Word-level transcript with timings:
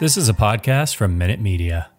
This 0.00 0.16
is 0.16 0.30
a 0.30 0.32
podcast 0.32 0.96
from 0.96 1.18
Minute 1.18 1.42
Media. 1.42 1.90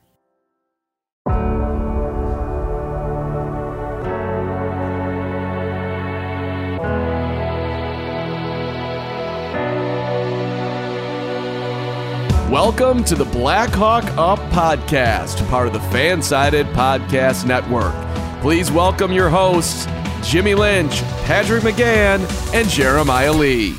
Welcome 12.50 13.04
to 13.04 13.14
the 13.14 13.30
Blackhawk 13.32 14.06
Up 14.18 14.40
Podcast, 14.50 15.48
part 15.50 15.68
of 15.68 15.74
the 15.74 15.80
Fansided 15.96 16.74
Podcast 16.74 17.46
Network. 17.46 17.94
Please 18.42 18.72
welcome 18.72 19.12
your 19.12 19.30
hosts, 19.30 19.86
Jimmy 20.28 20.56
Lynch, 20.56 21.04
Patrick 21.26 21.62
McGann, 21.62 22.22
and 22.52 22.68
Jeremiah 22.68 23.32
Lee. 23.32 23.76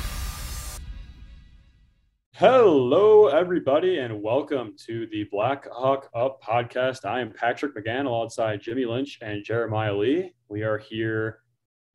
Hello, 2.45 3.27
everybody, 3.27 3.99
and 3.99 4.21
welcome 4.21 4.75
to 4.85 5.07
the 5.07 5.23
Blackhawk 5.31 6.09
Up 6.13 6.43
podcast. 6.43 7.05
I 7.05 7.21
am 7.21 7.31
Patrick 7.31 7.73
McGann 7.73 8.05
alongside 8.05 8.59
Jimmy 8.59 8.83
Lynch 8.83 9.17
and 9.21 9.45
Jeremiah 9.45 9.95
Lee. 9.95 10.33
We 10.49 10.63
are 10.63 10.77
here 10.77 11.39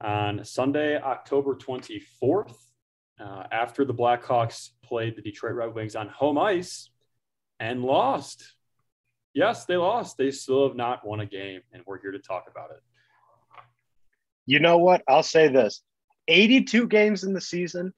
on 0.01 0.43
Sunday, 0.47 0.99
October 0.99 1.55
24th, 1.55 2.57
uh, 3.21 3.43
after 3.53 3.85
the 3.85 3.93
Blackhawks 3.93 4.71
played 4.83 5.17
the 5.17 5.21
Detroit 5.21 5.53
Red 5.53 5.75
Wings 5.75 5.95
on 5.95 6.09
home 6.09 6.39
ice 6.39 6.89
and 7.61 7.83
lost. 7.83 8.55
Yes, 9.35 9.67
they 9.67 9.77
lost. 9.77 10.17
They 10.17 10.31
still 10.31 10.67
have 10.67 10.79
not 10.79 11.07
won 11.07 11.21
a 11.21 11.27
game, 11.27 11.61
and 11.75 11.83
we're 11.85 12.01
here 12.01 12.13
to 12.13 12.21
talk 12.21 12.47
about 12.51 12.71
it. 12.71 12.81
You 14.47 14.61
know 14.61 14.79
what? 14.79 15.03
I'll 15.07 15.23
say 15.23 15.49
this 15.49 15.83
82 16.27 16.87
games 16.89 17.25
in 17.25 17.35
the 17.35 17.41
season 17.43 17.93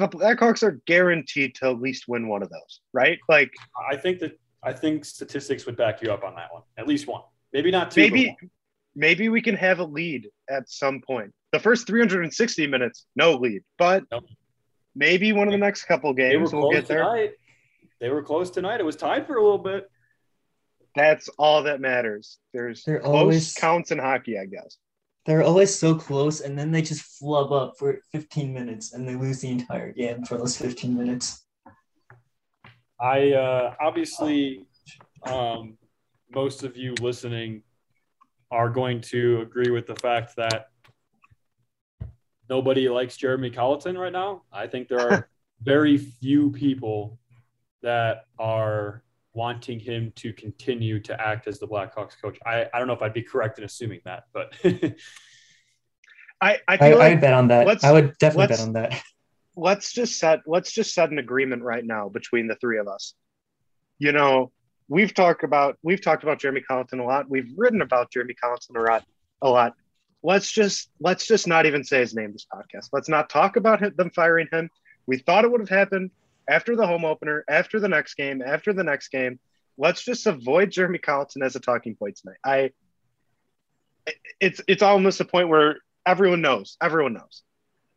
the 0.00 0.08
Blackhawks 0.08 0.62
are 0.62 0.80
guaranteed 0.86 1.54
to 1.56 1.66
at 1.66 1.80
least 1.80 2.06
win 2.08 2.26
one 2.28 2.42
of 2.42 2.48
those, 2.48 2.80
right? 2.92 3.18
Like 3.28 3.52
I 3.90 3.96
think 3.96 4.18
that 4.20 4.38
I 4.62 4.72
think 4.72 5.04
statistics 5.04 5.66
would 5.66 5.76
back 5.76 6.02
you 6.02 6.12
up 6.12 6.24
on 6.24 6.34
that 6.36 6.52
one. 6.52 6.62
At 6.78 6.88
least 6.88 7.06
one. 7.06 7.22
Maybe 7.52 7.70
not 7.70 7.90
two. 7.90 8.00
Maybe 8.00 8.36
maybe 8.94 9.28
we 9.28 9.42
can 9.42 9.56
have 9.56 9.78
a 9.78 9.84
lead 9.84 10.28
at 10.48 10.68
some 10.68 11.00
point. 11.00 11.32
The 11.52 11.58
first 11.58 11.86
360 11.86 12.66
minutes, 12.66 13.06
no 13.16 13.34
lead, 13.34 13.62
but 13.78 14.04
nope. 14.10 14.24
maybe 14.94 15.32
one 15.32 15.48
of 15.48 15.52
the 15.52 15.58
next 15.58 15.84
couple 15.84 16.12
games 16.14 16.52
we'll 16.52 16.70
get 16.70 16.86
there. 16.86 17.04
Tonight. 17.04 17.32
They 18.00 18.08
were 18.08 18.22
close 18.22 18.50
tonight. 18.50 18.80
It 18.80 18.84
was 18.84 18.96
tied 18.96 19.26
for 19.26 19.36
a 19.36 19.42
little 19.42 19.58
bit. 19.58 19.90
That's 20.96 21.28
all 21.38 21.64
that 21.64 21.80
matters. 21.80 22.38
There's 22.52 22.82
They're 22.84 23.00
close 23.00 23.14
always, 23.14 23.54
counts 23.54 23.90
in 23.90 23.98
hockey, 23.98 24.38
I 24.38 24.46
guess. 24.46 24.76
They're 25.30 25.44
always 25.44 25.72
so 25.72 25.94
close, 25.94 26.40
and 26.40 26.58
then 26.58 26.72
they 26.72 26.82
just 26.82 27.02
flub 27.02 27.52
up 27.52 27.78
for 27.78 28.00
15 28.10 28.52
minutes, 28.52 28.94
and 28.94 29.08
they 29.08 29.14
lose 29.14 29.40
the 29.40 29.48
entire 29.48 29.92
game 29.92 30.24
for 30.24 30.36
those 30.36 30.56
15 30.56 30.96
minutes. 30.96 31.46
I 33.00 33.30
uh, 33.34 33.76
obviously, 33.80 34.66
um, 35.22 35.78
most 36.34 36.64
of 36.64 36.76
you 36.76 36.96
listening 37.00 37.62
are 38.50 38.68
going 38.68 39.00
to 39.02 39.42
agree 39.42 39.70
with 39.70 39.86
the 39.86 39.94
fact 39.94 40.34
that 40.34 40.70
nobody 42.48 42.88
likes 42.88 43.16
Jeremy 43.16 43.50
Colliton 43.50 43.96
right 43.96 44.12
now. 44.12 44.42
I 44.52 44.66
think 44.66 44.88
there 44.88 44.98
are 44.98 45.28
very 45.62 45.96
few 45.96 46.50
people 46.50 47.20
that 47.82 48.24
are 48.36 49.04
wanting 49.32 49.78
him 49.78 50.12
to 50.16 50.32
continue 50.32 51.00
to 51.00 51.20
act 51.20 51.46
as 51.46 51.58
the 51.58 51.66
Blackhawks 51.66 52.20
coach. 52.20 52.38
I, 52.44 52.66
I 52.72 52.78
don't 52.78 52.88
know 52.88 52.94
if 52.94 53.02
I'd 53.02 53.14
be 53.14 53.22
correct 53.22 53.58
in 53.58 53.64
assuming 53.64 54.00
that, 54.04 54.24
but 54.32 54.54
I 56.40 56.58
I, 56.66 56.78
I, 56.80 56.92
like 56.94 57.00
I 57.00 57.08
would 57.10 57.20
bet 57.20 57.32
on 57.34 57.48
that. 57.48 57.84
I 57.84 57.92
would 57.92 58.18
definitely 58.18 58.48
bet 58.48 58.60
on 58.60 58.72
that. 58.74 59.02
Let's 59.56 59.92
just 59.92 60.18
set 60.18 60.40
let's 60.46 60.72
just 60.72 60.94
set 60.94 61.10
an 61.10 61.18
agreement 61.18 61.62
right 61.62 61.84
now 61.84 62.08
between 62.08 62.48
the 62.48 62.56
three 62.56 62.78
of 62.78 62.88
us. 62.88 63.14
You 63.98 64.12
know, 64.12 64.52
we've 64.88 65.12
talked 65.12 65.44
about 65.44 65.78
we've 65.82 66.02
talked 66.02 66.22
about 66.22 66.38
Jeremy 66.40 66.62
Colliton 66.62 67.00
a 67.00 67.04
lot. 67.04 67.28
We've 67.28 67.52
written 67.56 67.82
about 67.82 68.10
Jeremy 68.10 68.34
Colliton 68.34 68.76
a 68.76 68.80
lot. 68.80 69.04
A 69.42 69.48
lot. 69.48 69.74
Let's 70.22 70.50
just 70.50 70.90
let's 71.00 71.26
just 71.26 71.46
not 71.46 71.66
even 71.66 71.84
say 71.84 72.00
his 72.00 72.14
name 72.14 72.32
this 72.32 72.46
podcast. 72.52 72.88
Let's 72.92 73.08
not 73.08 73.30
talk 73.30 73.56
about 73.56 73.82
him, 73.82 73.92
them 73.96 74.10
firing 74.10 74.48
him. 74.52 74.70
We 75.06 75.18
thought 75.18 75.44
it 75.44 75.50
would 75.50 75.60
have 75.60 75.68
happened 75.68 76.10
after 76.50 76.76
the 76.76 76.86
home 76.86 77.04
opener, 77.04 77.44
after 77.48 77.78
the 77.80 77.88
next 77.88 78.14
game, 78.14 78.42
after 78.42 78.72
the 78.72 78.84
next 78.84 79.08
game. 79.08 79.38
Let's 79.78 80.04
just 80.04 80.26
avoid 80.26 80.70
Jeremy 80.70 80.98
Colliton 80.98 81.42
as 81.42 81.56
a 81.56 81.60
talking 81.60 81.94
point 81.94 82.16
tonight. 82.16 82.36
I 82.44 82.70
it's 84.40 84.60
it's 84.66 84.82
almost 84.82 85.20
a 85.20 85.24
point 85.24 85.48
where 85.48 85.76
everyone 86.04 86.42
knows. 86.42 86.76
Everyone 86.82 87.14
knows. 87.14 87.42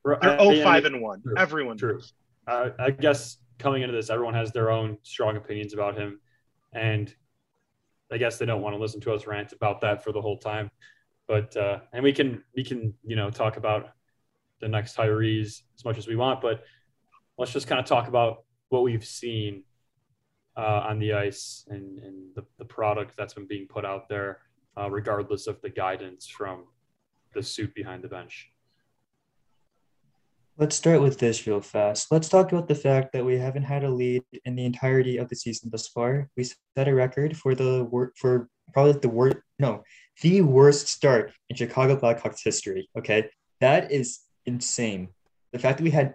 They're 0.06 0.40
0 0.40 0.64
5 0.64 0.86
and 0.86 1.02
1. 1.02 1.22
True, 1.22 1.34
everyone 1.38 1.78
true. 1.78 1.94
knows. 1.94 2.14
Uh, 2.48 2.70
I 2.78 2.92
guess 2.92 3.38
coming 3.58 3.82
into 3.82 3.96
this, 3.96 4.10
everyone 4.10 4.34
has 4.34 4.52
their 4.52 4.70
own 4.70 4.98
strong 5.04 5.38
opinions 5.38 5.74
about 5.74 5.98
him. 5.98 6.20
And 6.74 7.14
I 8.12 8.18
guess 8.18 8.38
they 8.38 8.46
don't 8.46 8.62
want 8.62 8.76
to 8.76 8.82
listen 8.82 9.02
to 9.02 9.14
us 9.14 9.26
rant 9.26 9.54
about 9.54 9.82
that 9.82 10.04
for 10.04 10.12
the 10.12 10.22
whole 10.22 10.38
time. 10.38 10.70
But 11.28 11.56
uh, 11.58 11.80
and 11.94 12.04
we 12.04 12.14
can 12.14 12.44
we 12.56 12.64
can 12.64 12.94
you 13.04 13.16
know 13.16 13.30
talk 13.30 13.58
about 13.58 13.92
the 14.60 14.68
next 14.68 14.96
Tyrese 14.96 15.62
as 15.76 15.86
much 15.86 15.98
as 15.98 16.08
we 16.08 16.16
want, 16.16 16.42
but 16.42 16.64
let's 17.38 17.52
just 17.52 17.68
kind 17.68 17.80
of 17.80 17.86
talk 17.86 18.08
about 18.08 18.44
what 18.70 18.84
we've 18.84 19.06
seen 19.06 19.64
uh, 20.58 20.84
on 20.88 21.00
the 21.00 21.14
ice 21.14 21.66
and, 21.70 22.00
and 22.00 22.36
the, 22.36 22.44
the 22.60 22.66
product 22.66 23.14
that's 23.18 23.34
been 23.34 23.48
being 23.48 23.68
put 23.68 23.86
out 23.86 24.08
there, 24.08 24.40
uh, 24.78 24.90
regardless 24.90 25.48
of 25.48 25.62
the 25.62 25.70
guidance 25.70 26.28
from 26.28 26.66
the 27.34 27.42
suit 27.42 27.74
behind 27.74 28.04
the 28.04 28.08
bench. 28.08 28.50
Let's 30.58 30.76
start 30.76 31.02
with 31.02 31.18
this 31.18 31.48
real 31.48 31.62
fast. 31.62 32.12
Let's 32.12 32.30
talk 32.30 32.52
about 32.52 32.68
the 32.68 32.76
fact 32.76 33.12
that 33.14 33.26
we 33.26 33.40
haven't 33.40 33.64
had 33.64 33.84
a 33.84 33.90
lead 33.90 34.22
in 34.46 34.56
the 34.56 34.66
entirety 34.66 35.18
of 35.18 35.28
the 35.28 35.36
season 35.36 35.72
thus 35.72 35.88
far. 35.88 36.30
We 36.38 36.44
set 36.44 36.88
a 36.88 36.94
record 36.94 37.36
for 37.36 37.56
the 37.56 37.86
wor- 37.86 38.14
for 38.16 38.50
probably 38.72 38.94
the 38.94 39.10
worst 39.10 39.38
no 39.58 39.84
the 40.22 40.42
worst 40.42 40.88
start 40.88 41.32
in 41.50 41.56
Chicago 41.56 41.96
Blackhawks 41.96 42.42
history. 42.44 42.88
Okay, 42.96 43.30
that 43.62 43.92
is 43.92 44.20
insane. 44.46 45.10
The 45.54 45.60
fact 45.60 45.80
that 45.80 45.84
we 45.84 45.90
had 45.90 46.14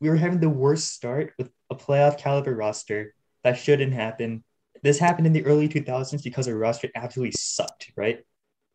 we 0.00 0.08
were 0.08 0.16
having 0.16 0.40
the 0.40 0.48
worst 0.48 0.92
start 0.92 1.34
with 1.38 1.50
a 1.70 1.74
playoff 1.74 2.18
caliber 2.18 2.54
roster 2.54 3.14
that 3.44 3.58
shouldn't 3.58 3.92
happen. 3.92 4.42
This 4.82 4.98
happened 4.98 5.26
in 5.26 5.32
the 5.32 5.44
early 5.44 5.68
2000s 5.68 6.22
because 6.22 6.48
our 6.48 6.54
roster 6.54 6.88
absolutely 6.94 7.32
sucked, 7.32 7.92
right? 7.96 8.24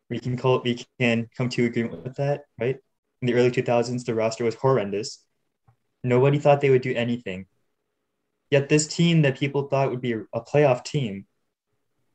We 0.08 0.20
can 0.20 0.36
call 0.36 0.56
it, 0.56 0.64
we 0.64 0.84
can 1.00 1.28
come 1.36 1.48
to 1.50 1.66
agreement 1.66 2.04
with 2.04 2.16
that, 2.16 2.42
right? 2.60 2.76
In 3.22 3.26
the 3.26 3.34
early 3.34 3.50
2000s, 3.50 4.04
the 4.04 4.14
roster 4.14 4.44
was 4.44 4.54
horrendous. 4.54 5.24
Nobody 6.04 6.38
thought 6.38 6.60
they 6.60 6.70
would 6.70 6.82
do 6.82 6.94
anything. 6.94 7.46
Yet 8.50 8.68
this 8.68 8.86
team 8.86 9.22
that 9.22 9.38
people 9.38 9.66
thought 9.66 9.90
would 9.90 10.00
be 10.00 10.12
a 10.12 10.40
playoff 10.40 10.84
team 10.84 11.26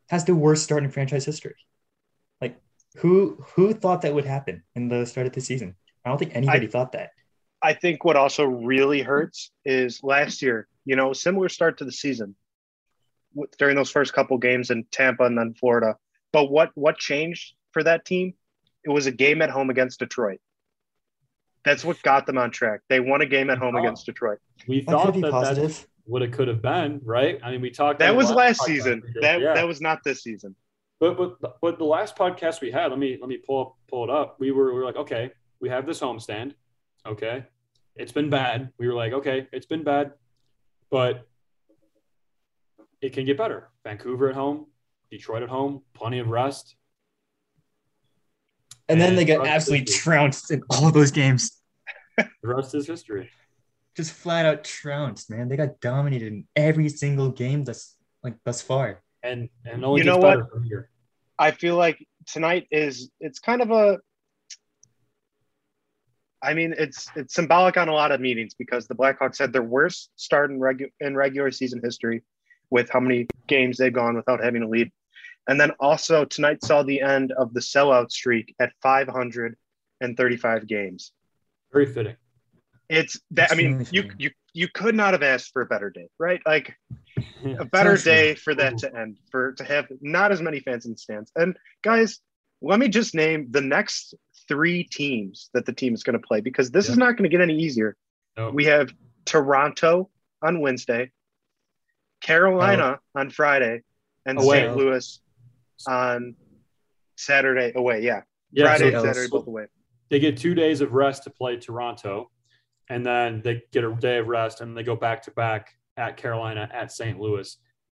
has 0.09 0.23
the 0.23 0.35
worst 0.35 0.63
start 0.63 0.83
in 0.83 0.89
franchise 0.89 1.25
history. 1.25 1.55
Like 2.39 2.57
who 2.97 3.43
who 3.55 3.73
thought 3.73 4.03
that 4.03 4.13
would 4.13 4.25
happen 4.25 4.63
in 4.75 4.87
the 4.87 5.05
start 5.05 5.27
of 5.27 5.33
the 5.33 5.41
season? 5.41 5.75
I 6.05 6.09
don't 6.09 6.17
think 6.17 6.35
anybody 6.35 6.67
I, 6.67 6.69
thought 6.69 6.93
that. 6.93 7.11
I 7.61 7.73
think 7.73 8.03
what 8.03 8.15
also 8.15 8.45
really 8.45 9.01
hurts 9.01 9.51
is 9.65 10.03
last 10.03 10.41
year, 10.41 10.67
you 10.85 10.95
know, 10.95 11.13
similar 11.13 11.49
start 11.49 11.77
to 11.77 11.85
the 11.85 11.91
season 11.91 12.35
during 13.57 13.75
those 13.75 13.91
first 13.91 14.13
couple 14.13 14.37
games 14.37 14.71
in 14.71 14.85
Tampa 14.91 15.23
and 15.23 15.37
then 15.37 15.53
Florida. 15.53 15.95
But 16.33 16.49
what 16.49 16.71
what 16.75 16.97
changed 16.97 17.53
for 17.71 17.83
that 17.83 18.05
team? 18.05 18.33
It 18.83 18.89
was 18.89 19.05
a 19.05 19.11
game 19.11 19.41
at 19.41 19.49
home 19.49 19.69
against 19.69 19.99
Detroit. 19.99 20.39
That's 21.63 21.85
what 21.85 22.01
got 22.01 22.25
them 22.25 22.39
on 22.39 22.49
track. 22.49 22.81
They 22.89 22.99
won 22.99 23.21
a 23.21 23.27
game 23.27 23.51
at 23.51 23.59
home 23.59 23.75
against 23.75 24.07
Detroit. 24.07 24.39
We 24.67 24.81
thought 24.81 25.13
that 25.13 25.31
positive. 25.31 25.69
that's 25.69 25.87
what 26.05 26.23
it 26.23 26.33
could 26.33 26.47
have 26.47 26.61
been, 26.61 26.99
right? 27.03 27.39
I 27.43 27.51
mean, 27.51 27.61
we 27.61 27.69
talked. 27.69 27.99
That 27.99 28.15
was 28.15 28.31
last 28.31 28.63
season. 28.63 29.03
That 29.21 29.41
yeah. 29.41 29.53
that 29.53 29.67
was 29.67 29.81
not 29.81 30.03
this 30.03 30.23
season. 30.23 30.55
But 30.99 31.17
but 31.17 31.61
but 31.61 31.77
the 31.77 31.85
last 31.85 32.15
podcast 32.15 32.61
we 32.61 32.71
had, 32.71 32.87
let 32.87 32.99
me 32.99 33.17
let 33.19 33.29
me 33.29 33.37
pull 33.37 33.61
up, 33.61 33.75
pull 33.87 34.03
it 34.05 34.09
up. 34.09 34.39
We 34.39 34.51
were 34.51 34.73
we 34.73 34.79
were 34.79 34.85
like, 34.85 34.95
okay, 34.95 35.31
we 35.59 35.69
have 35.69 35.85
this 35.85 35.99
homestand. 35.99 36.53
Okay. 37.05 37.45
It's 37.95 38.11
been 38.11 38.29
bad. 38.29 38.71
We 38.77 38.87
were 38.87 38.93
like, 38.93 39.13
okay, 39.13 39.47
it's 39.51 39.65
been 39.65 39.83
bad, 39.83 40.13
but 40.89 41.27
it 43.01 43.13
can 43.13 43.25
get 43.25 43.37
better. 43.37 43.69
Vancouver 43.83 44.29
at 44.29 44.35
home, 44.35 44.67
Detroit 45.09 45.43
at 45.43 45.49
home, 45.49 45.81
plenty 45.93 46.19
of 46.19 46.29
rest. 46.29 46.75
And, 48.87 48.99
and 48.99 49.01
then 49.01 49.15
they 49.15 49.25
get 49.25 49.45
absolutely 49.45 49.85
trounced 49.85 50.51
in 50.51 50.63
all 50.69 50.87
of 50.87 50.93
those 50.93 51.11
games. 51.11 51.61
the 52.17 52.29
rest 52.43 52.75
is 52.75 52.87
history. 52.87 53.29
Just 53.95 54.13
flat 54.13 54.45
out 54.45 54.63
trounced, 54.63 55.29
man. 55.29 55.49
They 55.49 55.57
got 55.57 55.79
dominated 55.81 56.31
in 56.31 56.47
every 56.55 56.87
single 56.89 57.29
game 57.29 57.63
thus 57.63 57.95
like 58.23 58.35
thus 58.45 58.61
far. 58.61 59.01
And 59.23 59.49
and 59.65 59.83
only 59.83 60.01
you 60.01 60.05
know 60.05 60.17
what? 60.17 60.39
I 61.37 61.51
feel 61.51 61.75
like 61.75 62.05
tonight 62.25 62.67
is 62.71 63.09
it's 63.19 63.39
kind 63.39 63.61
of 63.61 63.71
a 63.71 63.99
I 66.43 66.53
mean, 66.53 66.73
it's 66.77 67.09
it's 67.15 67.35
symbolic 67.35 67.77
on 67.77 67.87
a 67.87 67.93
lot 67.93 68.11
of 68.11 68.19
meetings 68.19 68.53
because 68.53 68.87
the 68.87 68.95
Blackhawks 68.95 69.37
had 69.37 69.53
their 69.53 69.63
worst 69.63 70.09
start 70.15 70.51
in, 70.51 70.59
regu- 70.59 70.91
in 70.99 71.15
regular 71.15 71.51
season 71.51 71.81
history 71.83 72.23
with 72.69 72.89
how 72.89 72.99
many 72.99 73.27
games 73.47 73.77
they've 73.77 73.93
gone 73.93 74.15
without 74.15 74.43
having 74.43 74.63
a 74.63 74.67
lead. 74.67 74.91
And 75.47 75.59
then 75.59 75.71
also 75.79 76.25
tonight 76.25 76.63
saw 76.63 76.83
the 76.83 77.01
end 77.01 77.31
of 77.31 77.53
the 77.53 77.59
sellout 77.59 78.11
streak 78.11 78.55
at 78.59 78.71
535 78.81 80.67
games. 80.67 81.11
Very 81.71 81.85
fitting. 81.85 82.15
It's 82.89 83.19
that 83.31 83.51
I 83.51 83.55
mean, 83.55 83.85
you 83.91 84.09
you 84.17 84.31
you 84.53 84.67
could 84.67 84.95
not 84.95 85.13
have 85.13 85.23
asked 85.23 85.51
for 85.53 85.61
a 85.61 85.65
better 85.65 85.89
day, 85.89 86.07
right? 86.19 86.41
Like 86.45 86.75
a 87.59 87.65
better 87.65 87.95
Sounds 87.95 88.03
day 88.03 88.35
for 88.35 88.53
that 88.55 88.79
to 88.79 88.95
end, 88.95 89.17
for 89.31 89.53
to 89.53 89.63
have 89.63 89.87
not 90.01 90.31
as 90.31 90.41
many 90.41 90.59
fans 90.59 90.85
in 90.85 90.91
the 90.91 90.97
stands. 90.97 91.31
And 91.35 91.57
guys, 91.83 92.19
let 92.61 92.79
me 92.79 92.87
just 92.87 93.15
name 93.15 93.47
the 93.49 93.61
next 93.61 94.13
three 94.51 94.83
teams 94.83 95.49
that 95.53 95.65
the 95.65 95.71
team 95.71 95.93
is 95.93 96.03
going 96.03 96.19
to 96.19 96.27
play 96.27 96.41
because 96.41 96.71
this 96.71 96.89
is 96.89 96.97
not 96.97 97.15
going 97.15 97.23
to 97.23 97.29
get 97.29 97.39
any 97.39 97.57
easier. 97.57 97.95
Nope. 98.35 98.53
We 98.53 98.65
have 98.65 98.93
Toronto 99.23 100.09
on 100.43 100.59
Wednesday, 100.59 101.11
Carolina 102.19 102.99
oh. 102.99 103.19
on 103.19 103.29
Friday, 103.29 103.83
and 104.25 104.37
Away. 104.37 104.63
St. 104.63 104.75
Louis 104.75 105.21
on 105.87 106.35
Saturday 107.15 107.71
away. 107.75 108.01
Yeah, 108.01 108.23
yeah, 108.51 108.65
Friday 108.65 108.91
so 108.91 108.97
and 108.97 109.01
so- 109.01 109.13
Saturday 109.13 109.29
both 109.31 109.47
away. 109.47 109.67
they 110.09 110.19
get 110.19 110.35
two 110.35 110.53
days 110.53 110.81
of 110.81 110.91
rest 110.91 111.23
to 111.23 111.29
play 111.29 111.55
Toronto, 111.55 112.29
and 112.89 113.05
then 113.05 113.41
they 113.41 113.63
get 113.71 113.85
a 113.85 113.95
day 113.95 114.17
of 114.17 114.27
rest, 114.27 114.59
and 114.59 114.75
they 114.75 114.83
go 114.83 114.97
back 114.97 115.21
to 115.23 115.31
back 115.31 115.73
at 115.95 116.17
Carolina 116.17 116.69
at 116.73 116.91
St. 116.91 117.17
Louis. 117.17 117.55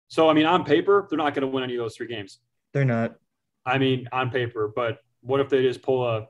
So 0.08 0.30
I 0.30 0.34
mean, 0.34 0.46
on 0.46 0.66
paper, 0.66 1.08
they're 1.10 1.18
not 1.18 1.34
going 1.34 1.42
to 1.42 1.48
win 1.48 1.64
any 1.64 1.74
of 1.74 1.80
those 1.80 1.96
three 1.96 2.08
games. 2.08 2.40
They're 2.74 2.86
not. 2.86 3.16
I 3.66 3.80
mean, 3.80 4.08
on 4.12 4.30
paper, 4.30 4.72
but 4.76 5.00
what 5.22 5.40
if 5.40 5.50
they 5.50 5.64
just 5.64 5.82
pull 5.82 6.06
a 6.06 6.28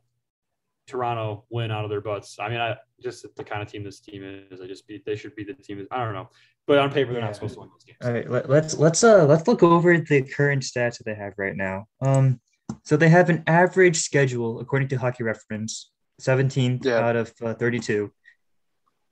Toronto 0.88 1.46
win 1.50 1.72
out 1.72 1.84
of 1.84 1.90
their 1.90 2.02
butts? 2.02 2.38
I 2.40 2.50
mean, 2.50 2.60
I 2.60 2.76
just 3.02 3.26
the 3.36 3.44
kind 3.44 3.62
of 3.62 3.68
team 3.72 3.84
this 3.84 4.00
team 4.00 4.24
is. 4.52 4.62
I 4.62 4.68
just 4.68 4.88
be 4.88 5.02
they 5.06 5.16
should 5.16 5.36
be 5.36 5.44
the 5.44 5.54
team. 5.54 5.86
I 5.92 6.04
don't 6.04 6.14
know, 6.14 6.30
but 6.68 6.78
on 6.78 6.92
paper, 6.92 7.12
they're 7.12 7.22
Yeah. 7.22 7.28
not 7.28 7.36
supposed 7.36 7.54
to 7.56 7.62
win 7.62 7.70
those 7.70 7.84
games. 7.84 7.98
All 8.04 8.12
right, 8.12 8.30
let, 8.30 8.50
let's 8.50 8.78
let's 8.78 9.04
uh 9.04 9.26
let's 9.26 9.48
look 9.48 9.64
over 9.64 9.98
the 9.98 10.22
current 10.24 10.64
stats 10.64 10.98
that 10.98 11.06
they 11.06 11.16
have 11.16 11.34
right 11.38 11.56
now. 11.56 11.86
Um, 12.02 12.40
so 12.84 12.98
they 12.98 13.10
have 13.10 13.30
an 13.30 13.44
average 13.48 13.98
schedule 13.98 14.60
according 14.60 14.88
to 14.90 14.96
Hockey 14.98 15.24
Reference, 15.24 15.92
17th 16.22 16.86
Yeah. 16.86 17.00
out 17.00 17.16
of 17.16 17.34
uh, 17.42 17.54
32, 17.54 18.12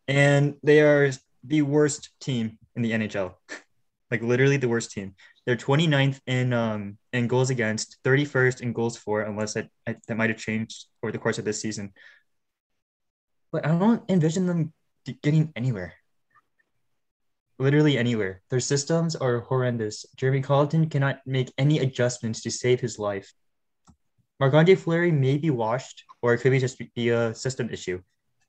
and 0.08 0.56
they 0.64 0.82
are 0.82 1.12
the 1.44 1.62
worst 1.62 2.10
team 2.20 2.58
in 2.76 2.82
the 2.82 2.92
NHL, 2.92 3.34
like 4.12 4.22
literally 4.22 4.58
the 4.58 4.70
worst 4.70 4.92
team. 4.92 5.16
They're 5.46 5.56
29th 5.56 6.20
in 6.28 6.54
um 6.54 6.98
in 7.14 7.28
goals 7.28 7.50
against, 7.50 7.98
31st 8.04 8.62
in 8.62 8.74
goals 8.74 8.98
for, 8.98 9.22
unless 9.22 9.54
that 9.54 9.70
that 9.86 10.18
might 10.18 10.30
have 10.30 10.40
changed 10.40 10.86
over 11.02 11.12
the 11.12 11.18
course 11.18 11.40
of 11.40 11.46
this 11.46 11.62
season. 11.62 11.94
But 13.52 13.66
I 13.66 13.78
don't 13.78 14.04
envision 14.10 14.46
them 14.46 14.74
getting 15.24 15.52
anywhere 15.56 15.96
literally 17.62 17.98
anywhere. 17.98 18.42
Their 18.50 18.60
systems 18.60 19.16
are 19.16 19.42
horrendous. 19.42 20.06
Jeremy 20.18 20.42
Colliton 20.42 20.90
cannot 20.90 21.22
make 21.26 21.54
any 21.58 21.80
adjustments 21.80 22.42
to 22.42 22.50
save 22.52 22.82
his 22.82 22.98
life. 22.98 23.32
Marc-Andre 24.40 24.76
Fleury 24.76 25.12
may 25.12 25.38
be 25.38 25.52
washed, 25.52 26.04
or 26.22 26.34
it 26.34 26.40
could 26.40 26.52
be 26.52 26.60
just 26.60 26.82
be 26.96 27.10
a 27.10 27.34
system 27.36 27.70
issue. 27.70 28.02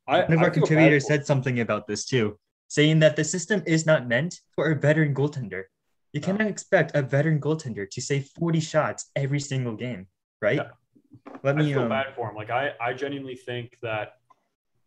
I, 0.08 0.22
One 0.22 0.32
of 0.32 0.38
I 0.40 0.44
our 0.44 0.50
contributors 0.50 1.06
said 1.06 1.26
something 1.26 1.60
about 1.60 1.86
this 1.86 2.06
too, 2.06 2.38
saying 2.68 3.00
that 3.00 3.14
the 3.14 3.24
system 3.24 3.62
is 3.66 3.84
not 3.84 4.08
meant 4.08 4.40
for 4.56 4.72
a 4.72 4.74
veteran 4.74 5.14
goaltender. 5.14 5.64
You 6.12 6.20
No. 6.20 6.26
cannot 6.26 6.46
expect 6.48 6.94
a 6.94 7.02
veteran 7.02 7.40
goaltender 7.40 7.88
to 7.90 8.00
save 8.00 8.26
40 8.26 8.60
shots 8.60 9.10
every 9.16 9.40
single 9.40 9.74
game, 9.74 10.06
right? 10.40 10.56
Yeah. 10.56 10.70
Let 11.42 11.56
I 11.56 11.58
me 11.58 11.72
feel 11.72 11.82
um, 11.82 11.88
bad 11.88 12.14
for 12.14 12.28
him. 12.30 12.36
Like 12.36 12.50
I, 12.50 12.72
I 12.80 12.92
genuinely 12.92 13.34
think 13.34 13.78
that 13.82 14.16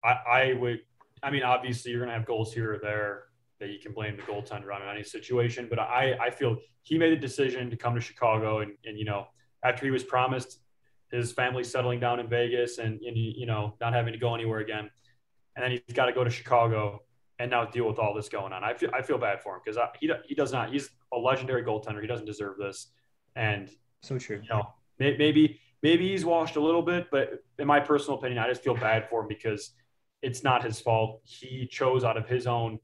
I, 0.04 0.10
I 0.12 0.54
would. 0.60 0.82
I 1.24 1.32
mean, 1.32 1.44
obviously, 1.44 1.92
you're 1.92 2.02
gonna 2.02 2.14
have 2.14 2.26
goals 2.26 2.54
here 2.54 2.74
or 2.74 2.80
there 2.80 3.24
that 3.60 3.70
you 3.70 3.80
can 3.80 3.94
blame 3.94 4.16
the 4.18 4.24
goaltender 4.24 4.74
on 4.74 4.82
in 4.82 4.88
any 4.88 5.04
situation. 5.04 5.68
But 5.70 5.80
I, 5.80 6.16
I 6.22 6.30
feel 6.30 6.58
he 6.84 6.98
made 6.98 7.14
a 7.14 7.18
decision 7.20 7.70
to 7.70 7.78
come 7.78 7.96
to 7.96 8.02
Chicago, 8.02 8.60
and, 8.60 8.74
and 8.86 8.98
you 8.98 9.06
know, 9.06 9.28
after 9.64 9.86
he 9.86 9.92
was 9.92 10.04
promised 10.04 10.60
his 11.12 11.32
family 11.32 11.64
settling 11.64 12.00
down 12.00 12.20
in 12.20 12.28
Vegas 12.28 12.78
and, 12.80 13.00
and 13.02 13.16
you 13.18 13.46
know 13.46 13.76
not 13.80 13.94
having 13.94 14.14
to 14.14 14.20
go 14.20 14.36
anywhere 14.36 14.60
again, 14.60 14.90
and 15.56 15.64
then 15.64 15.72
he's 15.72 15.96
got 15.96 16.06
to 16.06 16.14
go 16.14 16.24
to 16.24 16.30
Chicago 16.30 17.02
and 17.40 17.52
now 17.52 17.66
deal 17.66 17.88
with 17.88 18.00
all 18.00 18.14
this 18.14 18.30
going 18.30 18.54
on. 18.54 18.64
I 18.64 18.74
feel 18.74 18.90
I 18.94 19.02
feel 19.02 19.18
bad 19.18 19.42
for 19.42 19.56
him 19.56 19.62
because 19.64 19.80
he 20.00 20.12
he 20.28 20.36
does 20.36 20.52
not. 20.52 20.72
He's 20.72 20.90
a 21.16 21.20
legendary 21.20 21.64
goaltender. 21.64 22.02
He 22.02 22.08
doesn't 22.08 22.26
deserve 22.26 22.58
this, 22.58 22.92
and 23.36 23.70
so 24.02 24.18
true. 24.20 24.40
you 24.44 24.50
know, 24.50 24.74
may- 25.00 25.18
maybe 25.18 25.60
maybe 25.82 26.10
he's 26.10 26.26
washed 26.26 26.56
a 26.58 26.62
little 26.62 26.82
bit, 26.82 27.08
but 27.12 27.44
in 27.60 27.68
my 27.68 27.80
personal 27.80 28.18
opinion, 28.20 28.40
I 28.40 28.48
just 28.50 28.64
feel 28.64 28.76
bad 28.76 29.10
for 29.10 29.22
him 29.22 29.28
because 29.28 29.72
it's 30.22 30.44
not 30.44 30.64
his 30.64 30.80
fault. 30.80 31.22
He 31.24 31.68
chose 31.68 32.04
out 32.04 32.18
of 32.18 32.28
his 32.28 32.48
own, 32.48 32.80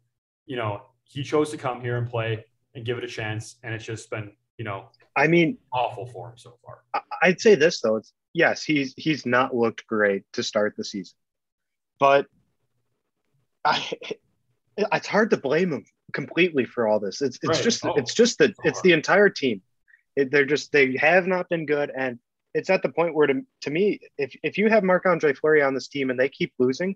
you 0.46 0.56
know, 0.56 0.82
he 1.04 1.24
chose 1.24 1.50
to 1.52 1.58
come 1.58 1.82
here 1.82 1.98
and 1.98 2.08
play 2.10 2.46
and 2.76 2.86
give 2.86 2.98
it 2.98 3.04
a 3.04 3.08
chance, 3.08 3.58
and 3.64 3.74
it's 3.74 3.84
just 3.86 4.10
been, 4.10 4.32
you 4.58 4.64
know, 4.66 4.90
I 5.16 5.28
mean, 5.28 5.58
awful 5.74 6.06
for 6.06 6.30
him 6.30 6.38
so 6.38 6.58
far. 6.64 6.84
I- 6.94 7.02
I'd 7.24 7.42
say 7.42 7.56
this 7.56 7.82
though. 7.82 7.98
It's 7.98 8.14
yes, 8.34 8.64
he's 8.64 8.94
he's 8.98 9.26
not 9.26 9.54
looked 9.56 9.86
great 9.88 10.24
to 10.34 10.44
start 10.44 10.76
the 10.78 10.84
season, 10.86 11.16
but 12.00 12.28
I 13.66 13.92
it's 14.78 15.08
hard 15.08 15.30
to 15.32 15.38
blame 15.38 15.72
him 15.72 15.86
completely 16.12 16.66
for 16.66 16.88
all 16.88 17.00
this. 17.00 17.22
It's 17.22 17.38
it's 17.38 17.58
Right. 17.58 17.64
just 17.64 17.86
Oh. 17.86 17.94
it's 17.96 18.14
just 18.14 18.38
the 18.38 18.54
it's 18.64 18.82
the 18.82 18.94
entire 18.94 19.30
team. 19.30 19.62
It, 20.16 20.32
they're 20.32 20.46
just 20.46 20.72
they 20.72 20.98
have 20.98 21.26
not 21.28 21.48
been 21.50 21.66
good, 21.66 21.92
and 21.96 22.20
it's 22.54 22.70
at 22.70 22.82
the 22.84 22.90
point 22.90 23.16
where 23.16 23.28
to, 23.28 23.42
to 23.62 23.72
me, 23.72 24.00
if 24.18 24.36
if 24.44 24.58
you 24.58 24.70
have 24.70 24.84
Marc 24.84 25.06
Andre 25.06 25.34
Fleury 25.34 25.62
on 25.62 25.74
this 25.74 25.88
team 25.88 26.10
and 26.10 26.20
they 26.20 26.28
keep 26.30 26.54
losing, 26.60 26.96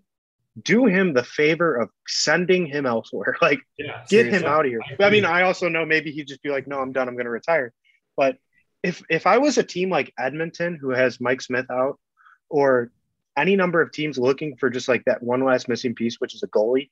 do 0.63 0.85
him 0.85 1.13
the 1.13 1.23
favor 1.23 1.75
of 1.75 1.89
sending 2.07 2.65
him 2.65 2.85
elsewhere. 2.85 3.35
Like 3.41 3.59
Yeah, 3.77 4.03
get 4.09 4.27
him 4.27 4.43
out 4.45 4.65
of 4.65 4.71
here. 4.71 4.81
I 4.99 5.05
I 5.05 5.09
mean. 5.09 5.25
I 5.25 5.43
also 5.43 5.69
know 5.69 5.85
maybe 5.85 6.11
he'd 6.11 6.27
just 6.27 6.43
be 6.43 6.49
like, 6.49 6.67
no, 6.67 6.79
I'm 6.79 6.91
done. 6.91 7.07
I'm 7.07 7.15
going 7.15 7.25
to 7.25 7.31
retire. 7.31 7.73
But 8.17 8.37
if 8.83 9.01
if 9.09 9.25
I 9.27 9.37
was 9.37 9.57
a 9.57 9.63
team 9.63 9.89
like 9.89 10.13
Edmonton 10.19 10.75
who 10.79 10.89
has 10.89 11.19
Mike 11.21 11.41
Smith 11.41 11.69
out, 11.71 11.99
or 12.49 12.91
any 13.37 13.55
number 13.55 13.81
of 13.81 13.91
teams 13.91 14.17
looking 14.17 14.55
for 14.57 14.69
just 14.69 14.87
like 14.87 15.03
that 15.05 15.21
one 15.23 15.43
last 15.43 15.67
missing 15.67 15.95
piece, 15.95 16.19
which 16.19 16.35
is 16.35 16.43
a 16.43 16.47
goalie, 16.47 16.89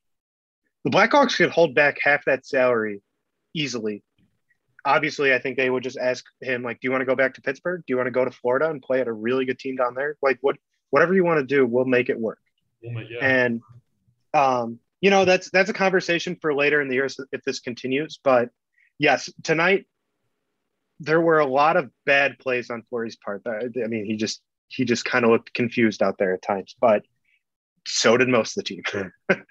the 0.83 0.89
Blackhawks 0.89 1.37
could 1.37 1.49
hold 1.49 1.75
back 1.75 1.97
half 2.01 2.25
that 2.25 2.45
salary 2.45 3.01
easily. 3.53 4.03
Obviously, 4.85 5.33
I 5.33 5.39
think 5.39 5.57
they 5.57 5.69
would 5.69 5.83
just 5.83 5.97
ask 5.97 6.25
him 6.41 6.61
like, 6.61 6.81
"Do 6.81 6.87
you 6.87 6.91
want 6.91 7.01
to 7.01 7.05
go 7.05 7.15
back 7.15 7.35
to 7.35 7.41
Pittsburgh? 7.41 7.81
Do 7.87 7.91
you 7.91 7.97
want 7.97 8.07
to 8.07 8.11
go 8.11 8.25
to 8.25 8.31
Florida 8.31 8.69
and 8.69 8.81
play 8.81 8.99
at 8.99 9.07
a 9.07 9.13
really 9.13 9.45
good 9.45 9.59
team 9.59 9.77
down 9.77 9.95
there? 9.95 10.17
Like, 10.21 10.39
what 10.41 10.57
whatever 10.89 11.13
you 11.13 11.23
want 11.23 11.39
to 11.39 11.45
do, 11.45 11.65
we'll 11.65 11.85
make 11.85 12.09
it 12.09 12.19
work." 12.19 12.39
Yeah. 12.81 13.19
and 13.21 13.61
um, 14.33 14.79
you 14.99 15.09
know 15.09 15.23
that's 15.23 15.49
that's 15.51 15.69
a 15.69 15.73
conversation 15.73 16.37
for 16.41 16.53
later 16.53 16.81
in 16.81 16.89
the 16.89 16.95
year 16.95 17.07
if 17.31 17.43
this 17.43 17.59
continues. 17.61 18.19
But 18.21 18.49
yes, 18.99 19.29
tonight 19.43 19.85
there 20.99 21.21
were 21.21 21.39
a 21.39 21.45
lot 21.45 21.77
of 21.77 21.89
bad 22.05 22.39
plays 22.39 22.69
on 22.69 22.83
Fleury's 22.89 23.17
part. 23.17 23.41
I 23.45 23.65
I 23.83 23.87
mean, 23.87 24.05
he 24.05 24.17
just 24.17 24.41
he 24.67 24.85
just 24.85 25.05
kind 25.05 25.23
of 25.23 25.31
looked 25.31 25.53
confused 25.53 26.01
out 26.03 26.17
there 26.17 26.33
at 26.33 26.41
times, 26.41 26.75
but 26.79 27.03
so 27.85 28.17
did 28.17 28.27
most 28.27 28.57
of 28.57 28.63
the 28.63 28.81
team. 28.81 29.11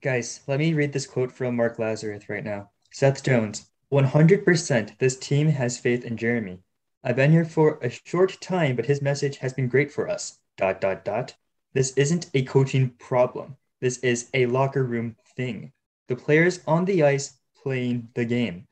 Guys, 0.00 0.40
let 0.46 0.60
me 0.60 0.74
read 0.74 0.92
this 0.92 1.08
quote 1.08 1.32
from 1.32 1.56
Mark 1.56 1.76
Lazerus 1.78 2.28
right 2.28 2.44
now. 2.44 2.70
Seth 2.92 3.24
Jones, 3.24 3.68
100% 3.92 4.98
this 4.98 5.16
team 5.16 5.48
has 5.48 5.78
faith 5.78 6.04
in 6.04 6.16
Jeremy. 6.16 6.60
I've 7.02 7.16
been 7.16 7.32
here 7.32 7.44
for 7.44 7.80
a 7.82 7.90
short 7.90 8.40
time, 8.40 8.76
but 8.76 8.86
his 8.86 9.02
message 9.02 9.38
has 9.38 9.52
been 9.52 9.66
great 9.66 9.90
for 9.90 10.08
us. 10.08 10.38
Dot, 10.56 10.80
dot, 10.80 11.04
dot. 11.04 11.34
This 11.72 11.92
isn't 11.94 12.30
a 12.34 12.42
coaching 12.42 12.90
problem. 12.90 13.56
This 13.80 13.98
is 13.98 14.30
a 14.34 14.46
locker 14.46 14.84
room 14.84 15.16
thing. 15.36 15.72
The 16.06 16.16
players 16.16 16.60
on 16.66 16.84
the 16.84 17.02
ice 17.02 17.36
playing 17.60 18.08
the 18.14 18.24
game. 18.24 18.66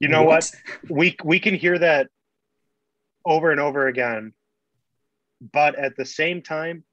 You 0.00 0.08
know 0.08 0.24
what? 0.24 0.50
We 0.88 1.16
we 1.22 1.38
can 1.38 1.54
hear 1.54 1.78
that 1.78 2.08
over 3.24 3.50
and 3.50 3.60
over 3.60 3.86
again, 3.86 4.32
but 5.52 5.76
at 5.76 5.96
the 5.96 6.06
same 6.06 6.42
time, 6.42 6.84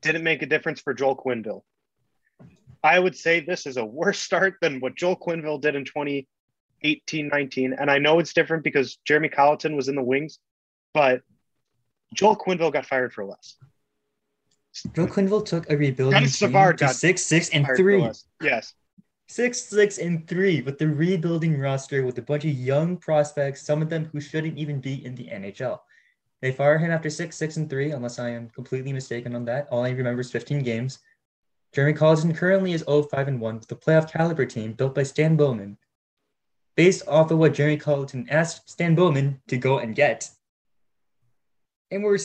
didn't 0.00 0.22
make 0.22 0.42
a 0.42 0.46
difference 0.46 0.80
for 0.80 0.94
Joel 0.94 1.16
Quenneville. 1.16 1.62
I 2.84 2.98
would 2.98 3.16
say 3.16 3.40
this 3.40 3.66
is 3.66 3.78
a 3.78 3.84
worse 3.84 4.18
start 4.18 4.56
than 4.60 4.78
what 4.78 4.94
Joel 4.94 5.16
Quenneville 5.16 5.60
did 5.60 5.74
in 5.74 5.86
2018 5.86 7.28
19. 7.28 7.72
And 7.72 7.90
I 7.90 7.96
know 7.96 8.18
it's 8.18 8.34
different 8.34 8.62
because 8.62 8.98
Jeremy 9.06 9.30
Colliton 9.30 9.74
was 9.74 9.88
in 9.88 9.96
the 9.96 10.02
wings, 10.02 10.38
but 10.92 11.22
Joel 12.12 12.36
Quenneville 12.36 12.72
got 12.72 12.84
fired 12.84 13.14
for 13.14 13.24
less. 13.24 13.56
Joel 14.94 15.06
Quenneville 15.06 15.46
took 15.46 15.70
a 15.70 15.76
rebuilding 15.76 16.18
Dennis 16.18 16.38
team 16.38 16.48
Savard 16.48 16.78
to 16.78 16.88
six, 16.88 17.22
six, 17.22 17.48
and 17.50 17.66
three. 17.74 18.06
Yes. 18.42 18.74
Six, 19.28 19.62
six, 19.62 19.96
and 19.96 20.28
three 20.28 20.60
with 20.60 20.78
the 20.78 20.86
rebuilding 20.86 21.58
roster 21.58 22.04
with 22.04 22.18
a 22.18 22.22
bunch 22.22 22.44
of 22.44 22.50
young 22.50 22.98
prospects, 22.98 23.62
some 23.62 23.80
of 23.80 23.88
them 23.88 24.10
who 24.12 24.20
shouldn't 24.20 24.58
even 24.58 24.80
be 24.80 25.02
in 25.06 25.14
the 25.14 25.28
NHL. 25.28 25.80
They 26.42 26.52
fire 26.52 26.76
him 26.76 26.90
after 26.90 27.08
six, 27.08 27.36
six, 27.36 27.56
and 27.56 27.70
three, 27.70 27.92
unless 27.92 28.18
I 28.18 28.28
am 28.28 28.50
completely 28.50 28.92
mistaken 28.92 29.34
on 29.34 29.46
that. 29.46 29.68
All 29.70 29.82
I 29.82 29.90
remember 29.90 30.20
is 30.20 30.30
15 30.30 30.62
games. 30.62 30.98
Jeremy 31.74 31.92
Colliton 31.92 32.32
currently 32.34 32.72
is 32.72 32.84
0 32.84 33.02
5 33.02 33.28
and 33.28 33.40
1 33.40 33.58
with 33.58 33.72
a 33.72 33.74
playoff 33.74 34.10
caliber 34.10 34.46
team 34.46 34.72
built 34.74 34.94
by 34.94 35.02
Stan 35.02 35.36
Bowman, 35.36 35.76
based 36.76 37.06
off 37.08 37.32
of 37.32 37.38
what 37.38 37.52
Jeremy 37.52 37.76
Colliton 37.76 38.28
asked 38.30 38.70
Stan 38.70 38.94
Bowman 38.94 39.40
to 39.48 39.56
go 39.56 39.78
and 39.78 39.94
get. 39.96 40.30
And 41.90 42.04
we're, 42.04 42.18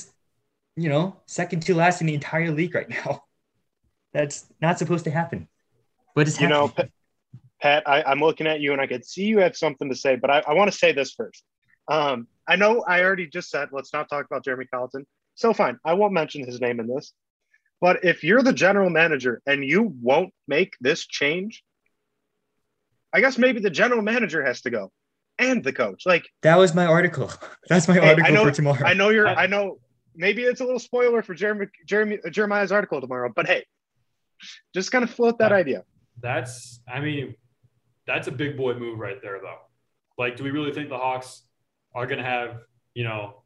you 0.75 0.89
know, 0.89 1.17
second 1.25 1.61
to 1.63 1.73
last 1.73 1.99
in 1.99 2.07
the 2.07 2.13
entire 2.13 2.51
league 2.51 2.75
right 2.75 2.89
now. 2.89 3.23
That's 4.13 4.45
not 4.61 4.77
supposed 4.77 5.05
to 5.05 5.11
happen. 5.11 5.47
But 6.13 6.27
it's 6.27 6.39
You 6.39 6.47
know. 6.47 6.71
Pat, 7.61 7.83
I, 7.85 8.03
I'm 8.03 8.21
looking 8.21 8.47
at 8.47 8.61
you 8.61 8.71
and 8.71 8.79
I 8.79 8.87
could 8.87 9.03
see 9.03 9.25
you 9.25 9.39
have 9.39 9.57
something 9.57 9.89
to 9.89 9.95
say, 9.95 10.15
but 10.15 10.29
I, 10.29 10.41
I 10.47 10.53
want 10.53 10.71
to 10.71 10.77
say 10.77 10.93
this 10.93 11.11
first. 11.11 11.43
Um, 11.89 12.27
I 12.47 12.55
know 12.55 12.85
I 12.87 13.03
already 13.03 13.27
just 13.27 13.49
said 13.49 13.69
let's 13.73 13.91
not 13.91 14.07
talk 14.09 14.25
about 14.25 14.45
Jeremy 14.45 14.65
Colliton. 14.71 15.05
So 15.35 15.53
fine, 15.53 15.77
I 15.83 15.93
won't 15.93 16.13
mention 16.13 16.45
his 16.45 16.61
name 16.61 16.79
in 16.79 16.87
this. 16.87 17.13
But 17.81 18.03
if 18.03 18.23
you're 18.23 18.41
the 18.41 18.53
general 18.53 18.89
manager 18.89 19.41
and 19.45 19.63
you 19.63 19.93
won't 20.01 20.33
make 20.47 20.75
this 20.81 21.05
change, 21.07 21.63
I 23.13 23.21
guess 23.21 23.37
maybe 23.37 23.59
the 23.59 23.69
general 23.69 24.01
manager 24.01 24.43
has 24.45 24.61
to 24.61 24.69
go 24.69 24.91
and 25.37 25.63
the 25.63 25.71
coach. 25.73 26.03
Like 26.05 26.27
That 26.41 26.57
was 26.57 26.75
my 26.75 26.85
article. 26.85 27.31
That's 27.69 27.87
my 27.87 27.93
Hey, 27.95 28.01
I 28.01 28.09
article 28.11 28.33
know- 28.33 28.43
for 28.45 28.51
tomorrow. 28.51 28.85
I 28.85 28.93
know 28.93 29.09
you're 29.09 29.27
I- 29.27 29.43
I 29.43 29.47
know 29.47 29.79
maybe 30.15 30.43
it's 30.43 30.59
a 30.61 30.65
little 30.65 30.79
spoiler 30.79 31.21
for 31.23 31.33
Jeremy 31.33 31.67
Jeremy 31.87 32.19
Jeremiah's 32.29 32.71
article 32.71 32.99
tomorrow, 33.01 33.31
but 33.35 33.47
hey, 33.47 33.65
just 34.73 34.91
kind 34.91 35.03
of 35.03 35.09
float 35.09 35.39
that 35.39 35.51
Yeah. 35.51 35.57
idea. 35.57 35.83
That's, 36.21 36.81
I 36.87 36.99
mean, 36.99 37.35
that's 38.05 38.27
a 38.27 38.31
big 38.31 38.57
boy 38.57 38.73
move 38.73 38.99
right 38.99 39.21
there, 39.21 39.39
though. 39.41 39.59
Like, 40.17 40.35
do 40.35 40.43
we 40.43 40.51
really 40.51 40.73
think 40.73 40.89
the 40.89 40.97
Hawks 40.97 41.43
are 41.95 42.05
going 42.05 42.17
to 42.17 42.25
have, 42.25 42.57
you 42.93 43.05
know, 43.05 43.38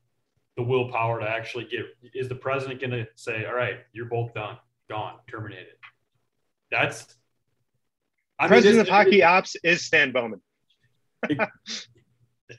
the 0.58 0.64
willpower 0.64 1.20
to 1.20 1.28
actually 1.30 1.66
get? 1.66 1.86
Is 2.14 2.30
the 2.30 2.36
president 2.36 2.80
going 2.80 2.92
to 2.92 3.08
say, 3.16 3.46
"All 3.46 3.56
right, 3.56 3.80
you're 3.94 4.06
both 4.06 4.34
done, 4.34 4.58
gone, 4.90 5.16
terminated"? 5.30 5.74
That's. 6.72 7.16
I 8.40 8.48
President 8.48 8.80
this- 8.80 8.88
of 8.90 8.94
hockey 8.94 9.24
ops 9.24 9.56
is 9.64 9.84
Stan 9.86 10.12
Bowman. 10.12 10.42
He's, 11.28 11.88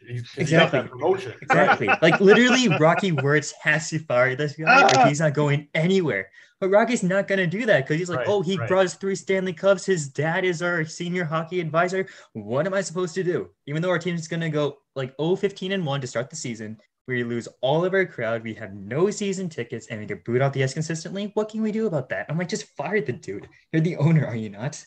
he's 0.09 0.25
Exactly. 0.39 0.83
promotion. 0.89 1.35
Exactly. 1.43 1.89
like 2.01 2.21
literally, 2.21 2.69
Rocky 2.79 3.13
Wirtz 3.13 3.53
has 3.63 3.91
to 3.91 3.99
fire 3.99 4.35
this 4.35 4.55
guy, 4.57 4.83
or 4.83 4.91
Ah. 4.97 5.07
he's 5.09 5.21
not 5.21 5.35
going 5.35 5.69
anywhere. 5.75 6.31
But 6.61 6.71
Rocky's 6.71 7.03
not 7.03 7.29
gonna 7.29 7.47
do 7.47 7.67
that 7.67 7.85
because 7.85 7.99
he's 7.99 8.09
like, 8.09 8.21
Right, 8.21 8.29
oh, 8.29 8.41
he 8.41 8.57
right. 8.57 8.67
brought 8.69 8.87
us 8.87 8.95
three 8.95 9.15
Stanley 9.17 9.53
Cups. 9.53 9.85
His 9.85 10.09
dad 10.09 10.45
is 10.45 10.63
our 10.63 10.85
senior 10.87 11.25
hockey 11.25 11.61
advisor. 11.61 12.07
What 12.33 12.67
am 12.67 12.73
I 12.73 12.81
supposed 12.81 13.15
to 13.17 13.25
do? 13.25 13.51
Even 13.67 13.83
though 13.83 13.91
our 13.91 13.99
team 13.99 14.15
is 14.15 14.27
gonna 14.29 14.49
go 14.49 14.79
like 14.95 15.15
0 15.21 15.37
15 15.37 15.73
and 15.73 15.85
1 15.85 16.01
to 16.01 16.07
start 16.07 16.31
the 16.31 16.37
season, 16.37 16.79
we 17.07 17.25
lose 17.25 17.49
all 17.61 17.85
of 17.85 17.95
our 17.95 18.07
crowd, 18.07 18.43
we 18.43 18.55
have 18.55 18.75
no 18.75 19.11
season 19.11 19.49
tickets, 19.49 19.89
and 19.89 20.01
we 20.01 20.07
get 20.07 20.25
booed 20.25 20.43
off 20.43 20.53
the 20.53 20.63
ice 20.65 20.75
consistently. 20.75 21.31
What 21.35 21.51
can 21.51 21.63
we 21.63 21.73
do 21.73 21.87
about 21.87 22.09
that? 22.09 22.27
I'm 22.29 22.39
like, 22.39 22.49
just 22.49 22.77
fire 22.77 23.01
the 23.01 23.13
dude. 23.13 23.49
You're 23.73 23.83
the 23.83 23.97
owner, 23.97 24.27
are 24.27 24.37
you 24.37 24.51
not? 24.51 24.85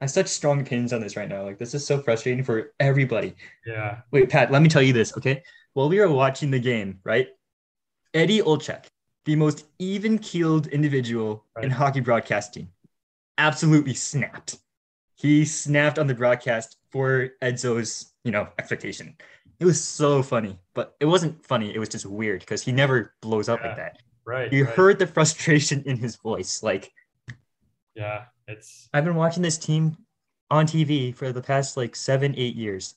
I 0.00 0.04
have 0.04 0.10
such 0.10 0.28
strong 0.28 0.60
opinions 0.60 0.92
on 0.92 1.00
this 1.00 1.16
right 1.16 1.28
now. 1.28 1.44
Like, 1.44 1.58
this 1.58 1.74
is 1.74 1.86
so 1.86 2.00
frustrating 2.00 2.42
for 2.42 2.72
everybody. 2.80 3.34
Yeah. 3.66 3.98
Wait, 4.10 4.30
Pat, 4.30 4.50
let 4.50 4.62
me 4.62 4.68
tell 4.68 4.82
you 4.82 4.92
this, 4.92 5.16
okay? 5.16 5.42
While 5.74 5.88
we 5.88 6.00
were 6.00 6.10
watching 6.10 6.50
the 6.50 6.58
game, 6.58 6.98
right? 7.04 7.28
Eddie 8.14 8.40
Olczyk, 8.40 8.86
the 9.24 9.36
most 9.36 9.66
even 9.78 10.18
keeled 10.18 10.66
individual 10.68 11.44
in 11.62 11.70
hockey 11.70 12.00
broadcasting, 12.00 12.68
absolutely 13.38 13.94
snapped. 13.94 14.56
He 15.14 15.44
snapped 15.44 15.98
on 15.98 16.08
the 16.08 16.14
broadcast 16.14 16.78
for 16.90 17.30
Edzo's, 17.40 18.12
you 18.24 18.32
know, 18.32 18.48
expectation. 18.58 19.16
It 19.60 19.64
was 19.64 19.82
so 19.82 20.22
funny, 20.22 20.58
but 20.74 20.96
it 21.00 21.06
wasn't 21.06 21.44
funny. 21.44 21.74
It 21.74 21.78
was 21.78 21.88
just 21.88 22.06
weird 22.06 22.40
because 22.40 22.62
he 22.62 22.72
never 22.72 23.14
blows 23.20 23.48
up 23.48 23.60
Yeah. 23.60 23.68
like 23.68 23.76
that. 23.76 23.98
Right. 24.24 24.52
You 24.52 24.64
right. 24.64 24.74
heard 24.74 24.98
the 24.98 25.06
frustration 25.06 25.82
in 25.86 25.96
his 25.96 26.16
voice. 26.16 26.62
Like, 26.62 26.92
Yeah. 27.94 28.24
It's 28.48 28.88
I've 28.92 29.04
been 29.04 29.14
watching 29.14 29.42
this 29.42 29.56
team 29.56 29.96
on 30.50 30.66
TV 30.66 31.14
for 31.14 31.32
the 31.32 31.40
past 31.42 31.76
like 31.76 31.94
seven, 31.94 32.34
eight 32.36 32.56
years, 32.56 32.96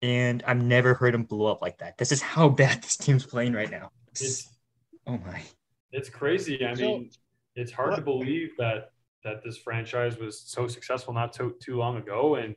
and 0.00 0.42
I've 0.46 0.62
never 0.62 0.94
heard 0.94 1.14
him 1.14 1.24
blow 1.24 1.46
up 1.50 1.60
like 1.60 1.78
that. 1.78 1.98
This 1.98 2.12
is 2.12 2.22
how 2.22 2.48
bad 2.62 2.82
this 2.82 2.96
team's 2.96 3.26
playing 3.26 3.52
right 3.52 3.70
now. 3.70 3.90
it's 4.12 4.48
oh 5.08 5.18
my. 5.18 5.42
it's 5.92 6.08
crazy. 6.08 6.64
I 6.64 6.74
So- 6.74 6.80
mean, 6.82 7.10
it's 7.56 7.72
hard 7.72 7.96
to 7.96 8.00
believe 8.00 8.56
that 8.58 8.92
that 9.24 9.42
this 9.42 9.56
franchise 9.56 10.18
was 10.18 10.38
so 10.40 10.68
successful 10.68 11.12
not 11.14 11.32
too 11.32 11.56
too 11.60 11.76
long 11.76 11.96
ago. 11.96 12.36
And 12.36 12.54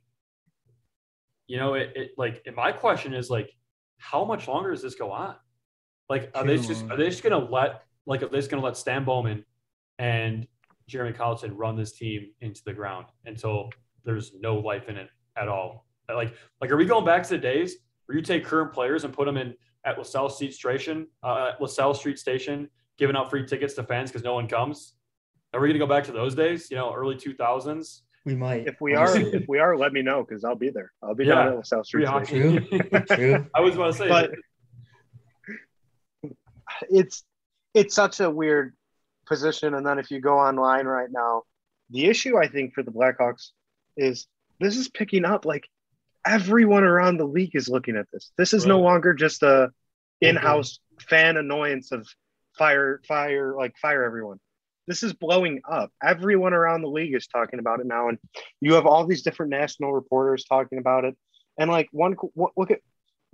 you 1.47 1.57
know, 1.57 1.73
it, 1.73 1.91
it 1.95 2.11
like 2.17 2.43
and 2.45 2.55
my 2.55 2.71
question 2.71 3.13
is 3.13 3.29
like, 3.29 3.49
how 3.97 4.23
much 4.25 4.47
longer 4.47 4.71
does 4.71 4.81
this 4.81 4.95
go 4.95 5.11
on? 5.11 5.35
Like, 6.09 6.31
are 6.35 6.45
they 6.45 6.57
just 6.57 6.83
long. 6.83 6.91
are 6.91 6.97
they 6.97 7.09
just 7.09 7.23
gonna 7.23 7.37
let 7.37 7.83
like 8.05 8.21
are 8.21 8.27
they 8.27 8.37
just 8.37 8.49
gonna 8.49 8.63
let 8.63 8.77
Stan 8.77 9.03
Bowman 9.03 9.43
and 9.97 10.47
Jeremy 10.87 11.13
Colliton 11.13 11.55
run 11.55 11.75
this 11.75 11.93
team 11.93 12.27
into 12.41 12.61
the 12.65 12.73
ground 12.73 13.07
until 13.25 13.69
there's 14.05 14.33
no 14.39 14.55
life 14.55 14.89
in 14.89 14.97
it 14.97 15.09
at 15.35 15.47
all? 15.47 15.85
Like, 16.09 16.33
like 16.61 16.71
are 16.71 16.77
we 16.77 16.85
going 16.85 17.05
back 17.05 17.23
to 17.23 17.29
the 17.29 17.37
days 17.37 17.77
where 18.05 18.17
you 18.17 18.23
take 18.23 18.45
current 18.45 18.73
players 18.73 19.03
and 19.03 19.13
put 19.13 19.25
them 19.25 19.37
in 19.37 19.53
at 19.85 19.97
LaSalle 19.97 20.29
Street 20.29 20.53
Station, 20.53 21.07
uh, 21.23 21.51
LaSalle 21.59 21.93
Street 21.93 22.19
Station, 22.19 22.69
giving 22.97 23.15
out 23.15 23.29
free 23.29 23.45
tickets 23.45 23.73
to 23.75 23.83
fans 23.83 24.11
because 24.11 24.23
no 24.23 24.33
one 24.33 24.47
comes? 24.47 24.93
Are 25.53 25.61
we 25.61 25.71
to 25.71 25.79
go 25.79 25.87
back 25.87 26.03
to 26.05 26.11
those 26.11 26.35
days? 26.35 26.69
You 26.69 26.77
know, 26.77 26.93
early 26.93 27.15
2000s? 27.15 28.01
We 28.25 28.35
might. 28.35 28.67
If 28.67 28.81
we 28.81 28.93
are 28.95 29.17
if 29.17 29.47
we 29.47 29.59
are, 29.59 29.77
let 29.77 29.93
me 29.93 30.01
know 30.01 30.23
because 30.23 30.43
I'll 30.43 30.55
be 30.55 30.69
there. 30.69 30.91
I'll 31.01 31.15
be 31.15 31.25
Yeah. 31.25 31.45
down 31.45 31.57
at 31.59 31.67
South 31.67 31.85
Street 31.85 32.07
Station. 32.07 32.57
hockey. 32.57 33.15
True. 33.15 33.45
I 33.55 33.61
was 33.61 33.75
about 33.75 33.93
to 33.93 33.93
say, 33.93 34.09
But- 34.09 34.31
it's 36.89 37.23
it's 37.73 37.95
such 37.95 38.19
a 38.19 38.29
weird 38.29 38.75
position. 39.25 39.73
And 39.73 39.85
then 39.85 39.99
if 39.99 40.11
you 40.11 40.19
go 40.19 40.37
online 40.37 40.85
right 40.85 41.09
now, 41.11 41.43
the 41.89 42.05
issue 42.05 42.37
I 42.37 42.47
think 42.47 42.73
for 42.73 42.83
the 42.83 42.91
Blackhawks 42.91 43.51
is 43.95 44.27
this 44.59 44.77
is 44.77 44.89
picking 44.89 45.25
up. 45.25 45.45
Like 45.45 45.67
everyone 46.25 46.83
around 46.83 47.17
the 47.17 47.25
league 47.25 47.55
is 47.55 47.69
looking 47.69 47.95
at 47.95 48.07
this. 48.11 48.31
This 48.37 48.53
is 48.53 48.65
no 48.65 48.79
longer 48.79 49.13
just 49.13 49.43
a 49.43 49.45
mm-hmm. 49.45 50.27
in-house 50.27 50.79
fan 51.09 51.37
annoyance 51.37 51.91
of 51.91 52.07
fire, 52.57 53.01
fire, 53.07 53.55
like 53.55 53.77
fire 53.77 54.03
everyone. 54.03 54.39
This 54.87 55.03
is 55.03 55.13
blowing 55.13 55.61
up. 55.69 55.91
Everyone 56.01 56.53
around 56.53 56.81
the 56.81 56.89
league 56.89 57.13
is 57.13 57.27
talking 57.27 57.59
about 57.59 57.79
it 57.81 57.85
now, 57.85 58.09
and 58.09 58.17
you 58.61 58.75
have 58.75 58.85
all 58.85 59.05
these 59.05 59.21
different 59.21 59.51
national 59.51 59.93
reporters 59.93 60.45
talking 60.45 60.79
about 60.79 61.05
it. 61.05 61.15
And 61.57 61.69
like 61.69 61.89
one, 61.91 62.15
look 62.35 62.71
at 62.71 62.79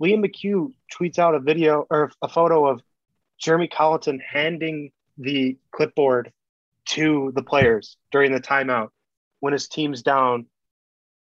Liam 0.02 0.24
McHugh 0.24 0.72
tweets 0.92 1.18
out 1.18 1.34
a 1.34 1.40
video 1.40 1.86
or 1.90 2.10
a 2.22 2.28
photo 2.28 2.66
of 2.66 2.82
Jeremy 3.38 3.68
Colliton 3.68 4.20
handing 4.20 4.90
the 5.18 5.56
clipboard 5.70 6.32
to 6.86 7.32
the 7.34 7.42
players 7.42 7.96
during 8.10 8.32
the 8.32 8.40
timeout 8.40 8.88
when 9.40 9.52
his 9.52 9.68
team's 9.68 10.02
down 10.02 10.46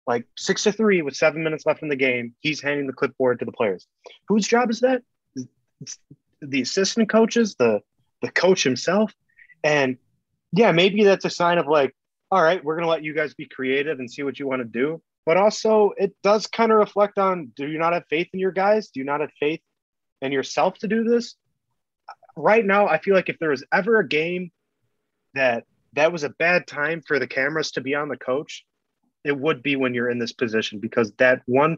like 0.05 0.25
six 0.37 0.63
to 0.63 0.71
three 0.71 1.01
with 1.01 1.15
seven 1.15 1.43
minutes 1.43 1.65
left 1.65 1.81
in 1.81 1.89
the 1.89 1.95
game. 1.95 2.35
He's 2.39 2.61
handing 2.61 2.87
the 2.87 2.93
clipboard 2.93 3.39
to 3.39 3.45
the 3.45 3.51
players. 3.51 3.87
Whose 4.27 4.47
job 4.47 4.69
is 4.69 4.81
that? 4.81 5.01
It's 5.81 5.97
the 6.41 6.61
assistant 6.61 7.09
coaches, 7.09 7.55
the 7.55 7.81
the 8.21 8.31
coach 8.31 8.63
himself. 8.63 9.13
And 9.63 9.97
yeah, 10.53 10.71
maybe 10.71 11.03
that's 11.03 11.25
a 11.25 11.29
sign 11.29 11.57
of 11.57 11.67
like, 11.67 11.95
all 12.31 12.41
right, 12.41 12.63
we're 12.63 12.75
gonna 12.75 12.87
let 12.87 13.03
you 13.03 13.13
guys 13.13 13.33
be 13.33 13.47
creative 13.47 13.99
and 13.99 14.09
see 14.09 14.23
what 14.23 14.39
you 14.39 14.47
want 14.47 14.61
to 14.61 14.67
do. 14.67 15.01
But 15.25 15.37
also 15.37 15.91
it 15.97 16.15
does 16.21 16.47
kind 16.47 16.71
of 16.71 16.77
reflect 16.77 17.17
on 17.17 17.51
do 17.55 17.67
you 17.67 17.79
not 17.79 17.93
have 17.93 18.03
faith 18.09 18.29
in 18.33 18.39
your 18.39 18.51
guys? 18.51 18.89
Do 18.89 18.99
you 18.99 19.05
not 19.05 19.21
have 19.21 19.31
faith 19.39 19.61
in 20.21 20.31
yourself 20.31 20.77
to 20.79 20.87
do 20.87 21.03
this? 21.03 21.35
Right 22.35 22.65
now, 22.65 22.87
I 22.87 22.99
feel 22.99 23.15
like 23.15 23.29
if 23.29 23.39
there 23.39 23.49
was 23.49 23.63
ever 23.73 23.99
a 23.99 24.07
game 24.07 24.51
that 25.33 25.65
that 25.93 26.11
was 26.11 26.23
a 26.23 26.29
bad 26.29 26.67
time 26.67 27.01
for 27.05 27.19
the 27.19 27.27
cameras 27.27 27.71
to 27.71 27.81
be 27.81 27.95
on 27.95 28.09
the 28.09 28.17
coach, 28.17 28.65
it 29.23 29.37
would 29.37 29.63
be 29.63 29.75
when 29.75 29.93
you're 29.93 30.09
in 30.09 30.19
this 30.19 30.33
position 30.33 30.79
because 30.79 31.11
that 31.13 31.41
one 31.45 31.77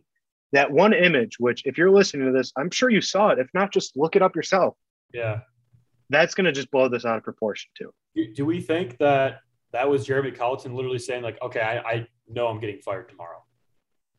that 0.52 0.72
one 0.72 0.94
image, 0.94 1.38
which 1.40 1.64
if 1.66 1.78
you're 1.78 1.92
listening 1.92 2.28
to 2.28 2.34
this, 2.34 2.52
I'm 2.58 2.72
sure 2.72 2.90
you 2.90 3.02
saw 3.02 3.30
it. 3.30 3.40
If 3.40 3.50
not, 3.54 3.74
just 3.74 3.98
look 3.98 4.16
it 4.16 4.22
up 4.22 4.36
yourself. 4.36 4.76
yeah. 5.14 5.42
That's 6.10 6.36
gonna 6.36 6.52
just 6.52 6.72
blow 6.72 6.88
this 6.90 7.06
out 7.06 7.18
of 7.18 7.24
proportion 7.24 7.72
too. 7.78 7.92
Do, 8.16 8.34
do 8.34 8.46
we 8.46 8.62
think 8.62 8.98
that 9.00 9.42
that 9.72 9.90
was 9.90 10.06
Jeremy 10.06 10.32
Colliton 10.32 10.74
literally 10.74 11.00
saying 11.00 11.24
like, 11.24 11.38
okay, 11.42 11.60
I, 11.62 11.78
I 11.80 12.08
know 12.30 12.48
I'm 12.48 12.60
getting 12.60 12.80
fired 12.80 13.10
tomorrow? 13.10 13.44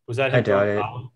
Was 0.07 0.19
that 0.19 0.35
I 0.35 0.41
doubt 0.41 0.69
it. 0.69 0.75
the? 0.76 1.09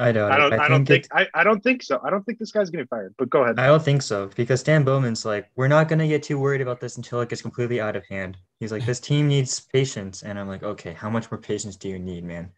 I 0.00 0.12
don't. 0.12 0.30
I 0.30 0.36
don't. 0.36 0.52
I, 0.52 0.68
don't 0.68 0.86
think. 0.86 1.06
it's- 1.06 1.28
I, 1.34 1.40
I 1.40 1.42
don't 1.42 1.60
think 1.60 1.82
so. 1.82 2.00
I 2.04 2.10
don't 2.10 2.24
think 2.24 2.38
this 2.38 2.52
guy's 2.52 2.70
getting 2.70 2.86
fired. 2.86 3.14
But 3.18 3.30
go 3.30 3.42
ahead. 3.42 3.58
I 3.58 3.66
don't 3.66 3.82
think 3.82 4.02
so 4.02 4.30
because 4.36 4.62
Dan 4.62 4.84
Bowman's 4.84 5.24
like, 5.24 5.50
we're 5.56 5.66
not 5.66 5.88
gonna 5.88 6.06
get 6.06 6.22
too 6.22 6.38
worried 6.38 6.60
about 6.60 6.78
this 6.80 6.96
until 6.96 7.20
it 7.20 7.28
gets 7.28 7.42
completely 7.42 7.80
out 7.80 7.96
of 7.96 8.06
hand. 8.06 8.36
He's 8.60 8.70
like, 8.70 8.86
this 8.86 9.00
team 9.00 9.26
needs 9.26 9.58
patience, 9.58 10.22
and 10.22 10.38
I'm 10.38 10.46
like, 10.46 10.62
okay, 10.62 10.92
how 10.92 11.10
much 11.10 11.28
more 11.32 11.40
patience 11.40 11.74
do 11.74 11.88
you 11.88 11.98
need, 11.98 12.22
man? 12.24 12.50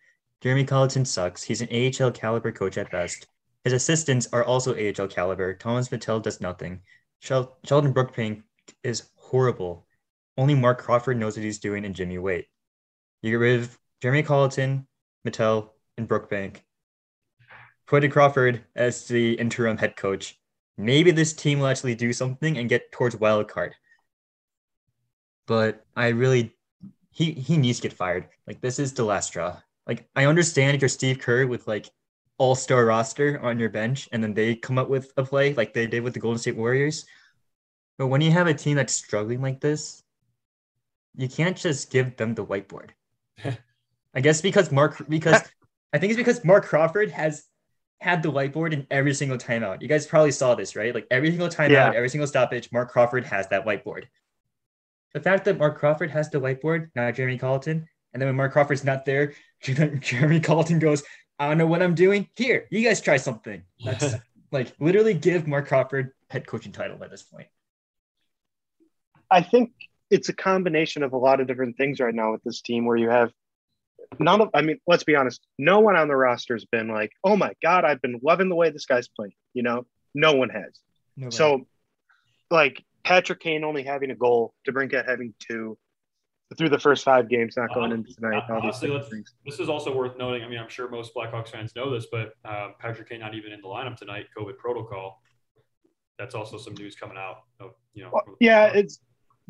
Jeremy 0.43 0.65
Colliton 0.65 1.07
sucks. 1.07 1.43
He's 1.43 1.63
an 1.63 1.69
AHL 1.73 2.11
caliber 2.11 2.53
coach 2.53 2.77
at 2.77 2.91
best. 2.91 3.27
His 3.65 3.73
assistants 3.73 4.29
are 4.33 4.45
also 4.45 4.75
AHL 4.75 5.09
caliber. 5.09 5.55
Tomas 5.55 5.91
Mitell 5.91 6.21
does 6.21 6.41
nothing. 6.43 6.81
Shel- 7.21 7.57
Sheldon 7.65 7.93
Brookbank 7.95 8.43
is 8.83 9.05
horrible. 9.31 9.87
Only 10.37 10.55
Marc 10.55 10.79
Crawford 10.79 11.17
knows 11.17 11.37
what 11.37 11.45
he's 11.45 11.61
doing, 11.61 11.85
and 11.85 11.95
Jimmy 11.95 12.19
Waite. 12.19 12.47
You 13.23 13.31
get 13.31 13.37
rid 13.37 13.61
of 13.61 13.79
Jeremy 14.03 14.23
Colliton, 14.23 14.87
Mitell, 15.25 15.73
and 15.97 16.09
Brookbank. 16.09 16.57
Put 17.87 18.11
Crawford 18.11 18.65
as 18.75 19.07
the 19.07 19.35
interim 19.35 19.77
head 19.77 19.97
coach. 19.97 20.39
Maybe 20.77 21.11
this 21.11 21.33
team 21.33 21.61
will 21.61 21.67
actually 21.67 21.95
do 21.95 22.13
something 22.13 22.57
and 22.57 22.69
get 22.69 22.93
towards 22.93 23.17
wild 23.17 23.49
card. 23.49 23.75
But 25.47 25.85
I 25.97 26.09
really, 26.09 26.57
he 27.11 27.33
he 27.33 27.57
needs 27.57 27.81
to 27.81 27.89
get 27.89 27.97
fired. 27.97 28.29
Like 28.47 28.61
this 28.61 28.79
is 28.79 28.93
the 28.93 29.05
last 29.05 29.29
straw. 29.29 29.61
Like 29.87 30.09
I 30.15 30.27
understand 30.27 30.75
if 30.75 30.83
you're 30.83 30.89
Steve 30.89 31.19
Kerr 31.19 31.47
with 31.47 31.67
like 31.67 31.91
all 32.39 32.55
star 32.55 32.85
roster 32.87 33.41
on 33.41 33.59
your 33.59 33.69
bench, 33.69 34.09
and 34.13 34.23
then 34.23 34.35
they 34.35 34.55
come 34.55 34.79
up 34.79 34.89
with 34.89 35.13
a 35.17 35.25
play 35.25 35.53
like 35.55 35.75
they 35.75 35.87
did 35.87 36.03
with 36.03 36.15
the 36.15 36.21
Golden 36.21 36.39
State 36.39 36.57
Warriors. 36.57 37.05
But 38.01 38.07
when 38.07 38.23
you 38.23 38.31
have 38.31 38.47
a 38.47 38.55
team 38.55 38.77
that's 38.77 38.95
struggling 38.95 39.43
like 39.43 39.61
this, 39.61 40.03
you 41.17 41.29
can't 41.29 41.55
just 41.55 41.91
give 41.91 42.17
them 42.17 42.35
the 42.35 42.43
whiteboard. 42.43 42.93
I 44.15 44.21
guess 44.23 44.41
because 44.41 44.73
Marc 44.73 45.07
because 45.07 45.43
I 45.93 45.99
think 45.99 46.11
it's 46.11 46.17
because 46.17 46.43
Marc 46.43 46.65
Crawford 46.65 47.11
has 47.11 47.45
had 48.01 48.23
the 48.23 48.33
whiteboard 48.33 48.73
in 48.73 48.87
every 48.91 49.13
single 49.13 49.37
timeout. 49.37 49.83
You 49.83 49.89
guys 49.89 50.07
probably 50.07 50.31
saw 50.33 50.55
this, 50.55 50.75
right? 50.75 50.95
Like 50.95 51.09
every 51.11 51.29
single 51.29 51.51
timeout, 51.51 51.73
Yeah. 51.73 51.93
every 51.95 52.09
single 52.09 52.27
stoppage, 52.27 52.73
Marc 52.73 52.91
Crawford 52.91 53.27
has 53.27 53.47
that 53.49 53.67
whiteboard. 53.67 54.05
The 55.13 55.21
fact 55.21 55.45
that 55.45 55.59
Marc 55.59 55.77
Crawford 55.77 56.11
has 56.11 56.31
the 56.31 56.41
whiteboard, 56.41 56.89
not 56.97 57.15
Jeremy 57.15 57.37
Colliton, 57.37 57.87
And 58.15 58.23
then 58.23 58.31
when 58.31 58.37
Marc 58.37 58.53
Crawford's 58.55 58.83
not 58.83 59.05
there, 59.05 59.35
Jeremy 59.61 60.41
Colliton 60.41 60.79
goes, 60.79 61.03
I 61.39 61.49
don't 61.49 61.59
know 61.59 61.67
what 61.67 61.83
I'm 61.83 61.95
doing. 61.95 62.31
Here, 62.35 62.67
you 62.71 62.83
guys 62.83 63.03
try 63.03 63.19
something. 63.19 63.63
That's 63.85 64.15
like 64.53 64.73
literally 64.81 65.13
give 65.13 65.47
Marc 65.47 65.69
Crawford 65.69 66.13
head 66.31 66.47
coaching 66.47 66.73
title 66.73 66.97
by 66.97 67.07
this 67.07 67.23
point. 67.23 67.49
I 69.31 69.43
think 69.43 69.73
it's 70.11 70.29
a 70.29 70.33
combination 70.33 71.03
of 71.03 71.13
a 71.13 71.17
lot 71.17 71.41
of 71.41 71.47
different 71.47 71.77
things 71.77 72.01
right 72.01 72.15
now 72.15 72.33
with 72.33 72.43
this 72.43 72.61
team 72.61 72.85
where 72.85 72.97
you 72.97 73.11
have 73.11 73.33
none 74.19 74.41
of 74.41 74.51
I 74.55 74.63
mean, 74.63 74.79
let's 74.87 75.05
be 75.05 75.15
honest, 75.15 75.41
no 75.59 75.81
one 75.81 75.97
on 75.97 76.09
the 76.09 76.17
roster 76.17 76.55
has 76.55 76.65
been 76.65 76.89
like, 76.89 77.13
oh 77.23 77.37
my 77.37 77.53
God, 77.63 77.85
I've 77.85 78.03
been 78.03 78.21
loving 78.23 78.49
the 78.49 78.57
way 78.57 78.71
this 78.71 78.87
guy's 78.87 79.09
playing. 79.09 79.35
You 79.55 79.63
know, 79.63 79.87
no 80.15 80.35
one 80.35 80.51
has. 80.51 80.81
Nobody. 81.17 81.37
So 81.37 81.67
like 82.51 82.85
Patrick 83.05 83.41
Kane 83.41 83.65
only 83.65 83.85
having 83.85 84.11
a 84.11 84.17
goal, 84.17 84.55
DeBrincat 84.69 85.09
having 85.09 85.35
two 85.39 85.79
through 86.59 86.69
the 86.69 86.79
first 86.79 87.05
five 87.05 87.29
games, 87.29 87.57
not 87.57 87.73
going 87.73 87.93
into 87.93 88.13
tonight. 88.13 88.43
all 88.51 88.57
these 88.57 88.65
Honestly, 88.65 88.89
different 88.89 89.29
let's, 89.45 89.59
this 89.59 89.61
is 89.61 89.69
also 89.69 89.95
worth 89.95 90.19
noting. 90.19 90.43
I 90.43 90.49
mean, 90.49 90.59
I'm 90.59 90.69
sure 90.69 90.89
most 90.89 91.15
Blackhawks 91.15 91.49
fans 91.49 91.77
know 91.77 91.93
this, 91.93 92.07
but 92.11 92.35
uh, 92.45 92.71
Patrick 92.81 93.09
Kane 93.09 93.21
not 93.21 93.35
even 93.35 93.53
in 93.53 93.61
the 93.61 93.69
lineup 93.69 93.97
tonight. 93.97 94.27
COVID 94.37 94.59
protocol. 94.59 95.23
That's 96.19 96.35
also 96.35 96.59
some 96.59 96.75
news 96.75 96.97
coming 96.97 97.17
out. 97.17 97.45
Of, 97.61 97.75
you 97.95 98.03
know, 98.03 98.11
Well, 98.13 98.25
yeah, 98.41 98.67
it's 98.67 98.99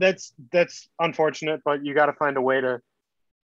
that's 0.00 0.33
that's 0.50 0.88
unfortunate, 0.99 1.61
but 1.64 1.85
you 1.85 1.95
got 1.95 2.07
to 2.07 2.14
find 2.14 2.37
a 2.37 2.42
way 2.42 2.61
to. 2.61 2.80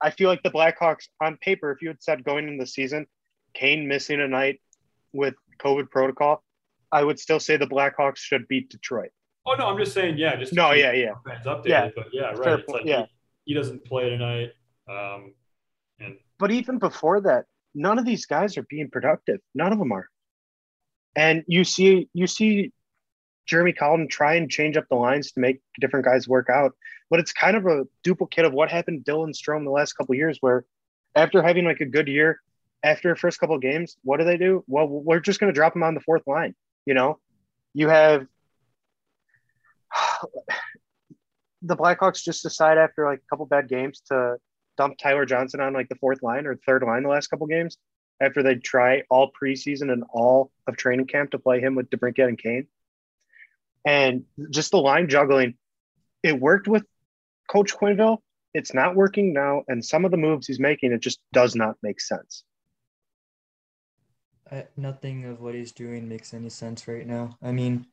I 0.01 0.11
feel 0.11 0.29
like 0.29 0.43
the 0.43 0.51
Blackhawks 0.51 1.07
on 1.21 1.37
paper, 1.37 1.71
if 1.71 1.81
you 1.81 1.89
had 1.89 2.01
said 2.01 2.23
going 2.23 2.47
into 2.47 2.61
the 2.61 2.67
season, 2.67 3.05
Kane 3.53 3.87
missing 3.87 4.21
a 4.21 4.27
night 4.27 4.61
with 5.13 5.33
COVID 5.61 5.89
protocol, 5.89 6.43
I 6.91 7.03
would 7.03 7.19
still 7.19 7.39
say 7.39 7.57
the 7.57 7.67
Blackhawks 7.67 8.17
should 8.17 8.47
beat 8.47 8.69
Detroit. 8.69 9.11
Oh 9.45 9.55
no, 9.55 9.67
I'm 9.67 9.77
just 9.77 9.93
saying. 9.93 10.17
Yeah, 10.17 10.35
just 10.35 10.53
No, 10.53 10.71
yeah, 10.71 10.93
yeah. 10.93 11.13
Fans 11.25 11.45
updated, 11.45 11.65
Yeah. 11.67 11.89
but 11.95 12.07
yeah, 12.13 12.21
right. 12.21 12.43
Fair 12.43 12.55
it's 12.55 12.65
point, 12.65 12.85
like 12.85 12.89
yeah. 12.89 13.05
he, 13.45 13.51
he 13.51 13.53
doesn't 13.53 13.83
play 13.85 14.09
tonight. 14.09 14.51
Um, 14.87 15.33
and 15.99 16.17
But 16.39 16.51
even 16.51 16.79
before 16.79 17.21
that, 17.21 17.45
none 17.73 17.99
of 17.99 18.05
these 18.05 18.25
guys 18.25 18.57
are 18.57 18.65
being 18.69 18.89
productive. 18.89 19.39
None 19.55 19.73
of 19.73 19.79
them 19.79 19.91
are. 19.91 20.07
And 21.15 21.43
you 21.47 21.63
see, 21.63 22.09
you 22.13 22.27
see 22.27 22.71
Jeremy 23.45 23.73
Collin 23.73 24.07
try 24.07 24.35
and 24.35 24.49
change 24.49 24.77
up 24.77 24.85
the 24.89 24.95
lines 24.95 25.31
to 25.31 25.39
make 25.39 25.61
different 25.79 26.05
guys 26.05 26.27
work 26.27 26.49
out. 26.49 26.73
But 27.09 27.19
it's 27.19 27.33
kind 27.33 27.57
of 27.57 27.65
a 27.65 27.85
duplicate 28.03 28.45
of 28.45 28.53
what 28.53 28.71
happened 28.71 29.05
Dylan 29.05 29.33
Strome 29.33 29.65
the 29.65 29.71
last 29.71 29.93
couple 29.93 30.15
years, 30.15 30.37
where 30.41 30.65
after 31.15 31.41
having 31.41 31.65
like 31.65 31.81
a 31.81 31.85
good 31.85 32.07
year, 32.07 32.39
after 32.83 33.09
the 33.09 33.15
first 33.15 33.39
couple 33.39 33.55
of 33.55 33.61
games, 33.61 33.97
what 34.03 34.17
do 34.17 34.25
they 34.25 34.37
do? 34.37 34.63
Well, 34.67 34.87
we're 34.87 35.19
just 35.19 35.39
going 35.39 35.53
to 35.53 35.55
drop 35.55 35.75
him 35.75 35.83
on 35.83 35.93
the 35.93 36.01
fourth 36.01 36.23
line. 36.27 36.55
You 36.85 36.93
know, 36.93 37.19
you 37.73 37.89
have 37.89 38.27
the 41.61 41.75
Blackhawks 41.75 42.23
just 42.23 42.43
decide 42.43 42.77
after 42.77 43.05
like 43.05 43.19
a 43.19 43.27
couple 43.29 43.45
bad 43.45 43.69
games 43.69 44.01
to 44.09 44.37
dump 44.77 44.97
Tyler 44.97 45.25
Johnson 45.25 45.61
on 45.61 45.73
like 45.73 45.89
the 45.89 45.95
fourth 45.95 46.23
line 46.23 46.45
or 46.45 46.55
third 46.55 46.83
line 46.83 47.03
the 47.03 47.09
last 47.09 47.27
couple 47.27 47.47
games 47.47 47.77
after 48.21 48.43
they 48.43 48.55
try 48.55 49.03
all 49.09 49.31
preseason 49.31 49.91
and 49.91 50.03
all 50.09 50.51
of 50.67 50.77
training 50.77 51.07
camp 51.07 51.31
to 51.31 51.39
play 51.39 51.59
him 51.59 51.75
with 51.75 51.89
DeBrincat 51.89 52.27
and 52.27 52.37
Kane. 52.37 52.67
And 53.85 54.23
just 54.49 54.71
the 54.71 54.77
line 54.77 55.09
juggling, 55.09 55.55
it 56.21 56.39
worked 56.39 56.67
with 56.67 56.83
Coach 57.49 57.73
Quenneville. 57.73 58.19
It's 58.53 58.73
not 58.73 58.95
working 58.95 59.33
now. 59.33 59.63
And 59.67 59.83
some 59.83 60.05
of 60.05 60.11
the 60.11 60.17
moves 60.17 60.47
he's 60.47 60.59
making, 60.59 60.93
it 60.93 61.01
just 61.01 61.19
does 61.33 61.55
not 61.55 61.75
make 61.81 61.99
sense. 61.99 62.43
I, 64.51 64.67
nothing 64.77 65.25
of 65.25 65.41
what 65.41 65.55
he's 65.55 65.71
doing 65.71 66.07
makes 66.07 66.33
any 66.33 66.49
sense 66.49 66.87
right 66.87 67.07
now. 67.07 67.37
I 67.41 67.51
mean, 67.51 67.87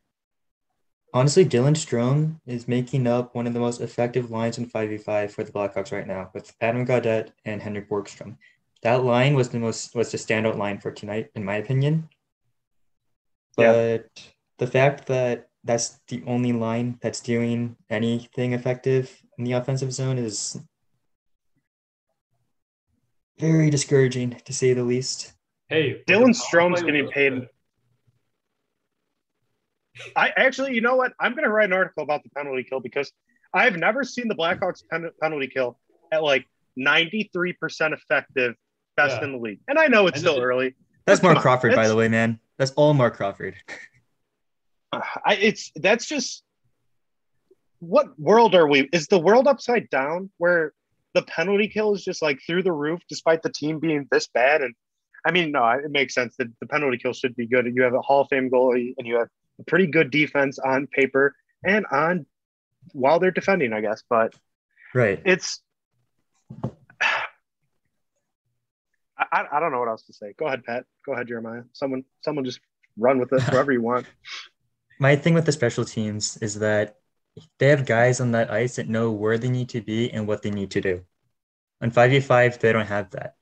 honestly, 1.15 1.45
Dylan 1.45 1.75
Strome 1.75 2.41
is 2.47 2.69
making 2.69 3.07
up 3.07 3.35
one 3.35 3.47
of 3.47 3.55
the 3.55 3.61
most 3.61 3.81
effective 3.81 4.31
lines 4.31 4.59
in 4.59 4.69
5v5 4.69 5.31
for 5.31 5.45
the 5.45 5.53
Blackhawks 5.53 5.93
right 5.93 6.07
now 6.07 6.31
with 6.35 6.53
Adam 6.61 6.87
Gaudette 6.87 7.31
and 7.45 7.63
Henrik 7.63 7.89
Borgstrom. 7.89 8.37
That 8.83 9.05
line 9.05 9.35
was 9.35 9.51
the 9.51 9.59
most 9.59 9.95
was 9.95 10.11
the 10.11 10.19
standout 10.19 10.57
line 10.57 10.79
for 10.79 10.91
tonight, 10.91 11.31
in 11.35 11.45
my 11.45 11.57
opinion. 11.57 12.09
Yeah. 13.59 13.73
But 13.73 14.33
the 14.59 14.67
fact 14.67 15.07
that 15.07 15.50
that's 15.65 16.01
the 16.09 16.23
only 16.27 16.53
line 16.53 16.99
that's 17.03 17.21
doing 17.21 17.77
anything 17.91 18.53
effective 18.55 19.21
in 19.39 19.45
the 19.45 19.53
offensive 19.53 19.93
zone 19.93 20.17
is 20.19 20.59
very 23.39 23.71
discouraging 23.71 24.41
to 24.45 24.53
say 24.53 24.73
the 24.73 24.83
least. 24.83 25.33
hey, 25.69 26.03
Dylan 26.09 26.29
the 26.29 26.35
Strome's 26.35 26.83
getting 26.83 27.09
paid- 27.09 27.47
I 30.17 30.33
actually, 30.37 30.75
you 30.75 30.81
know 30.81 30.97
what? 30.97 31.13
I'm 31.21 31.33
going 31.33 31.45
to 31.45 31.51
write 31.51 31.67
an 31.67 31.73
article 31.75 32.03
about 32.03 32.23
the 32.23 32.31
penalty 32.31 32.65
kill 32.65 32.81
because 32.81 33.13
I've 33.53 33.77
never 33.77 34.03
seen 34.03 34.29
the 34.29 34.35
Blackhawks 34.35 34.83
pen- 34.91 35.11
penalty 35.21 35.47
kill 35.47 35.79
at 36.11 36.23
like 36.23 36.47
93% 36.79 37.93
effective, 37.93 38.55
best 38.97 39.19
Yeah. 39.19 39.25
in 39.25 39.33
the 39.33 39.39
league. 39.39 39.61
And 39.69 39.79
I 39.79 39.89
know 39.89 40.07
it's 40.07 40.17
And 40.19 40.23
still 40.27 40.39
it- 40.41 40.45
early. 40.45 40.75
That's 41.07 41.23
Marc 41.23 41.39
Crawford, 41.39 41.75
by 41.75 41.87
the 41.89 41.97
way, 41.97 42.09
man. 42.09 42.39
That's 42.57 42.71
all 42.73 42.95
Marc 42.95 43.15
Crawford. 43.17 43.57
I, 44.93 45.35
it's 45.41 45.71
that's 45.77 46.07
just 46.07 46.43
what 47.79 48.19
world 48.19 48.55
are 48.55 48.67
we? 48.69 48.89
Is 48.93 49.07
the 49.07 49.19
world 49.19 49.47
upside 49.47 49.89
down 49.91 50.31
where 50.39 50.73
the 51.15 51.23
penalty 51.23 51.69
kill 51.69 51.95
is 51.95 52.05
just 52.05 52.23
like 52.23 52.39
through 52.47 52.63
the 52.63 52.73
roof, 52.73 53.01
despite 53.09 53.43
the 53.43 53.51
team 53.53 53.79
being 53.79 54.07
this 54.11 54.27
bad? 54.29 54.63
And 54.63 54.75
I 55.27 55.31
mean, 55.33 55.53
no, 55.53 55.65
it 55.71 55.91
makes 55.91 56.15
sense 56.15 56.35
that 56.39 56.49
the 56.61 56.67
penalty 56.67 56.99
kill 56.99 57.13
should 57.13 57.37
be 57.37 57.47
good. 57.47 57.67
You 57.75 57.83
have 57.83 57.95
a 57.95 58.01
Hall 58.03 58.23
of 58.23 58.29
Fame 58.29 58.51
goalie, 58.51 58.95
and 58.99 59.07
you 59.07 59.17
have 59.17 59.29
a 59.61 59.65
pretty 59.65 59.87
good 59.87 60.11
defense 60.11 60.59
on 60.59 60.87
paper 60.89 61.35
and 61.65 61.87
on 61.93 62.27
while 62.93 63.19
they're 63.21 63.31
defending, 63.31 63.73
I 63.73 63.81
guess. 63.81 64.03
But 64.09 64.35
Right. 64.95 65.21
it's 65.25 65.61
I, 69.19 69.45
I- 69.53 69.61
don't 69.61 69.71
know 69.73 69.79
what 69.81 69.89
else 69.89 70.03
to 70.05 70.13
say. 70.13 70.35
Go 70.39 70.47
ahead, 70.47 70.65
Pat. 70.65 70.85
Go 71.07 71.13
ahead, 71.13 71.29
Jeremiah. 71.29 71.63
Someone, 71.73 72.05
someone, 72.23 72.45
just 72.45 72.61
run 72.99 73.19
with 73.19 73.33
it 73.33 73.43
wherever 73.51 73.71
you 73.73 73.83
want. 73.83 74.07
My 75.01 75.17
thing 75.17 75.33
with 75.33 75.47
the 75.47 75.53
special 75.53 75.85
teams 75.87 76.37
is 76.37 76.59
that 76.59 76.97
they 77.59 77.69
have 77.69 77.87
guys 77.87 78.21
on 78.21 78.33
that 78.33 78.51
ice 78.51 78.77
that 78.77 78.87
know 78.87 79.11
where 79.11 79.39
they 79.39 79.49
need 79.49 79.71
to 79.71 79.81
be 79.81 80.13
and 80.13 80.29
what 80.29 80.43
they 80.43 80.51
need 80.51 80.71
to 80.73 80.81
do. 80.83 81.03
On 81.81 81.91
5v5, 81.91 82.59
they 82.61 82.73
don't 82.73 82.87
have 82.87 83.11
that. 83.11 83.37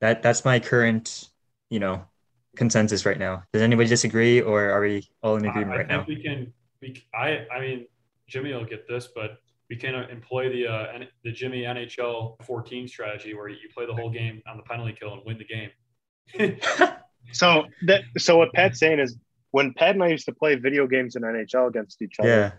That 0.00 0.22
that's 0.22 0.44
my 0.44 0.58
current, 0.58 1.30
you 1.70 1.78
know, 1.78 2.04
consensus 2.56 3.06
right 3.06 3.18
now. 3.18 3.44
Does 3.52 3.62
anybody 3.62 3.88
disagree 3.88 4.40
or 4.40 4.70
are 4.70 4.80
we 4.80 5.08
all 5.22 5.36
in 5.36 5.44
agreement 5.44 5.70
I, 5.70 5.74
I 5.74 5.78
right 5.78 5.88
think 5.88 6.00
now? 6.00 6.04
we 6.08 6.20
can. 6.22 6.52
We, 6.82 7.06
I 7.14 7.46
I 7.52 7.60
mean, 7.60 7.86
Jimmy 8.26 8.52
will 8.52 8.64
get 8.64 8.88
this, 8.88 9.08
but 9.14 9.38
we 9.70 9.76
can 9.76 9.94
uh, 9.94 10.06
employ 10.10 10.50
the 10.50 10.66
uh, 10.66 10.86
N- 10.94 11.08
the 11.22 11.30
Jimmy 11.30 11.62
NHL 11.62 12.44
14 12.44 12.88
strategy 12.88 13.34
where 13.34 13.48
you 13.48 13.68
play 13.72 13.86
the 13.86 13.94
whole 13.94 14.10
game 14.10 14.42
on 14.48 14.56
the 14.56 14.62
penalty 14.64 14.96
kill 14.98 15.12
and 15.12 15.22
win 15.24 15.38
the 15.38 15.44
game. 15.44 16.90
So 17.32 17.64
that 17.82 18.02
so 18.16 18.38
what 18.38 18.52
Pat's 18.54 18.78
saying 18.78 19.00
is 19.00 19.16
when 19.50 19.72
Pat 19.74 19.94
and 19.94 20.02
I 20.02 20.08
used 20.08 20.26
to 20.26 20.32
play 20.32 20.54
video 20.56 20.86
games 20.86 21.16
in 21.16 21.22
NHL 21.22 21.68
against 21.68 22.02
each 22.02 22.16
other, 22.20 22.28
Yeah. 22.28 22.52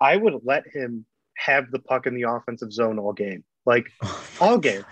I 0.00 0.16
would 0.16 0.40
let 0.44 0.66
him 0.66 1.04
have 1.36 1.70
the 1.70 1.78
puck 1.78 2.06
in 2.06 2.14
the 2.14 2.22
offensive 2.22 2.72
zone 2.72 2.98
all 2.98 3.12
game. 3.12 3.44
Like 3.66 3.90
all 4.40 4.58
game. 4.58 4.84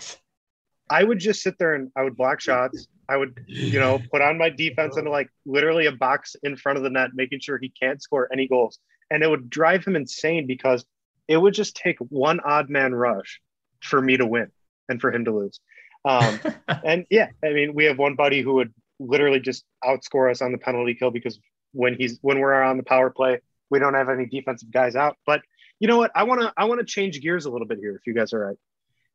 I 0.90 1.05
would 1.05 1.18
just 1.18 1.42
sit 1.42 1.59
there 1.59 1.74
and 1.74 1.90
I 1.96 2.03
would 2.03 2.16
block 2.16 2.40
shots. 2.40 2.88
I 3.09 3.16
would, 3.16 3.44
you 3.46 3.79
know, 3.79 4.01
put 4.11 4.22
on 4.22 4.38
my 4.38 4.51
defense 4.51 4.96
into 4.96 5.11
like 5.11 5.29
literally 5.46 5.87
a 5.87 5.92
box 5.92 6.37
in 6.42 6.57
front 6.57 6.79
of 6.79 6.85
the 6.85 6.90
net, 6.90 7.11
making 7.14 7.40
sure 7.40 7.59
he 7.59 7.70
can't 7.70 8.03
score 8.03 8.29
any 8.33 8.48
goals. 8.48 8.79
And 9.11 9.22
it 9.22 9.31
would 9.31 9.48
drive 9.48 9.85
him 9.85 9.96
insane 9.96 10.46
because 10.46 10.85
it 11.27 11.37
would 11.37 11.55
just 11.55 11.77
take 11.77 11.98
one 12.09 12.40
odd 12.40 12.68
man 12.68 12.94
rush 12.94 13.40
for 13.83 14.01
me 14.01 14.16
to 14.16 14.27
win 14.27 14.51
and 14.88 15.01
for 15.01 15.12
him 15.12 15.24
to 15.27 15.31
lose. 15.35 15.61
Um, 16.05 16.40
and 16.85 17.07
yeah, 17.11 17.29
I 17.44 17.53
mean, 17.53 17.74
we 17.74 17.85
have 17.85 17.98
one 17.98 18.14
buddy 18.14 18.42
who 18.42 18.55
would 18.55 18.72
literally 18.99 19.41
just 19.41 19.65
outscore 19.85 20.31
us 20.31 20.43
on 20.43 20.53
the 20.53 20.59
penalty 20.59 20.95
kill 20.95 21.11
because 21.11 21.39
when 21.73 21.95
he's 21.95 22.19
when 22.23 22.41
we're 22.41 22.63
on 22.63 22.77
the 22.77 22.83
power 22.83 23.11
play, 23.11 23.41
we 23.71 23.79
don't 23.79 23.95
have 23.95 24.09
any 24.09 24.27
defensive 24.27 24.71
guys 24.71 24.97
out. 24.97 25.17
But 25.27 25.43
you 25.81 25.89
know 25.89 25.99
what? 25.99 26.11
I 26.15 26.25
want 26.25 26.41
to 26.41 26.53
I 26.57 26.65
want 26.65 26.81
to 26.81 26.87
change 26.87 27.21
gears 27.21 27.45
a 27.45 27.51
little 27.51 27.67
bit 27.67 27.79
here. 27.79 27.95
If 27.97 28.07
you 28.07 28.15
guys 28.15 28.33
are 28.33 28.43
all 28.43 28.49
right, 28.51 28.59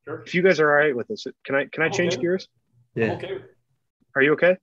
Sure. 0.05 0.23
if 0.25 0.35
you 0.35 0.41
guys 0.41 0.59
are 0.59 0.69
all 0.69 0.77
right 0.77 0.95
with 0.95 1.07
this, 1.07 1.25
can 1.45 1.55
I 1.55 1.65
can 1.65 1.83
I 1.83 1.87
I'm 1.87 1.91
change 1.91 2.13
okay. 2.13 2.21
gears? 2.21 2.47
I'm 2.95 3.01
yeah. 3.01 3.13
okay. 3.13 3.37
Are 4.15 4.21
you 4.21 4.33
okay? 4.33 4.57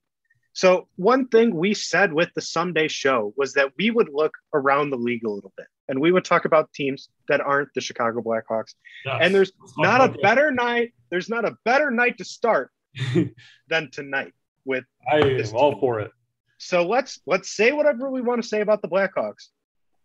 So 0.53 0.87
one 0.97 1.27
thing 1.29 1.55
we 1.55 1.73
said 1.73 2.11
with 2.11 2.29
the 2.35 2.41
Sunday 2.41 2.89
show 2.89 3.33
was 3.37 3.53
that 3.53 3.71
we 3.77 3.89
would 3.89 4.09
look 4.11 4.33
around 4.53 4.89
the 4.89 4.97
league 4.97 5.23
a 5.25 5.29
little 5.29 5.53
bit, 5.55 5.67
and 5.87 5.99
we 5.99 6.11
would 6.11 6.25
talk 6.25 6.43
about 6.45 6.73
teams 6.73 7.09
that 7.29 7.39
aren't 7.39 7.69
the 7.73 7.79
Chicago 7.81 8.21
Blackhawks. 8.21 8.73
Yes. 9.05 9.19
And 9.21 9.33
there's 9.33 9.53
Not 9.77 10.01
a 10.03 10.17
better 10.19 10.51
night. 10.51 10.93
There's 11.09 11.29
not 11.29 11.45
a 11.45 11.55
better 11.63 11.89
night 11.89 12.17
to 12.17 12.25
start 12.25 12.71
than 13.69 13.91
tonight 13.91 14.33
with 14.65 14.83
I 15.11 15.17
am 15.17 15.43
all 15.53 15.79
for 15.79 15.99
it. 15.99 16.11
So 16.57 16.85
let's 16.85 17.19
let's 17.25 17.55
say 17.55 17.71
whatever 17.71 18.09
we 18.09 18.21
want 18.21 18.41
to 18.41 18.47
say 18.47 18.61
about 18.61 18.81
the 18.81 18.87
Blackhawks, 18.87 19.49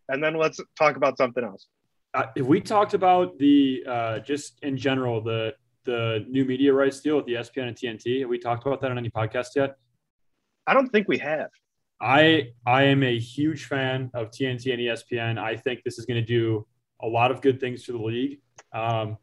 and 0.08 0.22
then 0.22 0.34
let's 0.34 0.58
talk 0.78 0.96
about 0.96 1.18
something 1.18 1.44
else. 1.44 1.66
Uh, 2.14 2.26
if 2.34 2.46
we 2.46 2.60
talked 2.60 2.94
about 2.94 3.38
the 3.38 3.84
uh, 3.86 4.18
just 4.20 4.58
in 4.62 4.76
general 4.76 5.20
the 5.20 5.54
the 5.84 6.24
new 6.28 6.44
media 6.44 6.72
rights 6.72 7.00
deal 7.00 7.16
with 7.16 7.26
the 7.26 7.34
ESPN 7.34 7.68
and 7.68 7.76
TNT, 7.76 8.20
have 8.20 8.28
we 8.28 8.38
talked 8.38 8.66
about 8.66 8.80
that 8.80 8.90
on 8.90 8.98
any 8.98 9.10
podcast 9.10 9.48
yet? 9.54 9.76
I 10.66 10.74
don't 10.74 10.88
think 10.88 11.08
we 11.08 11.18
have. 11.18 11.50
I 12.00 12.52
I 12.66 12.84
am 12.84 13.02
a 13.02 13.18
huge 13.18 13.66
fan 13.66 14.10
of 14.14 14.30
TNT 14.30 14.72
and 14.72 14.80
ESPN. 14.80 15.38
I 15.38 15.56
think 15.56 15.82
this 15.84 15.98
is 15.98 16.06
going 16.06 16.20
to 16.20 16.26
do 16.26 16.66
a 17.02 17.06
lot 17.06 17.30
of 17.30 17.40
good 17.40 17.60
things 17.60 17.84
for 17.84 17.92
the 17.92 17.98
league. 17.98 18.40
Um, 18.72 19.18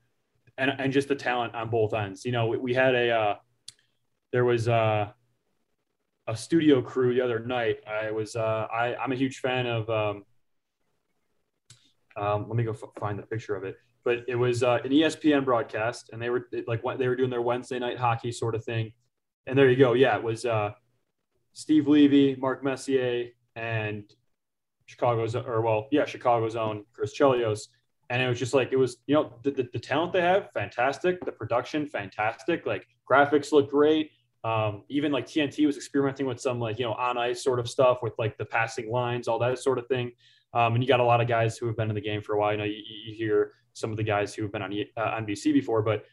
and 0.58 0.72
and 0.78 0.94
just 0.94 1.08
the 1.08 1.16
talent 1.16 1.56
on 1.56 1.70
both 1.70 1.94
ends. 1.94 2.26
You 2.26 2.32
know, 2.32 2.48
we, 2.48 2.58
we 2.58 2.74
had 2.74 2.96
a 2.96 3.10
uh, 3.10 3.36
there 4.32 4.46
was 4.46 4.68
uh, 4.68 5.12
a 6.28 6.36
studio 6.36 6.82
crew 6.82 7.14
the 7.14 7.22
other 7.22 7.40
night. 7.40 7.78
I 7.88 8.12
was 8.12 8.36
uh, 8.36 8.68
I 8.72 8.96
I'm 8.96 9.12
a 9.12 9.16
huge 9.16 9.40
fan 9.40 9.66
of. 9.66 9.90
Um, 9.90 10.24
um, 12.16 12.48
let 12.48 12.56
me 12.56 12.64
go 12.64 12.72
f- 12.72 12.84
find 13.00 13.18
the 13.18 13.24
picture 13.24 13.56
of 13.56 13.64
it. 13.64 13.76
But 14.06 14.20
it 14.28 14.36
was 14.36 14.64
uh, 14.64 14.80
an 14.84 14.92
ESPN 14.92 15.46
broadcast, 15.46 16.10
and 16.12 16.22
they 16.22 16.30
were 16.30 16.48
like 16.68 16.82
they 16.98 17.08
were 17.08 17.16
doing 17.16 17.30
their 17.30 17.42
Wednesday 17.42 17.80
night 17.80 17.98
hockey 17.98 18.32
sort 18.32 18.56
of 18.56 18.64
thing. 18.64 18.92
And 19.48 19.58
there 19.58 19.70
you 19.70 19.78
go. 19.78 19.94
Yeah, 19.94 20.18
it 20.18 20.24
was 20.24 20.46
uh, 20.46 20.72
Steve 21.54 21.88
Levy, 21.88 22.36
Mark 22.36 22.64
Messier, 22.64 23.30
and 23.56 24.04
Chicago's 24.86 25.36
or 25.36 25.62
well, 25.62 25.88
yeah, 25.92 26.06
Chicago's 26.06 26.56
own 26.56 26.86
Chris 26.94 27.18
Chelios. 27.18 27.68
And 28.10 28.22
it 28.22 28.28
was 28.28 28.38
just 28.38 28.54
like 28.54 28.72
it 28.72 28.76
was, 28.76 28.98
you 29.08 29.16
know, 29.16 29.34
the, 29.44 29.52
the, 29.52 29.70
the 29.74 29.80
talent 29.80 30.14
they 30.14 30.22
have, 30.22 30.52
fantastic. 30.52 31.24
The 31.26 31.32
production, 31.32 31.88
fantastic. 31.88 32.66
Like 32.66 32.86
graphics 33.10 33.52
look 33.52 33.72
great. 33.72 34.12
Um, 34.44 34.84
even 34.90 35.12
like 35.12 35.26
TNT 35.26 35.66
was 35.66 35.78
experimenting 35.78 36.26
with 36.26 36.40
some 36.40 36.60
like 36.60 36.78
you 36.78 36.86
know 36.86 36.94
on 36.94 37.18
ice 37.18 37.44
sort 37.44 37.60
of 37.60 37.70
stuff 37.70 38.00
with 38.04 38.14
like 38.18 38.38
the 38.38 38.46
passing 38.46 38.92
lines, 38.92 39.28
all 39.28 39.40
that 39.40 39.58
sort 39.60 39.80
of 39.80 39.88
thing. 39.88 40.12
Um, 40.54 40.76
and 40.76 40.84
you 40.84 40.88
got 40.88 41.00
a 41.00 41.04
lot 41.04 41.22
of 41.22 41.28
guys 41.28 41.58
who 41.58 41.66
have 41.68 41.78
been 41.78 41.90
in 41.90 41.96
the 41.96 42.02
game 42.02 42.22
for 42.22 42.36
a 42.36 42.40
while. 42.40 42.52
You 42.52 42.58
know, 42.58 42.64
you, 42.66 42.82
you 43.06 43.16
hear 43.16 43.54
some 43.74 43.90
of 43.92 43.98
the 43.98 44.04
guys 44.04 44.36
who 44.36 44.44
have 44.44 44.52
been 44.52 44.62
on 44.62 44.72
uh, 44.98 45.20
NBC 45.20 45.54
before, 45.54 45.82
but 45.82 46.06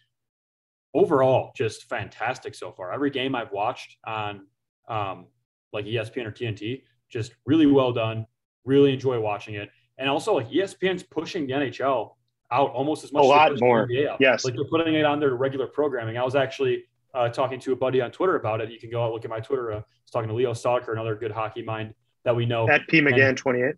overall, 0.94 1.52
just 1.56 1.88
fantastic 1.88 2.54
so 2.54 2.72
far. 2.72 2.92
Every 2.92 3.10
game 3.10 3.34
I've 3.34 3.52
watched 3.52 3.96
on 4.06 4.46
um, 4.88 5.26
like 5.72 5.84
ESPN 5.84 6.26
or 6.26 6.32
TNT, 6.32 6.82
just 7.10 7.34
really 7.46 7.66
well 7.66 7.92
done. 7.92 8.26
Really 8.64 8.92
enjoy 8.92 9.20
watching 9.20 9.54
it. 9.54 9.70
And 9.98 10.08
also, 10.08 10.34
like 10.34 10.50
ESPN's 10.50 11.02
pushing 11.02 11.46
the 11.46 11.52
NHL 11.52 12.12
out 12.50 12.70
almost 12.70 13.04
as 13.04 13.12
much. 13.12 13.24
A 13.24 13.26
lot 13.26 13.60
more. 13.60 13.88
Yes. 13.90 14.44
like 14.44 14.54
they're 14.54 14.64
putting 14.64 14.94
it 14.94 15.04
on 15.04 15.20
their 15.20 15.34
regular 15.34 15.66
programming. 15.66 16.16
I 16.16 16.24
was 16.24 16.34
actually 16.34 16.84
uh, 17.14 17.28
talking 17.28 17.60
to 17.60 17.72
a 17.72 17.76
buddy 17.76 18.00
on 18.00 18.10
Twitter 18.10 18.36
about 18.36 18.60
it. 18.60 18.70
You 18.70 18.78
can 18.78 18.90
go 18.90 19.02
out 19.02 19.12
look 19.12 19.24
at 19.24 19.30
my 19.30 19.40
Twitter. 19.40 19.72
Uh, 19.72 19.76
I 19.76 19.78
was 19.78 20.10
talking 20.12 20.28
to 20.28 20.34
Leo 20.34 20.52
Stalker, 20.52 20.92
another 20.92 21.14
good 21.14 21.30
hockey 21.30 21.62
mind 21.62 21.94
that 22.24 22.34
we 22.34 22.46
know. 22.46 22.68
At 22.68 22.86
P 22.88 23.00
McGann 23.00 23.36
28. 23.36 23.74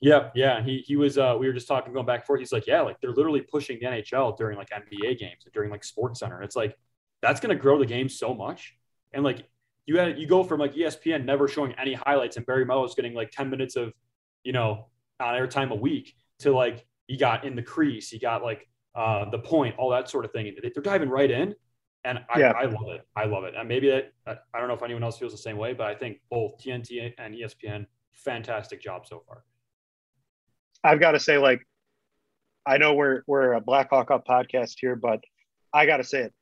Yeah, 0.00 0.30
yeah. 0.34 0.62
He 0.62 0.78
he 0.78 0.96
was. 0.96 1.18
Uh, 1.18 1.36
we 1.38 1.46
were 1.46 1.52
just 1.52 1.68
talking, 1.68 1.92
going 1.92 2.06
back 2.06 2.20
and 2.20 2.26
forth. 2.26 2.40
He's 2.40 2.52
like, 2.52 2.66
yeah, 2.66 2.82
like 2.82 3.00
they're 3.00 3.12
literally 3.12 3.40
pushing 3.40 3.78
the 3.80 3.86
NHL 3.86 4.36
during 4.36 4.58
like 4.58 4.70
NBA 4.70 5.18
games 5.18 5.44
and 5.44 5.52
during 5.54 5.70
like 5.70 5.84
Sports 5.84 6.20
Center. 6.20 6.42
It's 6.42 6.56
like 6.56 6.76
that's 7.22 7.40
going 7.40 7.56
to 7.56 7.60
grow 7.60 7.78
the 7.78 7.86
game 7.86 8.08
so 8.08 8.34
much. 8.34 8.74
And 9.12 9.24
like 9.24 9.48
you 9.86 9.98
had, 9.98 10.18
you 10.18 10.26
go 10.26 10.44
from 10.44 10.60
like 10.60 10.74
ESPN 10.74 11.24
never 11.24 11.48
showing 11.48 11.72
any 11.78 11.94
highlights 11.94 12.36
and 12.36 12.44
Barry 12.44 12.64
Melrose 12.64 12.94
getting 12.94 13.14
like 13.14 13.30
ten 13.30 13.48
minutes 13.48 13.76
of, 13.76 13.94
you 14.44 14.52
know, 14.52 14.88
on 15.18 15.34
air 15.34 15.46
time 15.46 15.72
a 15.72 15.74
week 15.74 16.14
to 16.40 16.52
like 16.52 16.86
you 17.06 17.18
got 17.18 17.44
in 17.44 17.56
the 17.56 17.62
crease, 17.62 18.12
you 18.12 18.20
got 18.20 18.42
like 18.42 18.68
uh, 18.94 19.28
the 19.30 19.38
point, 19.38 19.76
all 19.78 19.90
that 19.90 20.10
sort 20.10 20.24
of 20.24 20.32
thing. 20.32 20.48
And 20.48 20.58
they're 20.62 20.82
diving 20.82 21.08
right 21.08 21.30
in, 21.30 21.54
and 22.06 22.20
I, 22.32 22.38
Yeah. 22.38 22.52
I 22.52 22.64
love 22.64 22.88
it. 22.88 23.06
I 23.16 23.24
love 23.24 23.44
it. 23.44 23.54
And 23.58 23.68
maybe 23.68 23.88
that 23.90 24.12
I 24.26 24.36
I 24.54 24.58
don't 24.58 24.68
know 24.68 24.74
if 24.74 24.82
anyone 24.82 25.02
else 25.02 25.18
feels 25.18 25.32
the 25.32 25.38
same 25.38 25.56
way, 25.56 25.74
but 25.74 25.86
I 25.86 25.94
think 25.94 26.20
both 26.30 26.56
TNT 26.58 27.12
and 27.18 27.34
ESPN, 27.34 27.86
fantastic 28.12 28.80
job 28.80 29.06
so 29.06 29.22
far. 29.26 29.44
I've 30.84 31.00
got 31.00 31.12
to 31.12 31.20
say, 31.20 31.36
like, 31.38 31.66
I 32.64 32.78
know 32.78 32.94
we're 32.94 33.22
we're 33.26 33.52
a 33.54 33.60
Blackhawk 33.60 34.10
Up 34.10 34.26
podcast 34.26 34.76
here, 34.80 34.96
but 34.96 35.20
I 35.72 35.84
got 35.86 35.98
to 35.98 36.04
say 36.04 36.20
it. 36.22 36.32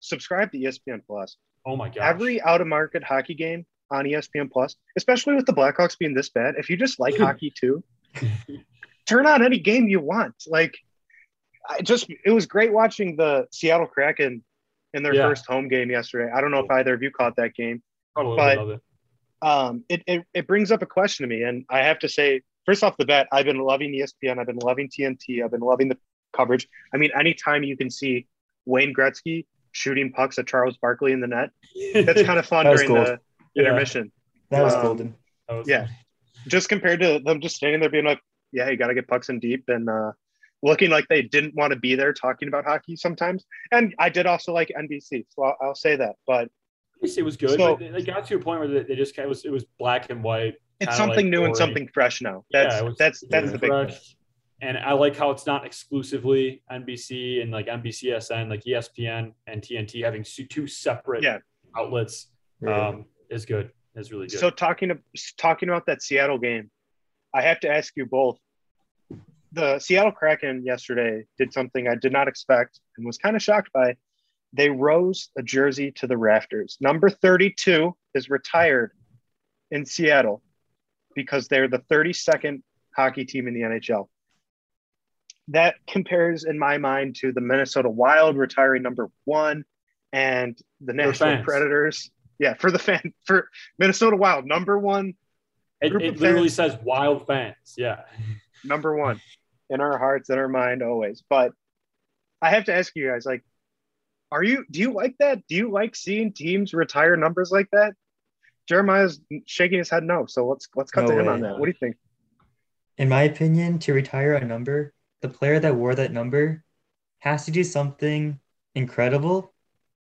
Subscribe 0.00 0.50
to 0.52 0.58
ESPN 0.58 1.00
Plus. 1.06 1.36
Oh 1.64 1.76
my 1.76 1.88
god! 1.88 2.02
Every 2.02 2.42
out 2.42 2.60
of 2.60 2.66
market 2.66 3.04
hockey 3.04 3.34
game 3.34 3.64
on 3.90 4.04
ESPN 4.04 4.50
Plus, 4.50 4.74
especially 4.96 5.34
with 5.34 5.46
the 5.46 5.52
Blackhawks 5.52 5.96
being 5.96 6.14
this 6.14 6.30
bad. 6.30 6.54
If 6.58 6.68
you 6.68 6.76
just 6.76 6.98
like 6.98 7.16
hockey 7.26 7.52
too, 7.56 7.84
turn 9.06 9.26
on 9.26 9.44
any 9.44 9.60
game 9.60 9.88
you 9.88 10.00
want. 10.00 10.34
Like, 10.48 10.74
I 11.68 11.82
just 11.82 12.08
it 12.24 12.32
was 12.32 12.46
great 12.46 12.72
watching 12.72 13.16
the 13.16 13.46
Seattle 13.52 13.86
Kraken 13.86 14.42
in 14.94 15.02
their 15.02 15.14
Yeah. 15.14 15.28
first 15.28 15.46
home 15.46 15.68
game 15.68 15.90
yesterday. 15.90 16.30
I 16.32 16.40
don't 16.40 16.50
know 16.50 16.60
if 16.60 16.70
either 16.70 16.94
of 16.94 17.02
you 17.02 17.10
caught 17.10 17.36
that 17.36 17.54
game. 17.54 17.82
Caught 18.16 18.36
but- 18.36 18.64
bit 18.66 18.74
it. 18.74 18.80
um, 19.46 19.84
it, 19.88 20.02
it, 20.06 20.22
it 20.34 20.46
brings 20.46 20.70
up 20.70 20.82
a 20.82 20.86
question 20.86 21.28
to 21.28 21.34
me. 21.34 21.42
And 21.42 21.64
I 21.70 21.78
have 21.82 21.98
to 22.00 22.08
say, 22.08 22.42
first 22.66 22.82
off 22.84 22.96
the 22.96 23.04
bat, 23.06 23.28
I've 23.32 23.44
been 23.46 23.58
loving 23.58 23.92
ESPN. 23.92 24.38
I've 24.38 24.46
been 24.46 24.56
loving 24.58 24.88
TNT. 24.88 25.42
I've 25.44 25.50
been 25.50 25.60
loving 25.60 25.88
the 25.88 25.98
coverage. 26.36 26.68
I 26.94 26.96
mean, 26.98 27.10
anytime 27.18 27.62
you 27.62 27.76
can 27.76 27.90
see 27.90 28.26
Wayne 28.66 28.94
Gretzky 28.94 29.46
shooting 29.72 30.12
pucks 30.12 30.38
at 30.38 30.46
Charles 30.46 30.76
Barkley 30.76 31.12
in 31.12 31.20
the 31.20 31.26
net, 31.26 31.50
that's 31.94 32.22
kind 32.24 32.38
of 32.38 32.46
fun 32.46 32.66
during 32.66 32.88
gold. 32.88 33.06
the 33.06 33.18
Yeah. 33.54 33.62
intermission. 33.68 34.12
That 34.50 34.62
was 34.62 34.74
Um, 34.74 34.82
golden. 34.82 35.14
That 35.48 35.54
was- 35.56 35.68
Yeah. 35.68 35.88
Just 36.48 36.68
compared 36.68 37.00
to 37.00 37.20
them 37.24 37.40
just 37.40 37.56
standing 37.56 37.80
there 37.80 37.88
being 37.90 38.04
like, 38.04 38.20
yeah, 38.52 38.68
you 38.68 38.76
got 38.76 38.88
to 38.88 38.94
get 38.94 39.06
pucks 39.08 39.28
in 39.28 39.38
deep 39.38 39.64
and 39.68 39.88
uh, 39.88 40.12
looking 40.62 40.90
like 40.90 41.06
they 41.08 41.22
didn't 41.22 41.54
want 41.54 41.72
to 41.72 41.78
be 41.78 41.94
there 41.94 42.12
talking 42.12 42.48
about 42.48 42.64
hockey 42.64 42.96
sometimes. 42.96 43.44
And 43.72 43.94
I 43.98 44.08
did 44.08 44.26
also 44.26 44.52
like 44.52 44.70
NBC, 44.78 45.24
so 45.28 45.42
I'll, 45.44 45.56
I'll 45.60 45.74
say 45.74 45.96
that. 45.96 46.16
But 46.26 46.48
It 47.02 47.22
was 47.24 47.36
good. 47.36 47.58
So- 47.58 47.76
they 47.80 48.02
got 48.02 48.26
to 48.26 48.36
a 48.36 48.38
point 48.38 48.60
where 48.60 48.68
they, 48.68 48.82
they 48.84 48.94
just 48.96 49.16
kind 49.16 49.24
of 49.26 49.30
was 49.30 49.44
it 49.44 49.50
was 49.50 49.64
black 49.78 50.10
and 50.10 50.22
white. 50.22 50.54
it's 50.80 50.96
something 50.96 51.26
like 51.26 51.30
new 51.30 51.44
and 51.44 51.56
something 51.56 51.88
fresh 51.92 52.22
now. 52.22 52.44
Yeah, 52.50 52.62
That's 52.64 52.80
it 52.80 52.84
was- 52.84 52.96
that's 52.98 53.24
that's 53.28 53.46
Yeah. 53.46 53.52
the 53.52 53.58
big 53.58 53.70
thing. 53.90 53.98
And 54.60 54.78
I 54.78 54.92
like 54.92 55.16
how 55.16 55.32
it's 55.32 55.44
not 55.44 55.66
exclusively 55.66 56.62
NBC 56.70 57.42
and 57.42 57.50
like 57.50 57.66
NBCSN, 57.66 58.48
like 58.48 58.62
ESPN 58.64 59.32
and 59.48 59.60
TNT 59.60 60.04
having 60.04 60.22
two 60.24 60.68
separate 60.68 61.24
Yeah. 61.24 61.38
outlets 61.76 62.28
Yeah. 62.62 62.88
um, 62.88 63.06
is 63.28 63.44
good. 63.44 63.72
Is 63.96 64.12
really 64.12 64.28
good. 64.28 64.38
So 64.38 64.50
talking 64.50 64.96
talking 65.36 65.68
about 65.68 65.86
that 65.86 66.00
Seattle 66.00 66.38
game, 66.38 66.70
I 67.34 67.42
have 67.42 67.58
to 67.60 67.68
ask 67.68 67.92
you 67.96 68.06
both. 68.06 68.38
The 69.52 69.78
Seattle 69.78 70.12
Kraken 70.12 70.64
yesterday 70.64 71.24
did 71.38 71.52
something 71.52 71.86
I 71.86 71.94
did 71.94 72.12
not 72.12 72.26
expect 72.26 72.80
and 72.96 73.06
was 73.06 73.18
kind 73.18 73.36
of 73.36 73.42
shocked 73.42 73.70
by. 73.72 73.96
They 74.54 74.70
rose 74.70 75.30
a 75.36 75.42
jersey 75.42 75.92
to 75.96 76.06
the 76.06 76.16
rafters. 76.16 76.78
Number 76.80 77.10
32 77.10 77.94
is 78.14 78.30
retired 78.30 78.92
in 79.70 79.84
Seattle 79.84 80.42
because 81.14 81.48
they're 81.48 81.68
the 81.68 81.82
32nd 81.90 82.62
hockey 82.94 83.24
team 83.24 83.46
in 83.46 83.54
the 83.54 83.60
NHL. 83.60 84.08
That 85.48 85.74
compares 85.86 86.44
in 86.44 86.58
my 86.58 86.78
mind 86.78 87.16
to 87.16 87.32
the 87.32 87.40
Minnesota 87.40 87.90
Wild 87.90 88.36
retiring 88.36 88.82
number 88.82 89.10
1 89.24 89.64
and 90.12 90.58
the 90.80 90.92
Nashville. 90.92 91.42
Predators. 91.42 92.10
Yeah, 92.38 92.54
for 92.54 92.70
the 92.70 92.78
fan 92.78 93.12
for 93.24 93.48
Minnesota 93.78 94.16
Wild, 94.16 94.46
number 94.46 94.78
one, 94.78 95.14
it, 95.80 95.94
it 95.94 96.20
literally 96.20 96.48
fans- 96.48 96.72
says 96.72 96.78
wild 96.82 97.26
fans. 97.26 97.74
Yeah. 97.76 98.02
number 98.64 98.96
one 98.96 99.20
in 99.72 99.80
our 99.80 99.98
hearts 99.98 100.28
and 100.28 100.38
our 100.38 100.48
mind 100.48 100.82
always. 100.82 101.24
But 101.28 101.52
I 102.40 102.50
have 102.50 102.66
to 102.66 102.74
ask 102.74 102.92
you 102.94 103.10
guys, 103.10 103.24
like, 103.24 103.42
are 104.30 104.42
you 104.42 104.64
do 104.70 104.80
you 104.80 104.92
like 104.92 105.16
that? 105.18 105.40
Do 105.48 105.54
you 105.54 105.70
like 105.70 105.96
seeing 105.96 106.32
teams 106.32 106.72
retire 106.72 107.16
numbers 107.16 107.50
like 107.50 107.68
that? 107.72 107.94
Jeremiah's 108.68 109.20
shaking 109.46 109.78
his 109.78 109.90
head 109.90 110.04
no. 110.04 110.26
So 110.26 110.46
let's 110.46 110.68
let's 110.76 110.90
cut 110.90 111.02
No 111.02 111.08
to 111.08 111.18
him 111.18 111.26
way. 111.26 111.32
on 111.32 111.40
that. 111.40 111.58
What 111.58 111.66
do 111.66 111.70
you 111.72 111.78
think? 111.78 111.96
In 112.98 113.08
my 113.08 113.22
opinion, 113.22 113.78
to 113.80 113.92
retire 113.92 114.34
a 114.34 114.44
number, 114.44 114.92
the 115.22 115.28
player 115.28 115.58
that 115.58 115.74
wore 115.74 115.94
that 115.94 116.12
number 116.12 116.64
has 117.20 117.44
to 117.46 117.50
do 117.50 117.64
something 117.64 118.38
incredible 118.74 119.52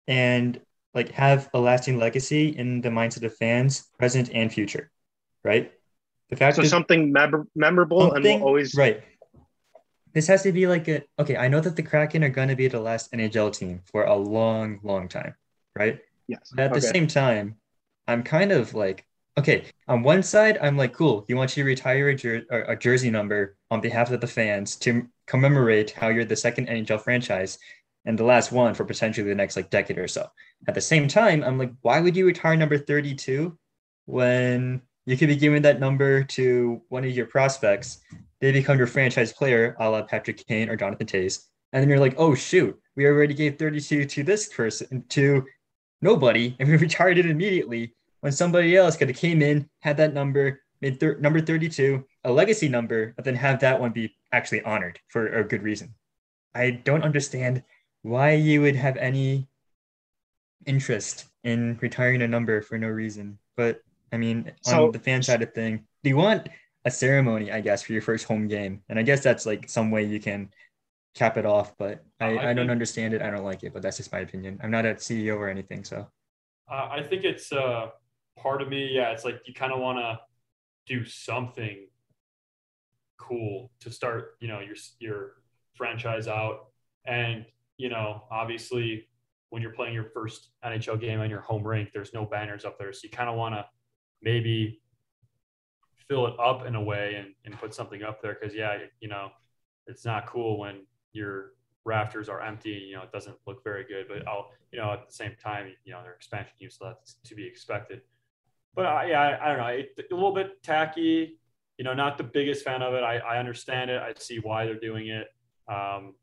and 0.06 0.60
like 0.94 1.10
have 1.12 1.48
a 1.54 1.58
lasting 1.58 1.98
legacy 1.98 2.48
in 2.48 2.80
the 2.80 2.90
minds 2.90 3.16
of 3.16 3.22
the 3.22 3.30
fans, 3.30 3.88
present 3.98 4.30
and 4.32 4.52
future. 4.52 4.90
Right? 5.44 5.72
The 6.30 6.36
fact 6.36 6.56
So 6.56 6.62
is 6.62 6.70
something 6.70 7.12
mem- 7.12 7.48
memorable 7.54 8.12
and 8.12 8.24
will 8.24 8.42
always 8.42 8.74
right. 8.74 9.02
This 10.12 10.26
has 10.26 10.42
to 10.42 10.52
be 10.52 10.66
like 10.66 10.88
a 10.88 11.02
okay. 11.18 11.36
I 11.36 11.48
know 11.48 11.60
that 11.60 11.76
the 11.76 11.82
Kraken 11.82 12.24
are 12.24 12.28
going 12.28 12.48
to 12.48 12.56
be 12.56 12.68
the 12.68 12.80
last 12.80 13.12
NHL 13.12 13.52
team 13.56 13.80
for 13.90 14.04
a 14.04 14.14
long, 14.14 14.80
long 14.82 15.08
time, 15.08 15.34
right? 15.74 16.00
yes. 16.28 16.52
But 16.54 16.66
at 16.66 16.72
the 16.72 16.80
same 16.80 17.06
time, 17.06 17.56
I'm 18.06 18.22
kind 18.22 18.52
of 18.52 18.74
like, 18.74 19.06
okay, 19.38 19.64
on 19.88 20.02
one 20.02 20.22
side, 20.22 20.58
I'm 20.60 20.76
like, 20.76 20.92
cool, 20.92 21.24
you 21.28 21.36
want 21.36 21.56
you 21.56 21.62
to 21.62 21.68
retire 21.68 22.08
a, 22.08 22.14
jer- 22.14 22.44
or 22.50 22.60
a 22.62 22.76
jersey 22.76 23.10
number 23.10 23.56
on 23.70 23.80
behalf 23.80 24.10
of 24.10 24.20
the 24.20 24.26
fans 24.26 24.76
to 24.76 25.06
commemorate 25.26 25.90
how 25.90 26.08
you're 26.08 26.24
the 26.24 26.36
second 26.36 26.68
NHL 26.68 27.00
franchise 27.00 27.58
and 28.04 28.18
the 28.18 28.24
last 28.24 28.50
one 28.50 28.74
for 28.74 28.84
potentially 28.84 29.28
the 29.28 29.34
next 29.34 29.56
like 29.56 29.70
decade 29.70 29.98
or 29.98 30.08
so. 30.08 30.28
At 30.66 30.74
the 30.74 30.80
same 30.80 31.06
time, 31.08 31.44
I'm 31.44 31.58
like, 31.58 31.72
why 31.82 32.00
would 32.00 32.16
you 32.16 32.26
retire 32.26 32.56
number 32.56 32.78
32 32.78 33.56
when 34.06 34.82
you 35.06 35.16
could 35.16 35.28
be 35.28 35.36
giving 35.36 35.62
that 35.62 35.80
number 35.80 36.24
to 36.24 36.82
one 36.88 37.04
of 37.04 37.10
your 37.10 37.26
prospects? 37.26 38.00
They 38.42 38.50
become 38.50 38.76
your 38.76 38.88
franchise 38.88 39.32
player, 39.32 39.76
a 39.78 39.88
la 39.88 40.02
Patrick 40.02 40.44
Kane 40.48 40.68
or 40.68 40.74
Jonathan 40.74 41.06
Toews. 41.06 41.46
And 41.72 41.80
then 41.80 41.88
you're 41.88 42.00
like, 42.00 42.16
oh 42.18 42.34
shoot, 42.34 42.76
we 42.96 43.06
already 43.06 43.34
gave 43.34 43.56
32 43.56 44.04
to 44.04 44.22
this 44.24 44.52
person, 44.52 45.04
to 45.10 45.46
nobody, 46.02 46.56
and 46.60 46.68
we 46.68 46.76
retired 46.76 47.18
it 47.18 47.26
immediately 47.26 47.94
when 48.20 48.32
somebody 48.32 48.76
else 48.76 48.96
could 48.96 49.08
have 49.08 49.16
came 49.16 49.42
in, 49.42 49.70
had 49.80 49.96
that 49.98 50.12
number, 50.12 50.60
made 50.80 50.98
thir- 50.98 51.18
number 51.18 51.40
32, 51.40 52.04
a 52.24 52.32
legacy 52.32 52.68
number, 52.68 53.12
but 53.14 53.24
then 53.24 53.36
have 53.36 53.60
that 53.60 53.80
one 53.80 53.92
be 53.92 54.12
actually 54.32 54.62
honored 54.62 54.98
for 55.08 55.28
a 55.28 55.44
good 55.44 55.62
reason. 55.62 55.94
I 56.52 56.70
don't 56.70 57.04
understand 57.04 57.62
why 58.02 58.32
you 58.32 58.60
would 58.62 58.76
have 58.76 58.96
any 58.96 59.48
interest 60.66 61.26
in 61.44 61.78
retiring 61.80 62.22
a 62.22 62.28
number 62.28 62.60
for 62.60 62.76
no 62.76 62.88
reason. 62.88 63.38
But 63.56 63.80
I 64.12 64.16
mean, 64.16 64.50
So- 64.62 64.86
on 64.86 64.92
the 64.92 64.98
fan 64.98 65.22
side 65.22 65.42
of 65.42 65.54
thing, 65.54 65.86
do 66.02 66.10
you 66.10 66.16
want 66.16 66.48
a 66.84 66.90
ceremony, 66.90 67.52
I 67.52 67.60
guess, 67.60 67.82
for 67.82 67.92
your 67.92 68.02
first 68.02 68.26
home 68.26 68.48
game? 68.48 68.82
And 68.88 68.98
I 68.98 69.02
guess 69.02 69.22
that's 69.22 69.46
like 69.46 69.68
some 69.68 69.90
way 69.90 70.04
you 70.04 70.20
can 70.20 70.50
cap 71.14 71.36
it 71.36 71.46
off, 71.46 71.76
but 71.78 72.04
I, 72.20 72.36
I 72.36 72.50
I, 72.50 72.52
don't 72.54 72.70
understand 72.70 73.14
it. 73.14 73.22
I 73.22 73.30
don't 73.30 73.44
like 73.44 73.62
it, 73.64 73.72
but 73.72 73.82
that's 73.82 73.98
just 73.98 74.12
my 74.12 74.20
opinion. 74.20 74.58
I'm 74.62 74.70
not 74.70 74.86
a 74.86 74.94
CEO 74.94 75.36
or 75.36 75.48
anything, 75.48 75.84
so 75.84 76.06
Uh, 76.70 76.88
I 76.90 77.02
think 77.02 77.24
it's 77.24 77.52
uh, 77.52 77.88
part 78.38 78.62
of 78.62 78.68
me. 78.68 78.88
Yeah, 78.92 79.10
it's 79.10 79.24
like 79.24 79.40
you 79.46 79.54
kind 79.54 79.72
of 79.72 79.80
want 79.80 79.98
to 79.98 80.18
do 80.86 81.04
something 81.04 81.86
cool 83.18 83.70
to 83.80 83.90
start, 83.90 84.36
you 84.40 84.48
know, 84.48 84.60
your 84.60 84.76
your 84.98 85.32
franchise 85.74 86.28
out, 86.28 86.68
and 87.04 87.44
you 87.76 87.88
know, 87.88 88.22
obviously, 88.30 89.08
when 89.50 89.60
you're 89.60 89.72
playing 89.72 89.94
your 89.94 90.10
first 90.14 90.50
NHL 90.64 91.00
game 91.00 91.20
on 91.20 91.28
your 91.28 91.40
home 91.40 91.66
rink, 91.66 91.90
there's 91.92 92.14
no 92.14 92.24
banners 92.24 92.64
up 92.64 92.78
there, 92.78 92.92
so 92.92 93.00
you 93.04 93.10
kind 93.10 93.28
of 93.28 93.36
want 93.36 93.54
to 93.54 93.66
maybe 94.22 94.80
fill 96.08 96.26
it 96.26 96.34
up 96.38 96.66
in 96.66 96.74
a 96.74 96.82
way 96.82 97.14
and, 97.16 97.34
and 97.44 97.58
put 97.58 97.74
something 97.74 98.02
up 98.02 98.22
there 98.22 98.36
because 98.40 98.54
yeah, 98.54 98.78
you 99.00 99.08
know, 99.08 99.28
it's 99.86 100.04
not 100.04 100.26
cool 100.26 100.58
when 100.58 100.86
your 101.12 101.52
rafters 101.84 102.28
are 102.28 102.40
empty 102.40 102.76
and 102.76 102.86
you 102.88 102.94
know 102.94 103.02
it 103.02 103.12
doesn't 103.12 103.36
look 103.46 103.64
very 103.64 103.84
good. 103.84 104.06
But 104.08 104.26
I'll 104.28 104.50
you 104.72 104.78
know 104.78 104.92
at 104.92 105.06
the 105.06 105.12
same 105.12 105.32
time 105.42 105.72
you 105.84 105.92
know 105.92 106.00
they're 106.02 106.14
expansion 106.14 106.54
teams, 106.58 106.76
so 106.78 106.86
that's 106.86 107.16
to 107.24 107.34
be 107.34 107.46
expected. 107.46 108.02
But 108.74 108.86
I, 108.86 109.06
yeah, 109.06 109.20
I, 109.20 109.44
I 109.44 109.48
don't 109.48 109.58
know, 109.58 109.66
it, 109.66 110.06
a 110.10 110.14
little 110.14 110.34
bit 110.34 110.62
tacky. 110.62 111.38
You 111.78 111.84
know, 111.84 111.94
not 111.94 112.16
the 112.16 112.24
biggest 112.24 112.64
fan 112.64 112.82
of 112.82 112.94
it. 112.94 113.02
I, 113.02 113.18
I 113.18 113.38
understand 113.38 113.90
it. 113.90 114.00
I 114.00 114.12
see 114.18 114.38
why 114.38 114.66
they're 114.66 114.78
doing 114.78 115.08
it. 115.08 115.26
Um, 115.68 116.14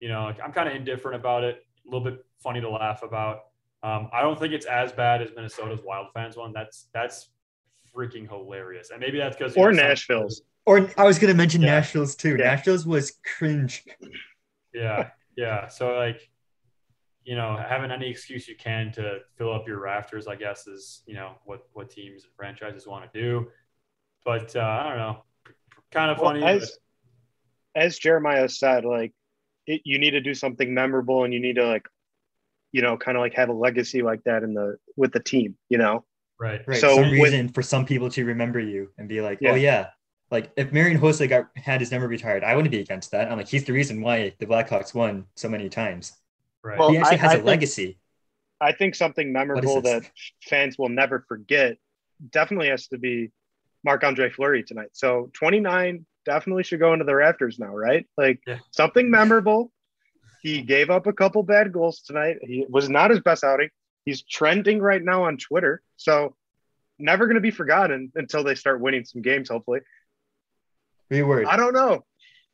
you 0.00 0.08
know, 0.08 0.32
I'm 0.42 0.52
kind 0.52 0.68
of 0.68 0.74
indifferent 0.74 1.16
about 1.16 1.44
it. 1.44 1.64
A 1.86 1.90
little 1.90 2.04
bit 2.04 2.24
funny 2.42 2.60
to 2.60 2.70
laugh 2.70 3.02
about. 3.02 3.40
Um, 3.82 4.08
I 4.12 4.22
don't 4.22 4.38
think 4.38 4.54
it's 4.54 4.66
as 4.66 4.92
bad 4.92 5.20
as 5.20 5.30
Minnesota's 5.34 5.80
Wild 5.84 6.06
fans 6.14 6.36
one. 6.36 6.52
That's 6.52 6.86
that's 6.94 7.30
freaking 7.96 8.28
hilarious, 8.28 8.90
and 8.90 9.00
maybe 9.00 9.18
that's 9.18 9.36
because 9.36 9.56
Or 9.56 9.72
Nashville's. 9.72 10.42
or 10.66 10.88
I 10.98 11.04
was 11.04 11.18
gonna 11.18 11.34
mention 11.34 11.62
Yeah. 11.62 11.76
Nashville's 11.76 12.14
too. 12.16 12.30
Yeah. 12.30 12.44
Nashville's 12.54 12.86
was 12.86 13.18
cringe. 13.36 13.84
Yeah, 14.72 15.10
yeah. 15.36 15.68
So 15.68 15.94
like, 15.96 16.28
you 17.24 17.36
know, 17.36 17.56
having 17.56 17.90
any 17.90 18.08
excuse 18.10 18.48
you 18.48 18.56
can 18.56 18.92
to 18.92 19.20
fill 19.36 19.52
up 19.52 19.66
your 19.66 19.80
rafters, 19.80 20.26
I 20.26 20.36
guess, 20.36 20.66
is 20.66 21.02
you 21.06 21.14
know 21.14 21.36
what 21.44 21.66
what 21.72 21.90
teams 21.90 22.24
and 22.24 22.32
franchises 22.34 22.86
want 22.86 23.10
to 23.12 23.20
do. 23.20 23.50
But 24.24 24.54
uh, 24.56 24.60
I 24.60 24.88
don't 24.88 24.98
know, 24.98 25.24
kind 25.92 26.10
of 26.10 26.18
Well, 26.18 26.30
funny. 26.32 26.44
as 26.44 26.78
as 27.74 27.98
Jeremiah 27.98 28.48
said, 28.48 28.84
like 28.84 29.12
it, 29.66 29.82
you 29.84 29.98
need 29.98 30.12
to 30.12 30.20
do 30.20 30.34
something 30.34 30.72
memorable, 30.74 31.24
and 31.24 31.32
you 31.34 31.40
need 31.40 31.56
to 31.56 31.66
like, 31.66 31.86
you 32.72 32.82
know, 32.82 32.96
kind 32.96 33.16
of 33.16 33.20
like 33.22 33.34
have 33.34 33.48
a 33.48 33.52
legacy 33.52 34.02
like 34.02 34.22
that 34.24 34.42
in 34.42 34.54
the 34.54 34.76
with 34.96 35.12
the 35.12 35.20
team. 35.20 35.56
You 35.68 35.78
know, 35.78 35.94
but, 35.94 36.04
right, 36.44 36.62
Right. 36.66 36.78
So 36.78 36.94
some 36.96 37.10
with- 37.10 37.12
reason 37.12 37.48
for 37.48 37.62
some 37.62 37.84
people 37.86 38.08
to 38.10 38.24
remember 38.24 38.60
you 38.60 38.90
and 38.98 39.08
be 39.08 39.20
like, 39.20 39.38
oh, 39.42 39.46
Yeah. 39.46 39.52
oh 39.52 39.56
yeah. 39.56 39.86
Like 40.30 40.50
if 40.56 40.72
Marian 40.72 40.98
Hossa 40.98 41.28
got 41.28 41.48
had 41.56 41.80
his 41.80 41.90
number 41.92 42.08
retired, 42.08 42.42
I 42.44 42.54
wouldn't 42.56 42.72
be 42.72 42.80
against 42.80 43.10
that. 43.12 43.30
I'm 43.30 43.36
like, 43.38 43.48
he's 43.48 43.64
the 43.64 43.72
reason 43.72 44.00
why 44.00 44.34
the 44.38 44.46
Blackhawks 44.46 44.94
won 44.94 45.26
so 45.36 45.48
many 45.48 45.68
times. 45.68 46.12
right. 46.62 46.78
Well, 46.78 46.90
he 46.90 46.96
actually 46.98 47.18
I- 47.18 47.20
has 47.20 47.30
I 47.30 47.34
a 47.34 47.36
think- 47.38 47.46
legacy. 47.46 47.98
I 48.60 48.72
think 48.72 48.94
something 48.94 49.32
memorable 49.32 49.82
that 49.82 50.10
fans 50.42 50.78
will 50.78 50.88
never 50.88 51.24
forget 51.28 51.76
definitely 52.30 52.68
has 52.68 52.86
to 52.88 52.98
be 52.98 53.30
Marc 53.84 54.02
Andre 54.04 54.30
Fleury 54.30 54.62
tonight. 54.62 54.88
So 54.92 55.30
29 55.34 56.06
definitely 56.24 56.62
should 56.62 56.80
go 56.80 56.92
into 56.94 57.04
the 57.04 57.14
rafters 57.14 57.58
now, 57.58 57.74
right? 57.74 58.06
Like 58.16 58.40
Yeah. 58.46 58.58
something 58.70 59.10
memorable. 59.10 59.70
He 60.42 60.62
gave 60.62 60.88
up 60.88 61.06
a 61.06 61.12
couple 61.12 61.42
bad 61.42 61.72
goals 61.72 62.00
tonight. 62.00 62.36
He 62.42 62.64
was 62.68 62.88
not 62.88 63.10
his 63.10 63.20
best 63.20 63.44
outing. 63.44 63.68
He's 64.04 64.22
trending 64.22 64.80
right 64.80 65.02
now 65.02 65.24
on 65.24 65.36
Twitter. 65.36 65.82
So 65.96 66.36
never 66.98 67.26
going 67.26 67.36
to 67.36 67.40
be 67.40 67.50
forgotten 67.50 68.12
until 68.14 68.44
they 68.44 68.54
start 68.54 68.80
winning 68.80 69.04
some 69.04 69.22
games, 69.22 69.48
hopefully. 69.48 69.80
Reword. 71.10 71.46
I 71.46 71.56
don't 71.56 71.74
know. 71.74 72.04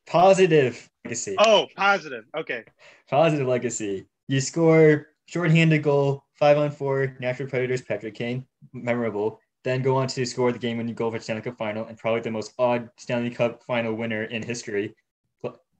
Positive 0.06 0.88
legacy. 1.04 1.36
Oh, 1.38 1.66
positive. 1.76 2.24
Okay. 2.36 2.64
Positive 3.08 3.46
legacy. 3.46 4.06
You 4.28 4.40
score 4.40 5.08
shorthanded 5.26 5.82
goal, 5.82 6.24
five 6.34 6.58
on 6.58 6.70
four, 6.70 7.16
natural 7.20 7.48
Predators, 7.48 7.82
Patrick 7.82 8.14
Kane, 8.14 8.46
memorable. 8.72 9.40
Then 9.62 9.82
go 9.82 9.96
on 9.96 10.08
to 10.08 10.24
score 10.24 10.52
the 10.52 10.58
game 10.58 10.78
winning 10.78 10.94
goal 10.94 11.10
for 11.10 11.18
the 11.18 11.24
Stanley 11.24 11.42
Cup 11.42 11.58
final 11.58 11.84
and 11.84 11.98
probably 11.98 12.20
the 12.20 12.30
most 12.30 12.54
odd 12.58 12.88
Stanley 12.96 13.30
Cup 13.30 13.62
final 13.64 13.94
winner 13.94 14.24
in 14.24 14.42
history. 14.42 14.94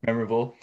Memorable. 0.07 0.57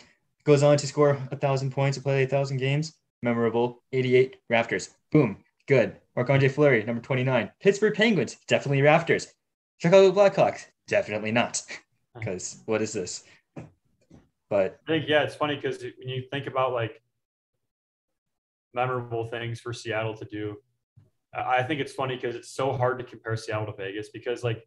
Goes 0.45 0.63
on 0.63 0.77
to 0.77 0.87
score 0.87 1.19
a 1.31 1.35
thousand 1.35 1.71
points 1.71 1.97
to 1.97 2.03
play 2.03 2.23
a 2.23 2.27
thousand 2.27 2.57
games. 2.57 2.93
Memorable. 3.21 3.83
88 3.93 4.37
Rafters. 4.49 4.89
Boom. 5.11 5.37
Good. 5.67 5.97
Marc 6.15 6.29
Andre 6.29 6.49
Fleury, 6.49 6.83
number 6.83 7.01
29. 7.01 7.51
Pittsburgh 7.59 7.93
Penguins, 7.93 8.37
definitely 8.47 8.81
Rafters. 8.81 9.27
Chicago 9.77 10.11
Blackhawks, 10.11 10.65
definitely 10.87 11.31
not. 11.31 11.61
Because 12.17 12.63
what 12.65 12.81
is 12.81 12.93
this? 12.93 13.23
But 14.49 14.79
I 14.87 14.91
think 14.91 15.05
yeah, 15.07 15.21
it's 15.21 15.35
funny 15.35 15.55
because 15.55 15.83
when 15.83 16.09
you 16.09 16.23
think 16.31 16.47
about 16.47 16.73
like 16.73 16.99
memorable 18.73 19.25
things 19.25 19.59
for 19.59 19.71
Seattle 19.71 20.15
to 20.15 20.25
do, 20.25 20.57
I 21.31 21.57
I 21.57 21.63
think 21.63 21.79
it's 21.79 21.93
funny 21.93 22.15
because 22.15 22.35
it's 22.35 22.49
so 22.49 22.73
hard 22.73 22.97
to 22.97 23.05
compare 23.05 23.35
Seattle 23.37 23.67
to 23.67 23.73
Vegas 23.73 24.09
because 24.09 24.43
like 24.43 24.65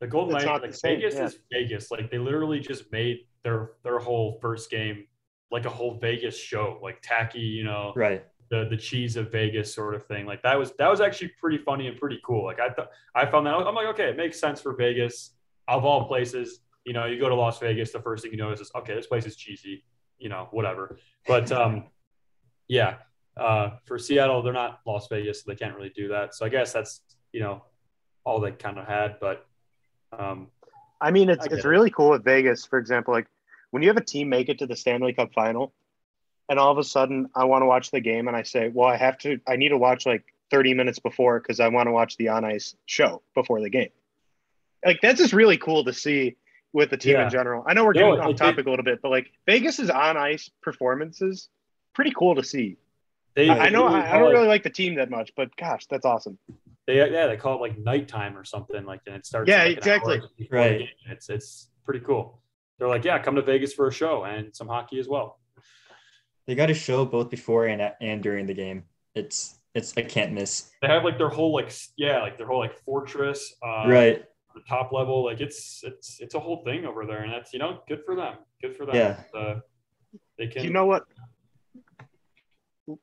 the 0.00 0.06
Golden 0.06 0.36
It's 0.36 0.44
Knights, 0.44 0.62
like 0.62 0.80
Vegas 0.82 1.14
yeah. 1.14 1.24
is 1.24 1.38
Vegas. 1.50 1.90
Like 1.90 2.12
they 2.12 2.18
literally 2.18 2.60
just 2.60 2.92
made 2.92 3.26
their 3.42 3.72
their 3.82 3.98
whole 3.98 4.38
first 4.40 4.70
game 4.70 5.06
like 5.52 5.66
a 5.66 5.70
whole 5.70 5.98
Vegas 5.98 6.36
show, 6.36 6.78
like 6.82 6.98
tacky, 7.02 7.38
you 7.38 7.62
know, 7.62 7.92
right. 7.94 8.24
the 8.50 8.66
the 8.70 8.76
cheese 8.76 9.16
of 9.16 9.30
Vegas 9.30 9.72
sort 9.72 9.94
of 9.94 10.04
thing. 10.06 10.24
Like 10.24 10.42
that 10.42 10.58
was 10.58 10.72
that 10.78 10.90
was 10.90 11.00
actually 11.00 11.28
pretty 11.38 11.58
funny 11.58 11.86
and 11.86 11.96
pretty 11.98 12.18
cool. 12.24 12.44
Like 12.44 12.58
I 12.58 12.70
thought 12.70 12.88
I 13.14 13.26
found 13.26 13.46
that 13.46 13.54
I'm 13.54 13.74
like, 13.74 13.86
okay, 13.88 14.08
it 14.08 14.16
makes 14.16 14.40
sense 14.40 14.60
for 14.60 14.74
Vegas. 14.74 15.34
Of 15.68 15.84
all 15.84 16.08
places, 16.08 16.60
you 16.84 16.92
know, 16.92 17.04
you 17.04 17.20
go 17.20 17.28
to 17.28 17.34
Las 17.34 17.60
Vegas, 17.60 17.92
the 17.92 18.00
first 18.00 18.24
thing 18.24 18.32
you 18.32 18.38
notice 18.38 18.60
is 18.60 18.72
okay, 18.74 18.94
this 18.94 19.06
place 19.06 19.26
is 19.26 19.36
cheesy, 19.36 19.84
you 20.18 20.30
know, 20.30 20.48
whatever. 20.50 20.96
But 21.26 21.52
um 21.60 21.84
yeah, 22.66 22.96
uh 23.36 23.72
for 23.84 23.98
Seattle, 23.98 24.42
they're 24.42 24.54
not 24.54 24.80
Las 24.86 25.06
Vegas, 25.08 25.44
so 25.44 25.50
they 25.50 25.56
can't 25.56 25.76
really 25.76 25.92
do 25.94 26.08
that. 26.08 26.34
So 26.34 26.46
I 26.46 26.48
guess 26.48 26.72
that's 26.72 27.02
you 27.32 27.40
know 27.40 27.62
all 28.24 28.40
they 28.40 28.52
kind 28.52 28.78
of 28.78 28.86
had. 28.86 29.16
But 29.20 29.46
um 30.18 30.48
I 30.98 31.10
mean, 31.10 31.28
it's 31.28 31.44
I 31.44 31.48
get 31.48 31.58
it's 31.58 31.66
it. 31.66 31.68
really 31.68 31.90
cool 31.90 32.10
with 32.10 32.24
Vegas, 32.24 32.64
for 32.64 32.78
example. 32.78 33.12
Like 33.12 33.26
when 33.72 33.82
you 33.82 33.88
have 33.88 33.96
a 33.96 34.04
team 34.04 34.28
make 34.28 34.48
it 34.48 34.60
to 34.60 34.66
the 34.66 34.76
Stanley 34.76 35.12
Cup 35.12 35.32
final, 35.34 35.72
and 36.48 36.58
all 36.58 36.70
of 36.70 36.78
a 36.78 36.84
sudden 36.84 37.28
I 37.34 37.44
want 37.44 37.62
to 37.62 37.66
watch 37.66 37.90
the 37.90 38.00
game, 38.00 38.28
and 38.28 38.36
I 38.36 38.42
say, 38.44 38.68
well, 38.68 38.86
I 38.88 38.96
have 38.96 39.18
to, 39.18 39.40
I 39.48 39.56
need 39.56 39.70
to 39.70 39.78
watch 39.78 40.06
like 40.06 40.24
30 40.50 40.74
minutes 40.74 40.98
before 40.98 41.40
because 41.40 41.58
I 41.58 41.68
want 41.68 41.86
to 41.88 41.92
watch 41.92 42.16
the 42.18 42.28
on 42.28 42.44
ice 42.44 42.76
show 42.86 43.22
before 43.34 43.60
the 43.60 43.70
game. 43.70 43.88
Like 44.84 45.00
that's 45.00 45.18
just 45.18 45.32
really 45.32 45.56
cool 45.56 45.84
to 45.84 45.92
see 45.92 46.36
with 46.74 46.90
the 46.90 46.96
team 46.98 47.14
Yeah. 47.14 47.24
in 47.24 47.30
general. 47.30 47.64
I 47.66 47.72
know 47.74 47.84
we're 47.84 47.92
No, 47.94 48.12
getting 48.16 48.28
it- 48.30 48.32
off 48.32 48.36
topic 48.36 48.66
a 48.66 48.70
little 48.70 48.84
bit, 48.84 49.00
but 49.02 49.10
like 49.10 49.30
Vegas's 49.46 49.88
on 49.90 50.16
ice 50.16 50.50
performances, 50.60 51.48
pretty 51.94 52.12
cool 52.16 52.34
to 52.34 52.44
see. 52.44 52.76
they 53.34 53.48
I 53.48 53.70
know 53.70 53.88
they 53.88 53.94
I, 53.96 54.16
I 54.16 54.18
don't 54.18 54.28
it- 54.30 54.34
really 54.34 54.48
like 54.48 54.62
the 54.62 54.70
team 54.70 54.96
that 54.96 55.08
much, 55.08 55.32
but 55.34 55.56
gosh, 55.56 55.86
that's 55.86 56.04
awesome. 56.04 56.36
they 56.86 56.96
yeah 57.10 57.26
they 57.28 57.36
call 57.38 57.56
it 57.56 57.60
like 57.62 57.78
nighttime 57.78 58.36
or 58.36 58.44
something 58.44 58.84
like 58.84 59.00
and 59.06 59.14
it 59.16 59.24
starts 59.24 59.48
Yeah, 59.48 59.64
like, 59.64 59.78
exactly. 59.78 60.16
hour 60.20 60.28
before 60.36 60.58
the 60.58 60.68
Right. 60.78 60.88
it's 61.08 61.30
it's 61.30 61.70
pretty 61.86 62.00
cool 62.00 62.41
they're 62.78 62.88
like 62.88 63.04
yeah 63.04 63.18
come 63.22 63.34
to 63.36 63.42
vegas 63.42 63.72
for 63.74 63.86
a 63.88 63.92
show 63.92 64.24
and 64.24 64.54
some 64.54 64.68
hockey 64.68 64.98
as 64.98 65.08
well 65.08 65.38
They 66.46 66.54
got 66.56 66.70
a 66.70 66.74
show 66.74 67.04
both 67.04 67.30
before 67.30 67.66
and 67.66 67.80
and 68.00 68.22
during 68.22 68.46
the 68.46 68.54
game. 68.54 68.84
It's 69.14 69.58
it's 69.74 69.94
I 69.96 70.02
can't 70.02 70.32
miss. 70.32 70.70
they 70.82 70.88
have 70.88 71.04
like 71.04 71.16
their 71.18 71.28
whole 71.28 71.52
like 71.54 71.72
yeah 71.96 72.20
like 72.20 72.36
their 72.38 72.46
whole 72.46 72.58
like 72.58 72.76
fortress 72.84 73.54
uh 73.62 73.84
right. 73.88 74.24
the 74.54 74.60
top 74.68 74.92
level 74.92 75.24
like 75.24 75.40
it's 75.40 75.82
it's 75.84 76.18
it's 76.20 76.34
a 76.34 76.40
whole 76.40 76.62
thing 76.64 76.84
over 76.84 77.06
there 77.06 77.22
and 77.24 77.32
that's 77.32 77.52
you 77.54 77.58
know 77.58 77.80
good 77.88 78.02
for 78.04 78.14
them 78.16 78.34
good 78.60 78.76
for 78.76 78.84
them 78.86 78.96
Yeah. 78.96 79.22
uh, 79.38 79.60
they 80.38 80.46
can 80.48 80.64
you 80.64 80.70
know 80.70 80.86
what? 80.86 81.04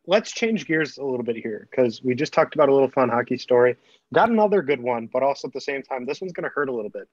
Let's 0.06 0.32
change 0.34 0.68
gears 0.68 0.98
a 0.98 1.04
little 1.06 1.24
bit 1.24 1.38
here 1.38 1.68
because 1.72 2.04
we 2.04 2.14
just 2.14 2.34
talked 2.34 2.54
about 2.54 2.68
a 2.70 2.74
little 2.74 2.90
fun 2.90 3.08
hockey 3.10 3.38
story. 3.38 3.78
Got 4.14 4.30
another 4.30 4.62
good 4.62 4.82
one, 4.82 5.08
but 5.12 5.24
also 5.24 5.48
at 5.48 5.54
the 5.54 5.62
same 5.62 5.82
time, 5.84 6.06
this 6.06 6.20
one's 6.20 6.34
going 6.34 6.44
to 6.44 6.50
hurt 6.54 6.68
a 6.68 6.74
little 6.74 6.90
bit. 6.92 7.08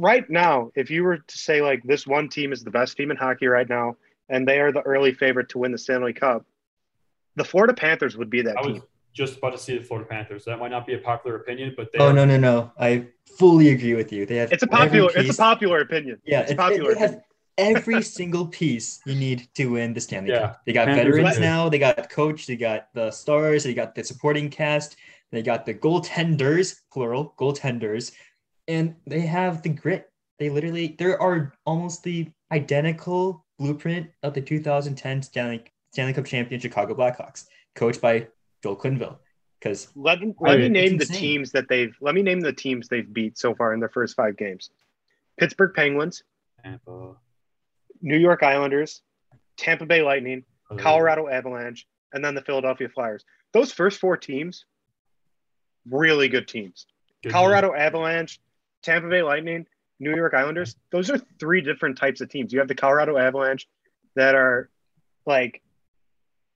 Right 0.00 0.30
now, 0.30 0.70
if 0.76 0.90
you 0.92 1.02
were 1.02 1.18
to 1.18 1.38
say 1.38 1.60
like 1.60 1.82
this 1.82 2.06
one 2.06 2.28
team 2.28 2.52
is 2.52 2.62
the 2.62 2.70
best 2.70 2.96
team 2.96 3.10
in 3.10 3.16
hockey 3.16 3.48
right 3.48 3.68
now, 3.68 3.96
and 4.28 4.46
they 4.46 4.60
are 4.60 4.70
the 4.70 4.80
early 4.82 5.12
favorite 5.12 5.48
to 5.50 5.58
win 5.58 5.72
the 5.72 5.78
Stanley 5.78 6.12
Cup, 6.12 6.46
the 7.34 7.44
Florida 7.44 7.74
Panthers 7.74 8.16
would 8.16 8.30
be 8.30 8.40
that 8.42 8.56
i 8.56 8.66
was 8.66 8.80
just 9.12 9.38
about 9.38 9.50
to 9.50 9.58
see 9.58 9.76
the 9.76 9.82
florida 9.82 10.08
panthers 10.08 10.44
that 10.44 10.58
might 10.60 10.70
not 10.70 10.86
be 10.86 10.94
a 10.94 10.98
popular 10.98 11.36
opinion 11.36 11.74
but 11.76 11.90
they 11.90 11.98
Oh 11.98 12.08
are- 12.08 12.12
no 12.12 12.24
no 12.24 12.36
no! 12.36 12.70
I 12.78 13.06
fully 13.38 13.70
agree 13.70 13.94
with 13.94 14.12
you. 14.12 14.24
They 14.26 14.36
have 14.36 14.52
It's 14.52 14.62
a 14.62 14.66
popular. 14.68 15.10
It's 15.16 15.34
a 15.34 15.42
popular 15.42 15.80
opinion. 15.80 16.20
yeah. 16.24 16.42
it's 16.42 16.52
it's- 16.52 16.64
popular. 16.68 16.94
They 16.94 17.00
have 17.00 17.10
opinion. 17.10 17.76
every 17.76 18.02
single 18.18 18.46
piece 18.46 19.00
you 19.06 19.16
need 19.16 19.48
to 19.54 19.66
win 19.66 19.94
the 19.94 20.00
Stanley 20.00 20.30
Yeah. 20.30 20.40
Cup. 20.42 20.60
They 20.64 20.72
got 20.72 20.86
Panthers 20.86 21.16
veterans 21.16 21.36
do. 21.36 21.40
now. 21.40 21.68
They 21.68 21.80
got 21.80 22.08
coach. 22.10 22.46
They 22.46 22.54
got 22.56 22.80
the 22.94 23.10
stars. 23.10 23.64
They 23.64 23.74
got 23.74 23.96
the 23.96 24.04
supporting 24.04 24.48
cast. 24.50 24.94
They 25.32 25.42
got 25.42 25.66
the 25.66 25.74
goaltenders, 25.74 26.76
plural 26.92 27.34
goaltenders, 27.38 28.12
and 28.68 28.94
they 29.06 29.20
have 29.20 29.62
the 29.62 29.70
grit. 29.70 30.10
They 30.38 30.50
literally 30.50 30.94
there 30.98 31.20
are 31.20 31.52
almost 31.66 32.04
the 32.04 32.30
identical 32.52 33.44
blueprint 33.58 34.08
of 34.22 34.34
the 34.34 34.40
2010 34.40 35.22
Stanley 35.22 35.64
Stanley 35.92 36.12
Cup 36.12 36.26
champion 36.26 36.60
Chicago 36.60 36.94
Blackhawks, 36.94 37.46
coached 37.74 38.00
by 38.00 38.28
Joel 38.62 38.76
Quenneville. 38.76 39.16
Because 39.58 39.88
Let, 39.96 40.20
let 40.20 40.36
Right. 40.38 40.60
me 40.60 40.68
name 40.68 40.98
the 40.98 41.04
teams 41.04 41.50
that 41.52 41.68
they've. 41.68 41.96
Let 42.00 42.14
me 42.14 42.22
name 42.22 42.40
the 42.40 42.52
teams 42.52 42.86
they've 42.86 43.12
beat 43.12 43.36
so 43.38 43.56
far 43.56 43.74
in 43.74 43.80
their 43.80 43.88
first 43.88 44.14
five 44.14 44.36
games. 44.36 44.70
Pittsburgh 45.36 45.72
Penguins, 45.74 46.22
Tampa. 46.62 47.16
New 48.00 48.16
York 48.16 48.44
Islanders, 48.44 49.02
Tampa 49.56 49.86
Bay 49.86 50.02
Lightning, 50.02 50.44
oh, 50.70 50.76
Colorado 50.76 51.28
Avalanche, 51.28 51.88
and 52.12 52.24
then 52.24 52.36
the 52.36 52.42
Philadelphia 52.42 52.88
Flyers. 52.88 53.24
Those 53.52 53.72
first 53.72 53.98
four 53.98 54.16
teams, 54.16 54.64
really 55.90 56.28
good 56.28 56.46
teams. 56.46 56.86
Good 57.22 57.32
Colorado 57.32 57.74
Avalanche, 57.74 58.40
Tampa 58.82 59.08
Bay 59.08 59.22
Lightning, 59.22 59.66
New 60.00 60.14
York 60.14 60.34
Islanders. 60.34 60.76
Those 60.90 61.10
are 61.10 61.18
three 61.40 61.60
different 61.60 61.98
types 61.98 62.20
of 62.20 62.28
teams. 62.28 62.52
You 62.52 62.58
have 62.60 62.68
the 62.68 62.74
Colorado 62.74 63.16
Avalanche 63.16 63.68
that 64.14 64.34
are 64.34 64.70
like 65.26 65.62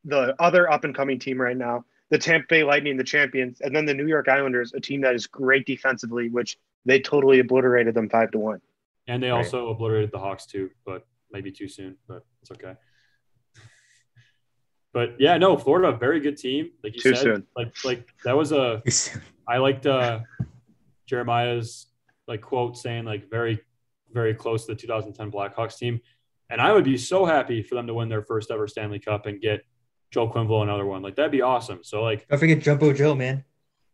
the 0.04 0.34
other 0.40 0.70
up 0.70 0.84
and 0.84 0.94
coming 0.94 1.18
team 1.18 1.40
right 1.40 1.56
now, 1.56 1.84
the 2.10 2.18
Tampa 2.18 2.46
Bay 2.48 2.64
Lightning, 2.64 2.96
the 2.96 3.04
champions, 3.04 3.60
and 3.60 3.74
then 3.74 3.86
the 3.86 3.94
New 3.94 4.06
York 4.06 4.28
Islanders, 4.28 4.72
a 4.74 4.80
team 4.80 5.00
that 5.02 5.14
is 5.14 5.26
great 5.26 5.66
defensively, 5.66 6.28
which 6.28 6.58
they 6.84 7.00
totally 7.00 7.38
obliterated 7.40 7.94
them 7.94 8.08
five 8.08 8.30
to 8.32 8.38
one. 8.38 8.60
And 9.06 9.22
they 9.22 9.30
Right. 9.30 9.38
also 9.38 9.68
obliterated 9.68 10.10
the 10.12 10.18
Hawks 10.18 10.46
too, 10.46 10.70
but 10.84 11.06
maybe 11.32 11.50
too 11.50 11.68
soon, 11.68 11.96
but 12.08 12.24
it's 12.40 12.50
okay. 12.52 12.74
But 14.94 15.18
yeah, 15.18 15.38
no, 15.38 15.56
Florida, 15.56 15.96
very 15.96 16.20
good 16.20 16.36
team. 16.36 16.70
Like 16.84 16.94
you 16.94 17.00
Too 17.00 17.14
said, 17.14 17.22
soon. 17.22 17.46
like 17.56 17.72
like 17.82 18.08
that 18.24 18.36
was 18.36 18.52
a 18.52 18.82
I 19.48 19.56
liked 19.56 19.86
uh 19.86 20.20
Jeremiah's 21.06 21.86
like 22.28 22.40
quote 22.40 22.76
saying 22.76 23.04
like 23.04 23.30
very, 23.30 23.60
very 24.12 24.34
close 24.34 24.66
to 24.66 24.74
the 24.74 24.80
2010 24.80 25.30
Blackhawks 25.30 25.78
team. 25.78 26.00
And 26.50 26.60
I 26.60 26.72
would 26.72 26.84
be 26.84 26.98
so 26.98 27.24
happy 27.24 27.62
for 27.62 27.74
them 27.74 27.86
to 27.86 27.94
win 27.94 28.08
their 28.08 28.22
first 28.22 28.50
ever 28.50 28.68
Stanley 28.68 28.98
Cup 28.98 29.26
and 29.26 29.40
get 29.40 29.64
Joe 30.10 30.28
Quenneville 30.28 30.62
another 30.62 30.84
one. 30.84 31.02
Like 31.02 31.16
that'd 31.16 31.32
be 31.32 31.42
awesome. 31.42 31.80
So 31.82 32.02
like, 32.02 32.28
Don't 32.28 32.38
forget 32.38 32.60
Jumbo 32.60 32.92
Joe, 32.92 33.14
man. 33.14 33.44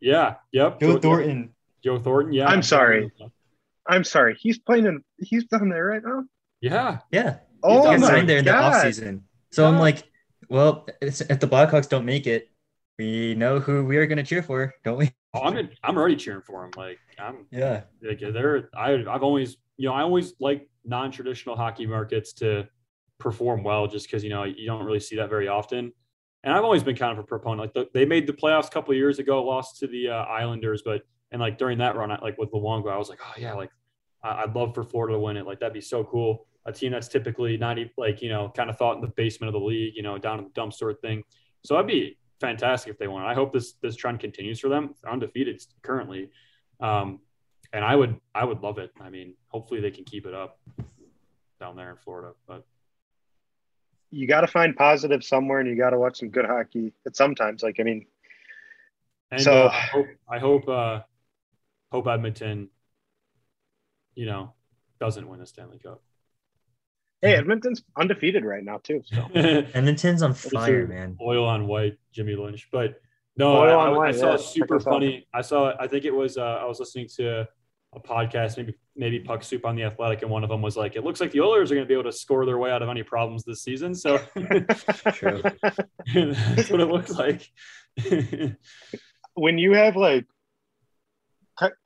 yeah, 0.00 0.36
yep. 0.52 0.80
Joe 0.80 0.98
Thornton. 0.98 1.54
Joe 1.84 1.98
Thornton, 1.98 2.32
yeah. 2.32 2.48
I'm 2.48 2.62
sorry. 2.62 3.10
I'm 3.88 4.04
sorry. 4.04 4.36
He's 4.38 4.58
playing 4.58 4.86
in 4.86 5.04
he's 5.18 5.44
down 5.44 5.68
there 5.68 5.84
right 5.84 6.02
now. 6.04 6.24
Yeah. 6.60 6.98
Yeah. 7.12 7.36
Oh 7.62 7.84
got 7.84 7.92
done 7.92 8.00
my 8.00 8.06
signed 8.08 8.28
there 8.28 8.38
in 8.38 8.44
the 8.44 8.50
God. 8.50 8.84
offseason. 8.84 9.22
So 9.52 9.64
I'm 9.66 9.78
like, 9.78 10.02
well, 10.48 10.86
if 11.00 11.18
the 11.18 11.46
Blackhawks 11.46 11.88
don't 11.88 12.04
make 12.04 12.26
it, 12.26 12.50
we 12.98 13.34
know 13.34 13.60
who 13.60 13.84
we 13.84 13.96
are 13.96 14.06
going 14.06 14.18
to 14.18 14.24
cheer 14.24 14.42
for, 14.42 14.74
don't 14.84 14.98
we? 14.98 15.12
Oh, 15.34 15.40
I'm 15.40 15.56
in, 15.58 15.70
I'm 15.82 15.96
already 15.96 16.16
cheering 16.16 16.42
for 16.42 16.64
him. 16.64 16.70
Like 16.76 16.98
I'm 17.18 17.46
Yeah. 17.50 17.82
like 18.02 18.20
they're 18.20 18.70
I 18.76 18.94
I've 19.08 19.22
always 19.22 19.56
you 19.76 19.88
know 19.88 19.94
I 19.94 20.02
always 20.02 20.34
like 20.40 20.68
non-traditional 20.84 21.54
hockey 21.56 21.86
markets 21.86 22.32
to 22.34 22.66
perform 23.18 23.62
well 23.62 23.86
just 23.86 24.06
because 24.06 24.24
you 24.24 24.30
know 24.30 24.44
you 24.44 24.66
don't 24.66 24.84
really 24.84 25.00
see 25.00 25.16
that 25.16 25.28
very 25.28 25.48
often. 25.48 25.92
And 26.44 26.54
I've 26.54 26.64
always 26.64 26.82
been 26.82 26.96
kind 26.96 27.12
of 27.12 27.18
a 27.18 27.26
proponent. 27.26 27.60
Like 27.60 27.74
the, 27.74 27.90
they 27.92 28.04
made 28.04 28.26
the 28.26 28.32
playoffs 28.32 28.68
a 28.68 28.70
couple 28.70 28.92
of 28.92 28.96
years 28.96 29.18
ago, 29.18 29.42
lost 29.44 29.78
to 29.80 29.86
the 29.88 30.08
uh, 30.08 30.24
Islanders, 30.24 30.82
but 30.84 31.02
and 31.32 31.40
like 31.40 31.58
during 31.58 31.78
that 31.78 31.96
run, 31.96 32.10
I, 32.10 32.18
like 32.20 32.38
with 32.38 32.52
Luongo, 32.52 32.90
I 32.90 32.96
was 32.96 33.08
like, 33.10 33.18
oh 33.22 33.34
yeah, 33.36 33.52
like 33.54 33.70
I, 34.22 34.44
I'd 34.44 34.54
love 34.54 34.74
for 34.74 34.84
Florida 34.84 35.14
to 35.14 35.20
win 35.20 35.36
it. 35.36 35.46
Like 35.46 35.60
that'd 35.60 35.74
be 35.74 35.80
so 35.80 36.04
cool. 36.04 36.46
A 36.64 36.72
team 36.72 36.92
that's 36.92 37.08
typically 37.08 37.56
not 37.56 37.78
even 37.78 37.90
like 37.98 38.22
you 38.22 38.28
know 38.30 38.50
kind 38.56 38.70
of 38.70 38.78
thought 38.78 38.94
in 38.96 39.02
the 39.02 39.08
basement 39.08 39.48
of 39.54 39.60
the 39.60 39.66
league, 39.66 39.94
you 39.96 40.02
know, 40.02 40.16
down 40.16 40.38
in 40.38 40.44
the 40.44 40.50
dump 40.50 40.72
sort 40.72 40.92
of 40.92 41.00
thing. 41.00 41.22
So 41.64 41.76
I'd 41.76 41.86
be 41.86 42.16
fantastic 42.40 42.92
if 42.92 42.98
they 42.98 43.08
won. 43.08 43.24
I 43.24 43.34
hope 43.34 43.52
this 43.52 43.72
this 43.82 43.96
trend 43.96 44.20
continues 44.20 44.60
for 44.60 44.68
them. 44.68 44.94
They're 45.02 45.12
undefeated 45.12 45.60
currently, 45.82 46.30
um, 46.80 47.20
and 47.72 47.84
I 47.84 47.94
would 47.96 48.20
I 48.34 48.44
would 48.44 48.60
love 48.62 48.78
it. 48.78 48.90
I 49.00 49.10
mean, 49.10 49.34
hopefully 49.48 49.80
they 49.80 49.90
can 49.90 50.04
keep 50.04 50.26
it 50.26 50.34
up 50.34 50.58
down 51.60 51.76
there 51.76 51.90
in 51.90 51.96
Florida. 51.96 52.32
But 52.46 52.64
You 54.10 54.26
got 54.26 54.42
to 54.42 54.46
find 54.46 54.74
positive 54.76 55.22
somewhere, 55.24 55.60
and 55.60 55.68
you 55.68 55.76
got 55.76 55.90
to 55.90 55.98
watch 55.98 56.18
some 56.18 56.30
good 56.30 56.46
hockey. 56.46 56.92
But 57.04 57.16
sometimes, 57.16 57.62
like 57.62 57.76
I 57.80 57.82
mean, 57.82 58.06
and 59.30 59.40
So- 59.40 59.66
uh, 59.66 59.70
I 59.70 59.80
hope 59.80 60.06
I 60.30 60.38
hope 60.38 60.68
uh, 60.68 61.00
hope 61.92 62.06
Edmonton, 62.06 62.70
you 64.14 64.26
know, 64.26 64.54
doesn't 65.00 65.28
win 65.28 65.40
a 65.40 65.46
Stanley 65.46 65.78
Cup. 65.78 66.02
Hey, 67.20 67.34
Edmonton's 67.34 67.82
undefeated 67.96 68.44
right 68.44 68.62
now 68.62 68.78
too. 68.82 69.02
So 69.04 69.26
Edmonton's 69.34 70.22
on 70.22 70.34
fire, 70.34 70.86
man. 70.86 71.16
Oil 71.20 71.44
on 71.44 71.66
Whyte, 71.66 71.98
Jimmy 72.12 72.36
Lynch. 72.36 72.68
But 72.70 73.00
no, 73.36 73.56
Oil 73.56 73.78
I, 73.78 73.86
on 73.88 73.96
I- 73.98 74.08
I 74.08 74.12
saw 74.12 74.28
yeah, 74.28 74.34
a 74.34 74.38
super 74.38 74.78
funny. 74.78 75.26
I 75.34 75.40
saw. 75.42 75.72
I 75.80 75.88
think 75.88 76.04
it 76.04 76.14
was. 76.14 76.38
Uh, 76.38 76.42
I 76.60 76.64
was 76.64 76.78
listening 76.78 77.08
to 77.16 77.48
a 77.94 78.00
podcast, 78.00 78.56
maybe 78.56 78.74
maybe 78.94 79.18
Puck 79.18 79.42
Soup 79.42 79.64
on 79.64 79.74
the 79.74 79.82
Athletic, 79.84 80.22
and 80.22 80.30
one 80.30 80.44
of 80.44 80.50
them 80.50 80.62
was 80.62 80.76
like, 80.76 80.94
"It 80.94 81.02
looks 81.04 81.20
like 81.20 81.32
the 81.32 81.40
Oilers 81.40 81.72
are 81.72 81.74
going 81.74 81.86
to 81.86 81.88
be 81.88 81.94
able 81.94 82.10
to 82.10 82.16
score 82.16 82.46
their 82.46 82.58
way 82.58 82.70
out 82.70 82.82
of 82.82 82.88
any 82.88 83.02
problems 83.02 83.44
this 83.44 83.62
season." 83.62 83.94
So 83.94 84.18
that's 84.34 84.86
what 86.70 86.80
it 86.80 86.88
looks 86.88 87.10
like. 87.12 87.50
when 89.34 89.58
you 89.58 89.72
have 89.74 89.96
like 89.96 90.24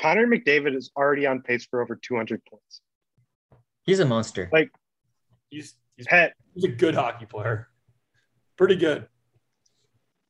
Connor 0.01 0.27
McDavid 0.27 0.77
is 0.77 0.91
already 0.97 1.27
on 1.27 1.41
pace 1.41 1.67
for 1.71 1.81
over 1.81 1.97
200 1.97 2.43
points. 2.45 2.81
He's 3.85 4.01
a 4.01 4.05
monster. 4.05 4.51
Like- 4.53 4.71
he's 5.53 5.75
he's, 5.97 6.07
Pat, 6.07 6.33
he's 6.55 6.65
a 6.65 6.69
good 6.69 6.95
hockey 6.95 7.27
player. 7.27 7.69
Pretty 8.57 8.77
good. 8.77 9.07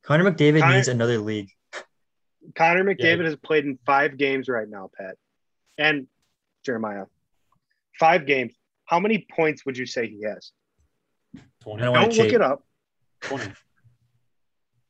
Connor 0.03 0.29
McDavid 0.29 0.59
Connor- 0.61 0.75
needs 0.75 0.87
another 0.87 1.17
league. 1.17 1.49
Connor 2.55 2.83
McDavid 2.83 3.23
has 3.25 3.35
played 3.37 3.63
in 3.65 3.79
five 3.85 4.17
games 4.17 4.49
right 4.49 4.67
now, 4.67 4.89
Pat, 4.97 5.15
and 5.77 6.07
Jeremiah. 6.65 7.05
Five 7.99 8.25
games. 8.25 8.53
How 8.85 8.99
many 8.99 9.25
points 9.33 9.65
would 9.65 9.77
you 9.77 9.85
say 9.85 10.07
he 10.09 10.23
has? 10.23 10.51
20. 11.61 11.81
I 11.81 11.85
don't 11.85 11.93
Don't 11.93 12.03
look 12.03 12.11
cheat. 12.25 12.33
it 12.33 12.41
up. 12.41 12.63
20. 13.21 13.51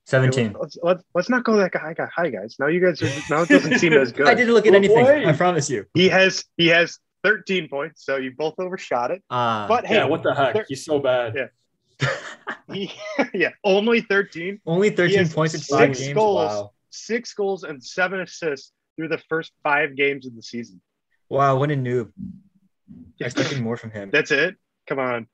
17. 0.06 0.56
Let's, 0.60 0.78
let's, 0.84 1.04
let's 1.14 1.30
not 1.30 1.44
go 1.44 1.56
that 1.58 1.74
high, 1.76 1.96
high, 2.14 2.30
guys. 2.30 2.56
Now 2.60 2.68
you 2.68 2.80
guys 2.82 3.02
are, 3.02 3.08
now 3.34 3.44
it 3.44 3.50
doesn't 3.50 3.78
seem 3.80 3.94
as 3.94 4.12
good. 4.14 4.28
I 4.28 4.34
didn't 4.34 4.54
look 4.54 4.66
at 4.66 4.72
Well, 4.72 4.78
anything. 4.80 5.06
wait. 5.06 5.26
I 5.26 5.34
promise 5.34 5.70
you. 5.70 5.86
He 5.94 6.10
has 6.10 6.44
he 6.58 6.68
has 6.68 6.98
13 7.24 7.70
points, 7.70 8.04
so 8.06 8.18
you 8.18 8.32
both 8.38 8.56
overshot 8.60 9.12
it. 9.12 9.24
Uh, 9.30 9.68
But 9.68 9.86
hey, 9.86 9.96
yeah, 9.96 10.06
what 10.06 10.24
the 10.24 10.34
heck? 10.36 10.54
there- 10.54 10.66
He's 10.68 10.84
so 10.86 11.00
bad. 11.00 11.34
Yeah. 11.36 12.08
he, 12.74 12.92
yeah, 13.34 13.50
only 13.64 14.02
13, 14.02 14.60
only 14.66 14.90
13 14.90 15.30
points 15.30 15.54
in 15.54 15.62
five 15.62 15.96
six 15.96 16.00
games. 16.08 16.16
goals. 16.16 16.50
Wow. 16.52 16.72
six 16.90 17.34
goals 17.34 17.64
and 17.64 17.84
seven 17.84 18.20
assists 18.22 18.72
through 18.96 19.08
the 19.08 19.18
first 19.30 19.52
five 19.64 19.96
games 19.96 20.28
of 20.28 20.36
the 20.36 20.42
season. 20.44 20.82
Wow, 21.30 21.56
what 21.58 21.72
a 21.72 21.76
noob. 21.76 22.12
I 23.22 23.26
expected 23.26 23.62
more 23.62 23.78
from 23.78 23.92
him. 23.92 24.10
That's 24.12 24.32
it. 24.32 24.56
Come 24.88 25.00
on. 25.00 25.28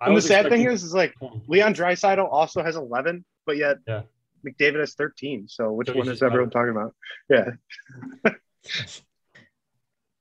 And 0.00 0.10
the 0.10 0.12
was 0.12 0.26
sad 0.26 0.48
thing 0.48 0.62
is, 0.64 0.84
is 0.84 0.94
like 0.94 1.12
Leon 1.48 1.74
Draisaitl 1.74 2.26
also 2.30 2.62
has 2.62 2.76
11, 2.76 3.24
but 3.46 3.56
yet 3.56 3.78
Yeah. 3.86 4.02
McDavid 4.46 4.78
has 4.78 4.94
13. 4.94 5.48
So 5.48 5.72
which 5.72 5.88
So 5.88 5.94
one 5.94 6.06
is 6.06 6.12
just 6.14 6.22
everyone 6.22 6.50
talking 6.50 6.70
about? 6.70 6.94
Yeah. 7.28 8.32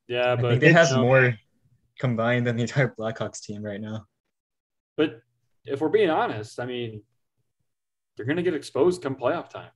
Yeah, 0.07 0.33
I 0.33 0.35
but 0.35 0.49
think 0.49 0.61
they 0.61 0.71
have 0.71 0.91
no, 0.91 0.97
um, 0.97 1.01
more 1.01 1.37
combined 1.99 2.47
than 2.47 2.55
the 2.55 2.63
entire 2.63 2.93
Blackhawks 2.97 3.41
team 3.41 3.63
right 3.63 3.81
now. 3.81 4.05
But 4.95 5.21
if 5.65 5.81
we're 5.81 5.89
being 5.89 6.09
honest, 6.09 6.59
I 6.59 6.65
mean, 6.65 7.01
they're 8.15 8.25
going 8.25 8.37
to 8.37 8.43
get 8.43 8.53
exposed 8.53 9.01
come 9.01 9.15
playoff 9.15 9.49
time. 9.49 9.69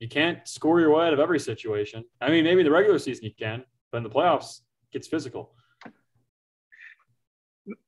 You 0.00 0.08
can't 0.08 0.46
score 0.46 0.80
your 0.80 0.94
way 0.94 1.06
out 1.06 1.12
of 1.12 1.20
every 1.20 1.40
situation. 1.40 2.04
I 2.20 2.30
mean, 2.30 2.44
maybe 2.44 2.60
in 2.60 2.66
the 2.66 2.70
regular 2.70 2.98
season 2.98 3.24
you 3.24 3.32
can, 3.38 3.64
but 3.90 3.98
in 3.98 4.02
the 4.02 4.10
playoffs, 4.10 4.60
it 4.60 4.92
gets 4.92 5.08
physical. 5.08 5.52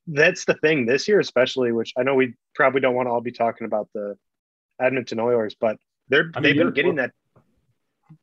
That's 0.06 0.44
the 0.44 0.54
thing 0.54 0.86
this 0.86 1.06
year, 1.06 1.20
especially, 1.20 1.72
which 1.72 1.92
I 1.98 2.02
know 2.02 2.14
we 2.14 2.34
probably 2.54 2.80
don't 2.80 2.94
want 2.94 3.06
to 3.06 3.10
all 3.10 3.20
be 3.20 3.32
talking 3.32 3.66
about 3.66 3.88
the 3.94 4.16
Edmonton 4.80 5.20
Oilers, 5.20 5.54
but 5.58 5.76
they're 6.08 6.30
I 6.34 6.40
mean, 6.40 6.42
they've 6.42 6.64
been 6.64 6.72
getting 6.72 6.94
that 6.96 7.12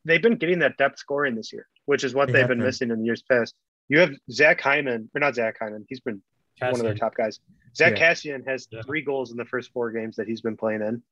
they've 0.04 0.22
been 0.22 0.38
getting 0.38 0.60
that 0.60 0.78
depth 0.78 1.00
scoring 1.00 1.36
this 1.36 1.54
year, 1.54 1.68
which 1.86 2.04
is 2.04 2.14
what 2.14 2.28
They 2.28 2.34
they 2.34 2.40
have 2.40 2.44
have 2.50 2.50
been 2.50 2.60
been. 2.60 2.68
missing 2.68 2.92
in 2.92 3.00
the 3.00 3.06
years 3.06 3.22
past. 3.24 3.56
You 3.90 4.00
have 4.00 4.12
Zach 4.32 4.60
Hyman, 4.62 5.10
or 5.16 5.20
not 5.20 5.36
Zach 5.36 5.58
Hyman, 5.60 5.86
he's 5.90 6.00
been 6.00 6.22
one 6.60 6.72
of 6.72 6.80
their 6.80 6.96
top 6.96 7.16
guys. 7.16 7.40
Zach 7.76 7.98
Yeah. 8.00 8.12
Kassian 8.14 8.48
has 8.48 8.68
Yeah. 8.72 8.82
three 8.84 9.02
goals 9.02 9.32
in 9.32 9.38
the 9.38 9.46
first 9.46 9.72
four 9.74 9.92
games 9.92 10.16
that 10.16 10.28
he's 10.28 10.42
been 10.42 10.58
playing 10.58 10.82
in. 10.82 11.04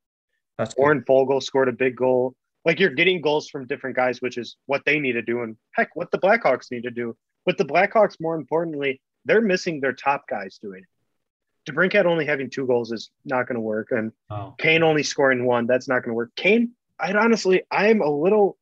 That's 0.58 0.74
good. 0.74 0.82
Warren 0.82 1.02
Foegele 1.04 1.42
scored 1.44 1.68
a 1.70 1.74
big 1.74 1.96
goal. 1.96 2.36
Like 2.66 2.80
you're 2.80 2.92
getting 2.92 3.20
goals 3.22 3.50
from 3.50 3.68
different 3.68 3.96
guys, 3.96 4.22
which 4.22 4.38
is 4.38 4.56
what 4.68 4.84
they 4.86 5.00
need 5.00 5.14
to 5.14 5.22
do, 5.22 5.42
and 5.44 5.58
heck, 5.72 5.96
what 5.96 6.12
the 6.12 6.18
Blackhawks 6.20 6.72
need 6.72 6.84
to 6.84 6.92
do. 6.92 7.16
But 7.46 7.58
the 7.58 7.66
Blackhawks, 7.66 8.16
more 8.22 8.36
importantly, 8.36 9.02
they're 9.26 9.42
missing 9.42 9.82
their 9.82 9.94
top 9.94 10.28
guys 10.30 10.58
doing 10.62 10.84
it. 10.84 11.72
DeBrincat 11.72 12.06
only 12.06 12.26
having 12.26 12.50
two 12.50 12.66
goals 12.68 12.92
is 12.92 13.10
not 13.26 13.48
going 13.48 13.56
to 13.56 13.62
work, 13.62 13.92
and 13.92 14.12
Oh, 14.30 14.54
Kane 14.58 14.84
only 14.84 15.04
scoring 15.04 15.46
one, 15.46 15.66
that's 15.68 15.88
not 15.88 16.00
going 16.04 16.10
to 16.12 16.14
work. 16.16 16.32
Kane, 16.36 16.72
I'd 17.00 17.16
honestly, 17.16 17.64
I'm 17.72 18.02
a 18.02 18.10
little, 18.10 18.58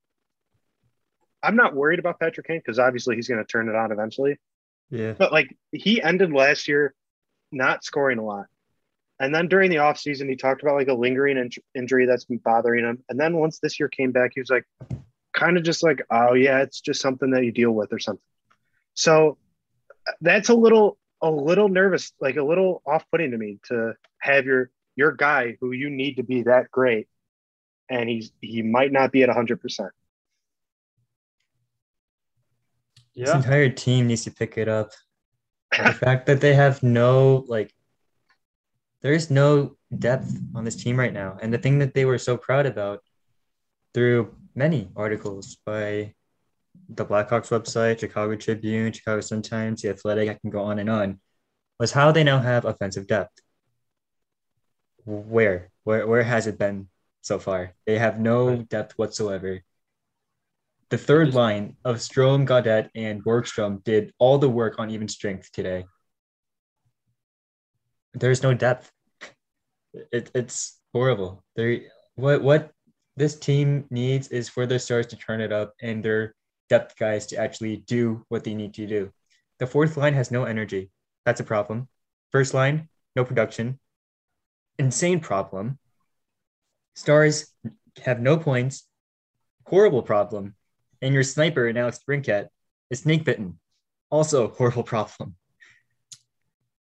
I'm 1.44 1.56
not 1.56 1.76
worried 1.76 2.00
about 2.00 2.20
Patrick 2.20 2.48
Kane 2.48 2.60
because 2.60 2.80
obviously 2.80 3.16
he's 3.16 3.28
going 3.28 3.40
to 3.40 3.46
turn 3.46 3.70
it 3.70 3.76
on 3.76 3.92
eventually. 3.92 4.38
Yeah. 4.90 5.14
But 5.14 5.32
like 5.32 5.56
he 5.72 6.02
ended 6.02 6.32
last 6.32 6.68
year 6.68 6.94
not 7.52 7.84
scoring 7.84 8.20
a 8.20 8.26
lot. 8.26 8.46
And 9.20 9.34
then 9.34 9.48
during 9.48 9.70
the 9.70 9.78
offseason, 9.78 10.30
he 10.30 10.36
talked 10.36 10.64
about 10.64 10.76
like 10.76 10.88
a 10.88 10.94
lingering 10.94 11.38
in- 11.38 11.52
injury 11.76 12.06
that's 12.06 12.26
been 12.26 12.40
bothering 12.40 12.86
him. 12.86 13.04
And 13.08 13.20
then 13.20 13.38
once 13.38 13.60
this 13.60 13.80
year 13.80 13.88
came 13.88 14.12
back, 14.12 14.32
he 14.34 14.42
was 14.42 14.50
like, 14.50 14.66
kind 15.34 15.58
of 15.58 15.64
just 15.64 15.84
like, 15.84 16.02
oh, 16.10 16.34
yeah, 16.34 16.62
it's 16.62 16.82
just 16.82 17.02
something 17.02 17.32
that 17.32 17.46
you 17.46 17.52
deal 17.52 17.72
with 17.72 17.94
or 17.94 18.00
something. 18.00 18.24
So 18.96 19.38
that's 20.22 20.50
a 20.50 20.56
little, 20.56 20.98
a 21.22 21.30
little 21.30 21.70
nervous, 21.70 22.14
like 22.20 22.38
a 22.38 22.44
little 22.44 22.82
off 22.86 23.06
putting 23.12 23.32
to 23.32 23.38
me 23.38 23.60
to 23.68 23.94
have 24.20 24.46
your, 24.46 24.72
your 24.96 25.12
guy 25.12 25.56
who 25.62 25.72
you 25.72 25.90
need 25.90 26.16
to 26.16 26.24
be 26.24 26.44
that 26.44 26.72
great. 26.72 27.08
And 27.90 28.10
he's, 28.10 28.32
he 28.42 28.64
might 28.64 28.92
not 28.92 29.12
be 29.12 29.22
at 29.22 29.30
100%. 29.30 29.90
This 33.16 33.34
entire 33.34 33.70
team 33.70 34.08
needs 34.08 34.24
to 34.24 34.32
pick 34.32 34.58
it 34.58 34.68
up. 34.68 34.92
the 35.72 35.94
fact 35.94 36.26
that 36.26 36.42
they 36.42 36.54
have 36.54 36.84
no 36.84 37.46
like 37.48 37.74
there's 39.02 39.30
no 39.32 39.78
depth 39.98 40.32
on 40.56 40.64
this 40.64 40.76
team 40.76 40.98
right 40.98 41.14
now. 41.14 41.38
And 41.42 41.54
the 41.54 41.58
thing 41.58 41.80
that 41.80 41.94
they 41.94 42.06
were 42.06 42.18
so 42.18 42.38
proud 42.38 42.66
about 42.66 43.02
through 43.94 44.36
many 44.56 44.90
articles 44.96 45.58
by 45.66 46.14
the 46.88 47.06
Blackhawks 47.06 47.50
website, 47.50 48.00
Chicago 48.00 48.36
Tribune, 48.36 48.92
Chicago 48.92 49.22
Sun-Times, 49.22 49.82
The 49.82 49.90
Athletic, 49.90 50.30
I 50.30 50.36
can 50.36 50.50
go 50.50 50.62
on 50.62 50.80
and 50.80 50.90
on, 50.90 51.20
was 51.80 51.92
how 51.92 52.12
they 52.12 52.24
now 52.24 52.40
have 52.40 52.66
offensive 52.66 53.08
depth. 53.08 53.42
Where? 55.06 55.72
Where 55.84 56.06
where 56.06 56.24
has 56.24 56.46
it 56.46 56.60
been 56.60 56.90
so 57.22 57.40
far? 57.40 57.74
They 57.86 57.98
have 57.98 58.20
no 58.20 58.58
depth 58.58 58.98
whatsoever. 58.98 59.62
The 60.92 60.98
third 60.98 61.34
line 61.34 61.78
of 61.86 61.96
Strome, 61.96 62.46
Gaudette, 62.46 62.90
and 62.96 63.24
Borgstrom 63.24 63.82
did 63.86 64.14
all 64.20 64.38
the 64.38 64.50
work 64.50 64.78
on 64.78 64.90
even 64.90 65.08
strength 65.08 65.50
today. 65.54 65.86
There's 68.14 68.44
no 68.44 68.54
depth. 68.54 68.92
It, 70.12 70.30
it's 70.36 70.82
horrible. 70.92 71.46
There, 71.56 71.80
what 72.16 72.44
what 72.44 72.72
this 73.16 73.40
team 73.40 73.86
needs 73.90 74.28
is 74.28 74.50
for 74.50 74.66
their 74.66 74.80
stars 74.80 75.08
to 75.08 75.16
turn 75.16 75.40
it 75.40 75.54
up 75.54 75.74
and 75.82 76.04
their 76.04 76.36
depth 76.68 76.98
guys 76.98 77.26
to 77.28 77.38
actually 77.38 77.78
do 77.78 78.26
what 78.28 78.44
they 78.44 78.54
need 78.54 78.74
to 78.74 78.86
do. 78.86 79.14
The 79.60 79.68
fourth 79.68 79.96
line 79.96 80.14
has 80.14 80.30
no 80.30 80.44
energy. 80.44 80.92
That's 81.26 81.40
a 81.40 81.46
problem. 81.46 81.88
First 82.34 82.54
line, 82.54 82.90
no 83.16 83.24
production. 83.24 83.80
Insane 84.78 85.22
problem. 85.22 85.80
Stars 86.96 87.48
have 88.04 88.20
no 88.20 88.36
points. 88.36 88.84
Horrible 89.66 90.04
problem. 90.04 90.56
And 91.02 91.14
your 91.14 91.24
sniper 91.24 91.68
in 91.68 91.78
Alex 91.78 92.00
DeBrincat 92.08 92.48
is 92.90 93.00
snake 93.00 93.26
bitten. 93.26 93.60
Also 94.10 94.46
a 94.46 94.48
horrible 94.50 94.84
problem. 94.94 95.36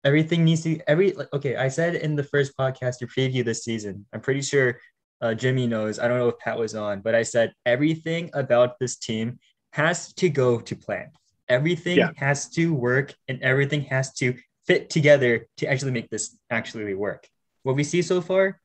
Everything 0.06 0.46
needs 0.46 0.64
to 0.64 0.80
every 0.88 1.12
like, 1.12 1.28
okay. 1.34 1.58
I 1.58 1.68
said 1.68 1.96
in 1.96 2.16
the 2.16 2.24
first 2.24 2.56
podcast 2.58 3.00
to 3.00 3.08
preview 3.08 3.44
this 3.44 3.64
season. 3.66 4.06
I'm 4.14 4.22
pretty 4.22 4.42
sure 4.42 4.80
uh, 5.22 5.34
Jimmy 5.34 5.68
knows. 5.68 6.00
I 6.00 6.08
don't 6.08 6.18
know 6.20 6.30
if 6.30 6.40
Pat 6.40 6.58
was 6.58 6.74
on, 6.74 7.02
but 7.02 7.14
I 7.16 7.24
said 7.24 7.54
everything 7.66 8.30
about 8.34 8.80
this 8.80 8.96
team 8.96 9.40
has 9.74 10.14
to 10.14 10.30
go 10.30 10.60
to 10.62 10.76
plan. 10.76 11.10
Everything 11.50 11.98
Yeah. 11.98 12.12
has 12.16 12.48
to 12.52 12.74
work, 12.74 13.14
and 13.28 13.42
everything 13.42 13.82
has 13.82 14.14
to 14.16 14.36
fit 14.66 14.90
together 14.90 15.48
to 15.58 15.68
actually 15.70 15.92
make 15.92 16.10
this 16.10 16.38
actually 16.50 16.94
work. 16.94 17.28
What 17.64 17.76
we 17.76 17.84
see 17.84 18.02
so 18.02 18.22
far, 18.22 18.62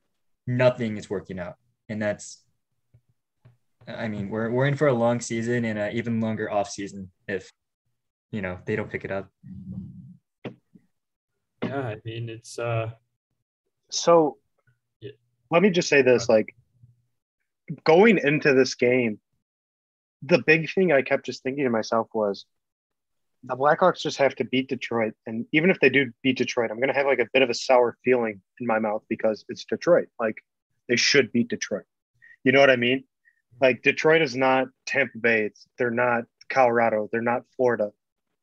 nothing 0.46 0.96
is 0.96 1.10
working 1.10 1.40
out, 1.40 1.54
and 1.88 2.00
that's. 2.00 2.43
I 3.86 4.08
mean, 4.08 4.28
we're 4.28 4.50
we're 4.50 4.66
in 4.66 4.76
for 4.76 4.88
a 4.88 4.92
long 4.92 5.20
season 5.20 5.64
and 5.64 5.78
an 5.78 5.92
even 5.92 6.20
longer 6.20 6.50
off 6.50 6.70
season 6.70 7.10
if, 7.28 7.50
you 8.30 8.42
know, 8.42 8.58
they 8.64 8.76
don't 8.76 8.90
pick 8.90 9.04
it 9.04 9.10
up. 9.10 9.30
Yeah, 11.62 11.80
I 11.80 11.96
mean 12.04 12.28
it's 12.28 12.58
uh 12.58 12.90
So 13.90 14.38
Yeah. 15.00 15.12
let 15.50 15.62
me 15.62 15.70
just 15.70 15.88
say 15.88 16.02
this 16.02 16.28
like 16.28 16.54
going 17.84 18.18
into 18.18 18.54
this 18.54 18.74
game, 18.74 19.18
the 20.22 20.42
big 20.46 20.70
thing 20.72 20.92
I 20.92 21.02
kept 21.02 21.26
just 21.26 21.42
thinking 21.42 21.64
to 21.64 21.70
myself 21.70 22.08
was 22.14 22.46
the 23.44 23.56
Blackhawks 23.56 24.00
just 24.00 24.16
have 24.18 24.34
to 24.36 24.44
beat 24.44 24.68
Detroit. 24.68 25.12
And 25.26 25.46
even 25.52 25.70
if 25.70 25.78
they 25.80 25.90
do 25.90 26.10
beat 26.22 26.38
Detroit, 26.38 26.70
I'm 26.70 26.78
going 26.78 26.88
to 26.88 26.94
have 26.94 27.06
like 27.06 27.18
a 27.18 27.28
bit 27.32 27.42
of 27.42 27.50
a 27.50 27.54
sour 27.54 27.96
feeling 28.02 28.40
in 28.58 28.66
my 28.66 28.78
mouth 28.78 29.02
because 29.08 29.44
it's 29.48 29.64
Detroit. 29.64 30.08
Like 30.18 30.36
they 30.88 30.96
should 30.96 31.30
beat 31.32 31.48
Detroit. 31.48 31.84
You 32.42 32.52
know 32.52 32.60
what 32.60 32.70
I 32.70 32.76
mean? 32.76 33.04
Like 33.60 33.82
Detroit 33.82 34.22
is 34.22 34.36
not 34.36 34.68
Tampa 34.86 35.18
Bay. 35.18 35.44
It's, 35.46 35.66
they're 35.78 35.90
not 35.90 36.24
Colorado. 36.48 37.08
They're 37.10 37.22
not 37.22 37.42
Florida. 37.56 37.90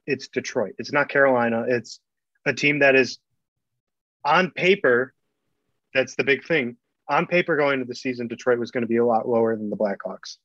It's 0.07 0.27
Detroit. 0.27 0.75
It's 0.77 0.91
not 0.91 1.09
Carolina. 1.09 1.65
It's 1.67 1.99
a 2.45 2.53
team 2.53 2.79
that 2.79 2.95
is 2.95 3.19
on 4.23 4.51
paper. 4.51 5.13
That's 5.93 6.15
the 6.15 6.23
big 6.23 6.45
thing. 6.45 6.77
On 7.09 7.27
paper, 7.27 7.57
going 7.57 7.73
into 7.73 7.85
the 7.85 7.95
season, 7.95 8.27
Detroit 8.27 8.57
was 8.57 8.71
going 8.71 8.83
to 8.83 8.87
be 8.87 8.97
a 8.97 9.05
lot 9.05 9.27
lower 9.27 9.55
than 9.55 9.69
the 9.69 9.75
Blackhawks. 9.75 10.37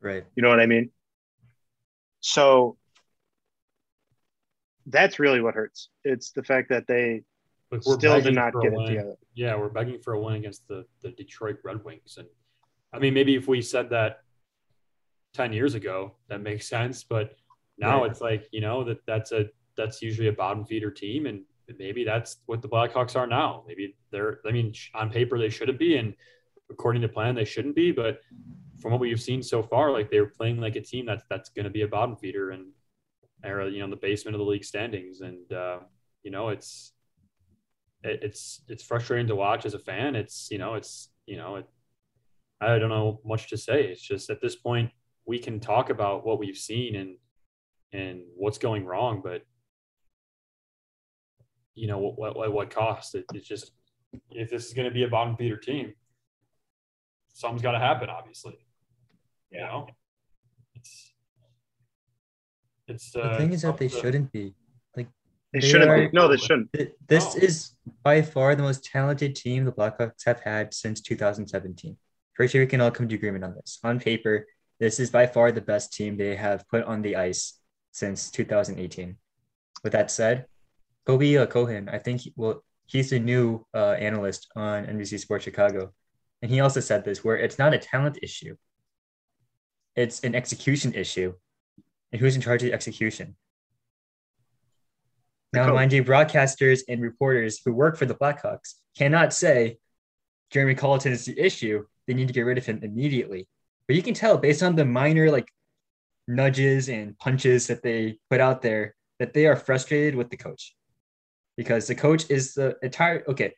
Right. 0.00 0.24
You 0.34 0.42
know 0.42 0.48
what 0.48 0.60
I 0.60 0.66
mean? 0.66 0.90
So 2.20 2.76
that's 4.86 5.18
really 5.18 5.40
what 5.40 5.54
hurts. 5.54 5.88
It's 6.04 6.30
the 6.32 6.42
fact 6.42 6.68
that 6.70 6.86
they 6.86 7.22
like 7.70 7.82
still 7.82 8.20
did 8.20 8.34
not 8.34 8.52
for 8.52 8.60
a 8.60 8.62
get 8.62 8.72
it 8.72 8.86
together. 8.86 9.16
Yeah, 9.34 9.56
we're 9.56 9.68
begging 9.68 9.98
for 10.00 10.12
a 10.12 10.20
win 10.20 10.34
against 10.34 10.66
the 10.68 10.86
the 11.02 11.10
Detroit 11.10 11.58
Red 11.64 11.82
Wings, 11.84 12.16
and 12.18 12.28
I 12.92 12.98
mean 12.98 13.14
maybe 13.14 13.34
if 13.34 13.48
we 13.48 13.62
said 13.62 13.90
that 13.90 14.20
ten 15.34 15.52
years 15.52 15.74
ago, 15.74 16.14
that 16.28 16.42
makes 16.42 16.68
sense. 16.68 17.04
But 17.04 17.36
now 17.78 18.02
Right. 18.02 18.10
it's 18.10 18.20
like 18.20 18.48
you 18.52 18.60
know 18.60 18.84
that 18.84 19.04
that's 19.06 19.32
a 19.32 19.46
that's 19.76 20.02
usually 20.02 20.28
a 20.28 20.32
bottom 20.32 20.64
feeder 20.64 20.90
team, 20.90 21.26
and 21.26 21.44
maybe 21.78 22.04
that's 22.04 22.36
what 22.46 22.60
the 22.62 22.68
Blackhawks 22.68 23.16
are 23.16 23.26
now. 23.26 23.64
Maybe 23.66 23.96
they're 24.10 24.40
I 24.46 24.52
mean 24.52 24.72
on 24.94 25.10
paper 25.10 25.38
they 25.38 25.48
shouldn't 25.48 25.78
be, 25.78 25.96
and 25.96 26.14
according 26.70 27.02
to 27.02 27.08
plan 27.08 27.34
they 27.34 27.44
shouldn't 27.44 27.74
be, 27.74 27.92
but 27.92 28.20
from 28.80 28.92
what 28.92 29.00
we've 29.00 29.20
seen 29.20 29.42
so 29.42 29.62
far, 29.62 29.92
like 29.92 30.10
they're 30.10 30.26
playing 30.26 30.60
like 30.60 30.76
a 30.76 30.80
team 30.80 31.06
that's 31.06 31.24
that's 31.30 31.50
going 31.50 31.64
to 31.64 31.70
be 31.70 31.82
a 31.82 31.88
bottom 31.88 32.16
feeder 32.16 32.50
and 32.50 32.72
or 33.44 33.68
you 33.68 33.78
know 33.78 33.84
in 33.84 33.90
the 33.90 33.96
basement 33.96 34.34
of 34.34 34.38
the 34.38 34.44
league 34.44 34.64
standings, 34.64 35.20
and 35.20 35.50
uh, 35.52 35.78
you 36.22 36.30
know 36.30 36.48
it's 36.50 36.92
it's 38.04 38.60
it's 38.68 38.82
frustrating 38.82 39.28
to 39.28 39.36
watch 39.36 39.64
as 39.64 39.74
a 39.74 39.78
fan. 39.78 40.16
It's 40.16 40.48
you 40.50 40.58
know 40.58 40.74
it's 40.74 41.08
you 41.26 41.36
know 41.36 41.56
it, 41.56 41.68
I 42.62 42.78
don't 42.78 42.88
know 42.90 43.20
much 43.24 43.48
to 43.50 43.56
say. 43.58 43.84
It's 43.84 44.00
just 44.00 44.30
at 44.30 44.40
this 44.40 44.56
point 44.56 44.90
we 45.26 45.38
can 45.38 45.60
talk 45.60 45.90
about 45.90 46.24
what 46.26 46.38
we've 46.38 46.56
seen 46.56 46.96
and 46.96 47.16
and 47.92 48.22
what's 48.36 48.58
going 48.58 48.84
wrong, 48.86 49.20
but 49.22 49.42
you 51.74 51.86
know 51.86 51.98
what 51.98 52.18
what, 52.18 52.36
what, 52.36 52.52
what 52.52 52.70
cost? 52.70 53.14
It, 53.14 53.24
it's 53.34 53.46
just 53.48 53.72
if 54.30 54.50
this 54.50 54.66
is 54.66 54.74
going 54.74 54.88
to 54.88 54.94
be 54.94 55.04
a 55.04 55.08
bottom 55.08 55.36
feeder 55.36 55.56
team, 55.56 55.94
something's 57.32 57.62
got 57.62 57.72
to 57.72 57.78
happen. 57.78 58.08
Obviously, 58.10 58.58
you 59.50 59.60
know, 59.60 59.86
it's 60.74 61.12
it's 62.88 63.10
The 63.12 63.22
uh, 63.22 63.38
thing 63.38 63.52
is 63.52 63.62
that 63.62 63.78
they 63.78 63.88
to- 63.88 64.00
shouldn't 64.00 64.32
be. 64.32 64.54
Like 64.96 65.08
They 65.52 65.60
They 65.60 65.68
shouldn't 65.68 65.90
are- 65.90 66.08
be. 66.08 66.10
No, 66.12 66.28
they 66.28 66.36
shouldn't. 66.36 66.70
This 67.08 67.26
Oh. 67.34 67.38
is 67.38 67.76
by 68.02 68.22
far 68.22 68.54
the 68.54 68.62
most 68.62 68.84
talented 68.84 69.34
team 69.36 69.64
the 69.64 69.72
Blackhawks 69.72 70.24
have 70.26 70.40
had 70.40 70.74
since 70.74 71.00
2017. 71.00 71.96
Pretty 72.34 72.50
sure 72.50 72.62
we 72.62 72.66
can 72.66 72.80
all 72.80 72.90
come 72.90 73.08
to 73.08 73.14
agreement 73.14 73.44
on 73.44 73.54
this. 73.54 73.78
On 73.84 74.00
paper, 74.00 74.46
this 74.80 74.98
is 74.98 75.10
by 75.10 75.26
far 75.26 75.52
the 75.52 75.60
best 75.60 75.92
team 75.92 76.16
they 76.16 76.34
have 76.34 76.68
put 76.68 76.84
on 76.84 77.02
the 77.02 77.16
ice 77.16 77.58
since 77.92 78.30
2018. 78.30 79.16
With 79.84 79.92
that 79.92 80.10
said, 80.10 80.46
Colby 81.06 81.36
uh, 81.36 81.46
Cohen, 81.46 81.88
I 81.88 81.98
think, 81.98 82.22
he, 82.22 82.32
well, 82.36 82.62
he's 82.86 83.10
the 83.10 83.18
new 83.18 83.66
uh, 83.74 83.92
analyst 83.92 84.48
on 84.56 84.86
NBC 84.86 85.18
Sports 85.18 85.44
Chicago, 85.44 85.92
and 86.40 86.50
he 86.50 86.60
also 86.60 86.80
said 86.80 87.04
this, 87.04 87.24
where 87.24 87.36
it's 87.36 87.58
not 87.58 87.74
a 87.74 87.78
talent 87.78 88.18
issue, 88.22 88.56
it's 89.94 90.20
an 90.20 90.34
execution 90.34 90.94
issue, 90.94 91.34
and 92.12 92.20
who's 92.20 92.36
in 92.36 92.42
charge 92.42 92.62
of 92.62 92.68
the 92.68 92.74
execution? 92.74 93.36
Now, 95.52 95.72
mind 95.72 95.92
you, 95.92 96.02
broadcasters 96.02 96.80
and 96.88 97.02
reporters 97.02 97.60
who 97.62 97.74
work 97.74 97.98
for 97.98 98.06
the 98.06 98.14
Blackhawks 98.14 98.74
cannot 98.96 99.34
say 99.34 99.78
Jeremy 100.50 100.74
Colliton 100.74 101.12
is 101.12 101.26
the 101.26 101.38
issue. 101.38 101.84
They 102.06 102.14
need 102.14 102.28
to 102.28 102.34
get 102.34 102.42
rid 102.42 102.58
of 102.58 102.66
him 102.66 102.80
immediately. 102.82 103.48
But 103.86 103.96
you 103.96 104.02
can 104.02 104.14
tell 104.14 104.38
based 104.38 104.62
on 104.62 104.76
the 104.76 104.84
minor 104.84 105.30
like 105.30 105.48
nudges 106.28 106.88
and 106.88 107.18
punches 107.18 107.66
that 107.66 107.82
they 107.82 108.18
put 108.30 108.40
out 108.40 108.62
there 108.62 108.94
that 109.18 109.34
they 109.34 109.46
are 109.46 109.56
frustrated 109.56 110.14
with 110.14 110.30
the 110.30 110.36
coach 110.36 110.74
because 111.56 111.86
the 111.86 111.94
coach 111.94 112.30
is 112.30 112.54
the 112.54 112.76
entire 112.82 113.24
okay. 113.28 113.54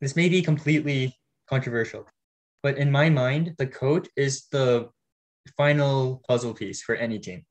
This 0.00 0.16
may 0.16 0.28
be 0.28 0.42
completely 0.42 1.16
controversial, 1.46 2.06
but 2.62 2.76
in 2.76 2.90
my 2.90 3.08
mind, 3.08 3.54
the 3.58 3.66
coach 3.66 4.08
is 4.16 4.46
the 4.50 4.90
final 5.56 6.22
puzzle 6.28 6.54
piece 6.54 6.82
for 6.82 6.94
any 6.94 7.18
team. 7.18 7.44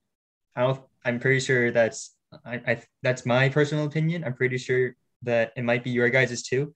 I 0.55 0.77
I'm 1.05 1.19
pretty 1.19 1.39
sure 1.39 1.71
that's 1.71 2.15
I, 2.45 2.55
I 2.55 2.81
that's 3.01 3.25
my 3.25 3.49
personal 3.49 3.85
opinion. 3.85 4.23
I'm 4.23 4.33
pretty 4.33 4.57
sure 4.57 4.95
that 5.23 5.53
it 5.55 5.63
might 5.63 5.83
be 5.83 5.91
your 5.91 6.09
guys' 6.09 6.43
too, 6.43 6.73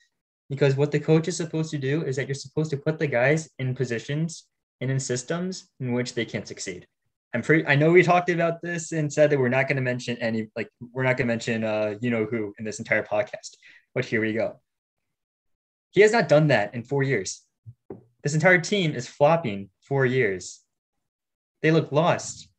because 0.50 0.76
what 0.76 0.92
the 0.92 1.00
coach 1.00 1.28
is 1.28 1.38
supposed 1.38 1.72
to 1.72 1.78
do 1.78 2.04
is 2.04 2.16
that 2.16 2.28
you're 2.28 2.36
supposed 2.36 2.72
to 2.72 2.78
put 2.78 3.00
the 3.00 3.08
guys 3.08 3.50
in 3.60 3.76
positions 3.76 4.46
and 4.82 4.90
in 4.90 5.00
systems 5.00 5.70
in 5.80 5.94
which 5.94 6.14
they 6.14 6.26
can't 6.26 6.48
succeed. 6.48 6.88
I'm 7.34 7.42
pretty. 7.42 7.66
I 7.68 7.76
know 7.76 7.92
we 7.92 8.04
talked 8.04 8.30
about 8.30 8.62
this 8.62 8.94
and 8.94 9.12
said 9.12 9.30
that 9.30 9.40
we're 9.40 9.50
not 9.50 9.68
going 9.68 9.76
to 9.76 9.82
mention 9.82 10.18
any 10.18 10.50
like 10.56 10.70
we're 10.94 11.04
not 11.04 11.18
going 11.18 11.28
to 11.28 11.34
mention 11.34 11.64
uh 11.64 11.96
you 12.00 12.10
know 12.10 12.26
who 12.26 12.54
in 12.58 12.66
this 12.66 12.80
entire 12.80 13.04
podcast, 13.04 13.58
but 13.94 14.06
here 14.06 14.22
we 14.22 14.34
go. 14.34 14.60
He 15.92 16.02
has 16.02 16.12
not 16.12 16.30
done 16.30 16.48
that 16.48 16.74
in 16.74 16.84
four 16.84 17.04
years. 17.04 17.42
This 18.24 18.34
entire 18.34 18.60
team 18.60 18.94
is 18.94 19.08
flopping 19.08 19.70
four 19.82 20.06
years. 20.06 20.62
They 21.62 21.72
look 21.72 21.92
lost 21.92 22.50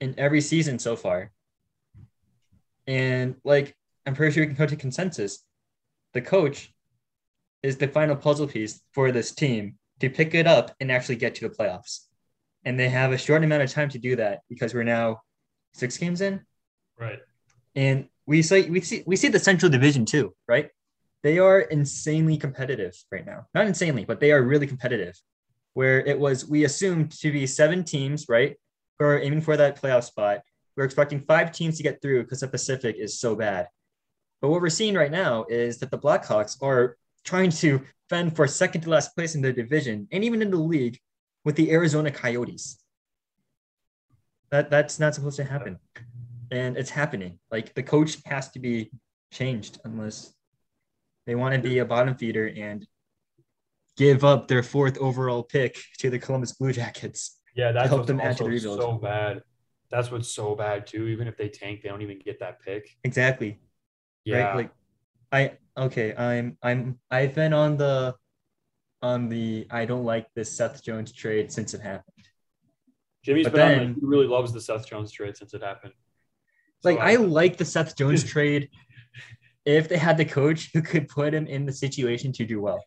in 0.00 0.14
every 0.18 0.40
season 0.40 0.78
so 0.78 0.96
far. 0.96 1.32
And 2.86 3.36
like, 3.44 3.74
I'm 4.04 4.14
pretty 4.14 4.32
sure 4.34 4.42
we 4.42 4.46
can 4.48 4.56
come 4.56 4.68
to 4.68 4.76
consensus. 4.76 5.44
The 6.14 6.20
coach 6.20 6.72
is 7.62 7.76
the 7.76 7.88
final 7.88 8.16
puzzle 8.16 8.46
piece 8.46 8.80
for 8.92 9.12
this 9.12 9.32
team 9.32 9.76
to 10.00 10.10
pick 10.10 10.34
it 10.34 10.46
up 10.46 10.74
and 10.80 10.90
actually 10.90 11.16
get 11.16 11.34
to 11.36 11.48
the 11.48 11.54
playoffs. 11.54 12.06
And 12.64 12.78
they 12.78 12.88
have 12.88 13.12
a 13.12 13.18
short 13.18 13.42
amount 13.44 13.62
of 13.62 13.70
time 13.70 13.88
to 13.90 13.98
do 13.98 14.16
that 14.16 14.40
because 14.48 14.74
we're 14.74 14.82
now 14.84 15.20
six 15.72 15.96
games 15.96 16.20
in. 16.20 16.40
right. 16.98 17.20
And 17.74 18.08
we 18.26 18.42
see 18.42 18.68
we 18.70 18.80
see 18.80 19.02
we 19.06 19.16
see 19.16 19.28
the 19.28 19.38
Central 19.38 19.70
Division 19.70 20.04
too, 20.04 20.34
right? 20.46 20.70
They 21.22 21.38
are 21.38 21.60
insanely 21.60 22.36
competitive 22.36 22.94
right 23.10 23.24
now. 23.24 23.46
Not 23.54 23.66
insanely, 23.66 24.04
but 24.04 24.20
they 24.20 24.32
are 24.32 24.42
really 24.42 24.66
competitive. 24.66 25.14
Where 25.74 26.00
it 26.00 26.18
was 26.18 26.46
we 26.46 26.64
assumed 26.64 27.12
to 27.20 27.32
be 27.32 27.46
seven 27.46 27.82
teams, 27.84 28.26
right, 28.28 28.56
who 28.98 29.06
are 29.06 29.18
aiming 29.18 29.40
for 29.40 29.56
that 29.56 29.80
playoff 29.80 30.04
spot. 30.04 30.40
We're 30.76 30.84
expecting 30.84 31.20
five 31.20 31.52
teams 31.52 31.76
to 31.78 31.82
get 31.82 32.00
through 32.02 32.24
because 32.24 32.40
the 32.40 32.48
Pacific 32.48 32.96
is 32.98 33.18
so 33.18 33.34
bad. 33.34 33.68
But 34.40 34.50
what 34.50 34.60
we're 34.60 34.70
seeing 34.70 34.94
right 34.94 35.10
now 35.10 35.44
is 35.48 35.78
that 35.78 35.90
the 35.90 35.98
Blackhawks 35.98 36.56
are 36.62 36.96
trying 37.24 37.50
to 37.50 37.82
fend 38.08 38.34
for 38.36 38.46
second 38.46 38.82
to 38.82 38.90
last 38.90 39.14
place 39.14 39.34
in 39.34 39.42
the 39.42 39.52
division 39.52 40.08
and 40.12 40.24
even 40.24 40.42
in 40.42 40.50
the 40.50 40.56
league 40.56 40.98
with 41.44 41.56
the 41.56 41.70
Arizona 41.72 42.10
Coyotes. 42.10 42.78
That 44.50 44.70
that's 44.70 45.00
not 45.00 45.14
supposed 45.14 45.36
to 45.36 45.44
happen. 45.44 45.78
And 46.50 46.76
it's 46.76 46.90
happening. 46.90 47.38
Like 47.50 47.74
the 47.74 47.82
coach 47.82 48.18
has 48.26 48.50
to 48.50 48.58
be 48.58 48.90
changed 49.32 49.80
unless 49.84 50.34
they 51.26 51.34
want 51.34 51.54
to 51.54 51.60
be 51.60 51.78
a 51.78 51.84
bottom 51.84 52.14
feeder 52.16 52.52
and 52.54 52.86
give 53.96 54.24
up 54.24 54.48
their 54.48 54.62
fourth 54.62 54.98
overall 54.98 55.42
pick 55.42 55.78
to 55.98 56.10
the 56.10 56.18
Columbus 56.18 56.52
Blue 56.52 56.72
Jackets. 56.72 57.38
Yeah, 57.54 57.72
that's 57.72 57.88
help 57.88 58.00
what's 58.00 58.08
them 58.08 58.20
add 58.20 58.36
to 58.38 58.44
the 58.44 58.50
rebuild. 58.50 58.80
so 58.80 58.92
bad. 58.94 59.42
That's 59.90 60.10
what's 60.10 60.28
so 60.32 60.54
bad 60.54 60.86
too. 60.86 61.08
Even 61.08 61.28
if 61.28 61.36
they 61.36 61.48
tank, 61.48 61.82
they 61.82 61.88
don't 61.88 62.02
even 62.02 62.18
get 62.18 62.40
that 62.40 62.60
pick. 62.60 62.88
Exactly. 63.04 63.60
Yeah, 64.24 64.38
Right. 64.38 64.56
Like 64.56 64.70
I 65.30 65.52
okay, 65.76 66.14
I'm 66.16 66.56
I'm 66.62 66.98
I've 67.10 67.34
been 67.34 67.52
on 67.52 67.76
the 67.76 68.14
on 69.02 69.28
the 69.28 69.66
I 69.70 69.84
don't 69.84 70.04
like 70.04 70.26
this 70.34 70.50
Seth 70.56 70.82
Jones 70.82 71.12
trade 71.12 71.52
since 71.52 71.74
it 71.74 71.80
happened. 71.80 72.26
Jimmy's 73.24 73.46
but 73.46 73.54
been 73.54 73.80
on 73.80 73.94
the, 73.94 74.00
he 74.00 74.06
really 74.06 74.26
loves 74.26 74.52
the 74.52 74.60
Seth 74.60 74.86
Jones 74.86 75.12
trade 75.12 75.36
since 75.36 75.54
it 75.54 75.62
happened. 75.62 75.92
So, 76.80 76.90
Like 76.90 77.00
I 77.00 77.16
like 77.16 77.56
the 77.56 77.64
Seth 77.64 77.96
Jones 77.96 78.24
trade 78.32 78.68
if 79.64 79.88
they 79.88 79.96
had 79.96 80.16
the 80.16 80.24
coach 80.24 80.70
who 80.72 80.82
could 80.82 81.08
put 81.08 81.32
him 81.32 81.46
in 81.46 81.66
the 81.66 81.72
situation 81.72 82.32
to 82.32 82.44
do 82.44 82.60
well. 82.60 82.84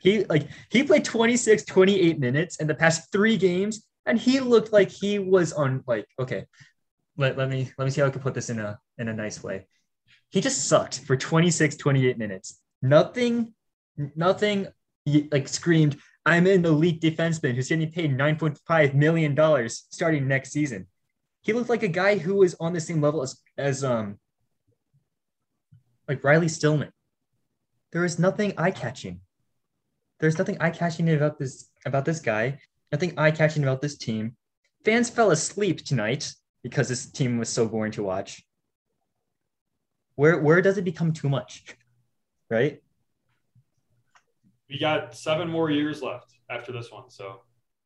He 0.00 0.24
like 0.24 0.48
he 0.70 0.84
played 0.84 1.04
26 1.04 1.64
28 1.64 2.18
minutes 2.20 2.56
in 2.56 2.66
the 2.66 2.74
past 2.74 3.10
3 3.12 3.36
games 3.36 3.84
and 4.06 4.18
he 4.18 4.40
looked 4.40 4.72
like 4.72 4.90
he 4.90 5.18
was 5.18 5.52
on 5.52 5.82
like 5.86 6.06
okay. 6.20 6.46
Let, 7.16 7.36
let 7.36 7.48
me 7.48 7.70
let 7.76 7.84
me 7.84 7.90
see 7.90 8.00
how 8.00 8.06
I 8.06 8.10
can 8.10 8.22
put 8.22 8.34
this 8.34 8.48
in 8.48 8.60
a 8.60 8.78
in 8.98 9.08
a 9.08 9.12
nice 9.12 9.42
way. 9.42 9.66
He 10.30 10.40
just 10.40 10.68
sucked 10.68 11.00
for 11.00 11.16
26 11.16 11.76
28 11.76 12.18
minutes. 12.18 12.60
Nothing 12.82 13.54
nothing 14.14 14.68
like 15.32 15.48
screamed 15.48 15.96
I'm 16.24 16.46
an 16.46 16.64
elite 16.64 17.00
defenseman 17.00 17.54
who's 17.54 17.68
getting 17.68 17.90
paid 17.90 18.16
9.5 18.16 18.94
million 18.94 19.34
dollars 19.34 19.86
starting 19.90 20.28
next 20.28 20.52
season 20.52 20.86
he 21.42 21.52
looked 21.52 21.70
like 21.70 21.82
a 21.82 21.88
guy 21.88 22.18
who 22.18 22.36
was 22.36 22.54
on 22.60 22.72
the 22.72 22.80
same 22.80 23.00
level 23.00 23.22
as 23.22 23.40
as 23.56 23.82
um 23.82 24.18
like 26.06 26.24
Riley 26.24 26.48
Stillman. 26.48 26.90
There 27.92 28.04
is 28.04 28.18
nothing 28.18 28.54
eye 28.56 28.70
catching. 28.70 29.20
There's 30.20 30.38
nothing 30.38 30.56
eye 30.60 30.70
catching 30.70 31.08
about 31.10 31.38
this 31.38 31.70
about 31.86 32.04
this 32.04 32.20
guy. 32.20 32.60
Nothing 32.92 33.18
eye 33.18 33.30
catching 33.30 33.62
about 33.62 33.80
this 33.80 33.96
team. 33.96 34.36
Fans 34.84 35.10
fell 35.10 35.30
asleep 35.30 35.84
tonight 35.84 36.32
because 36.62 36.88
this 36.88 37.10
team 37.10 37.38
was 37.38 37.48
so 37.48 37.66
boring 37.66 37.92
to 37.92 38.02
watch. 38.02 38.42
Where 40.18 40.40
where 40.40 40.60
does 40.60 40.78
it 40.78 40.84
become 40.84 41.12
too 41.12 41.28
much? 41.28 41.64
Right? 42.50 42.80
we 44.70 44.78
got 44.78 45.14
seven 45.14 45.50
more 45.50 45.70
years 45.70 46.00
left 46.00 46.32
after 46.48 46.72
this 46.72 46.90
one. 46.90 47.10
So 47.10 47.42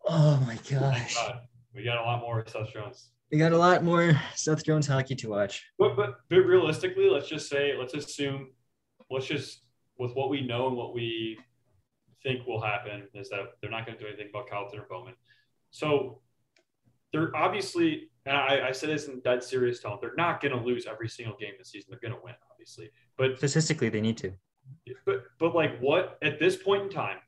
oh, 0.06 0.40
oh 0.40 0.46
my 0.46 0.56
gosh. 0.70 1.16
God. 1.16 1.40
we 1.74 1.82
got 1.82 1.98
a 1.98 2.02
lot 2.02 2.20
more 2.20 2.44
Seth 2.46 2.72
Jones. 2.72 3.10
We 3.32 3.38
got 3.38 3.50
a 3.50 3.58
lot 3.58 3.82
more 3.82 4.20
Seth 4.36 4.64
Jones 4.64 4.86
hockey 4.86 5.16
to 5.16 5.30
watch. 5.30 5.66
But, 5.80 5.96
but 5.96 6.20
but 6.30 6.36
realistically, 6.36 7.10
let's 7.10 7.28
just 7.28 7.48
say, 7.48 7.74
let's 7.76 7.94
assume, 7.94 8.50
let's 9.10 9.26
just 9.26 9.62
with 9.98 10.12
what 10.14 10.30
we 10.30 10.46
know 10.46 10.68
and 10.68 10.76
what 10.76 10.94
we 10.94 11.40
think 12.22 12.46
will 12.46 12.62
happen 12.62 13.08
is 13.14 13.28
that 13.30 13.54
they're 13.60 13.70
not 13.70 13.84
going 13.84 13.98
to 13.98 14.04
do 14.04 14.08
anything 14.08 14.28
about 14.30 14.48
Colliton 14.48 14.78
or 14.78 14.86
Bowman. 14.88 15.14
So 15.72 16.21
they're 17.12 17.34
obviously, 17.36 18.10
and 18.26 18.36
I, 18.36 18.68
I 18.68 18.72
said 18.72 18.88
this 18.88 19.08
in 19.08 19.20
dead 19.20 19.44
serious 19.44 19.80
tone, 19.80 19.98
they're 20.00 20.14
not 20.16 20.40
going 20.40 20.56
to 20.56 20.62
lose 20.62 20.86
every 20.86 21.08
single 21.08 21.36
game 21.36 21.52
this 21.58 21.70
season. 21.70 21.88
They're 21.90 22.00
going 22.10 22.18
to 22.18 22.24
win, 22.24 22.34
obviously. 22.50 22.90
But 23.18 23.36
Statistically, 23.38 23.88
they 23.88 24.00
need 24.00 24.16
to. 24.18 24.32
but 25.04 25.24
but 25.38 25.54
like 25.54 25.78
what 25.80 26.18
at 26.22 26.38
this 26.38 26.56
point 26.56 26.82
in 26.84 26.88
time, 26.88 27.18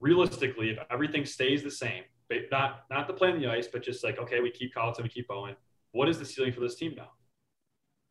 realistically, 0.00 0.70
if 0.70 0.78
everything 0.90 1.24
stays 1.24 1.62
the 1.62 1.70
same, 1.70 2.02
not 2.50 2.84
not 2.90 3.06
the 3.06 3.14
play 3.14 3.30
on 3.30 3.40
the 3.40 3.48
ice, 3.48 3.66
but 3.66 3.82
just 3.82 4.04
like 4.04 4.18
okay, 4.18 4.40
we 4.40 4.50
keep 4.50 4.74
Colliton, 4.74 5.04
we 5.04 5.08
keep 5.08 5.28
Bowen. 5.28 5.56
What 5.92 6.08
is 6.08 6.18
the 6.18 6.26
ceiling 6.26 6.52
for 6.52 6.60
this 6.60 6.74
team 6.74 6.94
now? 6.96 7.10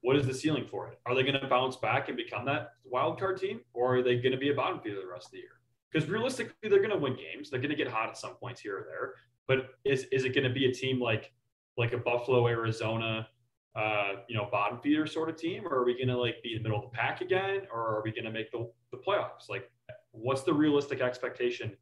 What 0.02 0.16
is 0.16 0.26
the 0.26 0.34
ceiling 0.34 0.66
for 0.70 0.90
it? 0.90 1.00
Are 1.06 1.16
they 1.16 1.24
going 1.24 1.40
to 1.40 1.48
bounce 1.48 1.78
back 1.78 2.10
and 2.10 2.18
become 2.18 2.46
that 2.46 2.72
wild 2.84 3.20
card 3.20 3.38
team, 3.38 3.62
or 3.74 3.98
are 3.98 4.02
they 4.02 4.18
going 4.18 4.32
to 4.32 4.38
be 4.38 4.50
a 4.50 4.54
bottom 4.54 4.80
feeder 4.80 5.00
the 5.00 5.08
rest 5.08 5.28
of 5.28 5.32
the 5.32 5.38
year? 5.38 5.60
Because 5.92 6.10
realistically, 6.10 6.70
they're 6.70 6.80
going 6.80 6.90
to 6.90 6.98
win 6.98 7.16
games. 7.16 7.50
They're 7.50 7.60
going 7.60 7.70
to 7.70 7.76
get 7.76 7.88
hot 7.88 8.10
at 8.10 8.18
some 8.18 8.34
points 8.34 8.62
here 8.62 8.80
or 8.80 8.86
there. 8.90 9.14
But 9.48 9.70
is 9.84 10.06
is 10.12 10.26
it 10.26 10.34
going 10.34 10.48
to 10.48 10.54
be 10.54 10.66
a 10.70 10.74
team 10.74 11.02
like 11.02 11.32
like 11.78 11.94
a 11.94 11.98
Buffalo, 11.98 12.48
Arizona, 12.48 13.28
uh, 13.76 14.14
you 14.28 14.36
know, 14.36 14.48
bottom 14.52 14.80
feeder 14.80 15.08
sort 15.08 15.30
of 15.30 15.36
team, 15.36 15.66
or 15.66 15.80
are 15.80 15.86
we 15.86 15.96
going 15.96 16.08
to 16.08 16.18
like 16.18 16.42
be 16.44 16.56
in 16.56 16.62
the 16.62 16.70
middle 16.70 16.84
of 16.84 16.92
the 16.92 16.96
pack 16.96 17.22
again, 17.22 17.62
or 17.72 17.80
are 17.80 18.02
we 18.04 18.12
going 18.12 18.26
to 18.26 18.32
make 18.32 18.52
the, 18.52 18.70
the 18.92 18.98
playoffs? 18.98 19.50
Like, 19.50 19.72
what's 20.12 20.44
the 20.44 20.54
realistic 20.54 21.02
expectation 21.02 21.76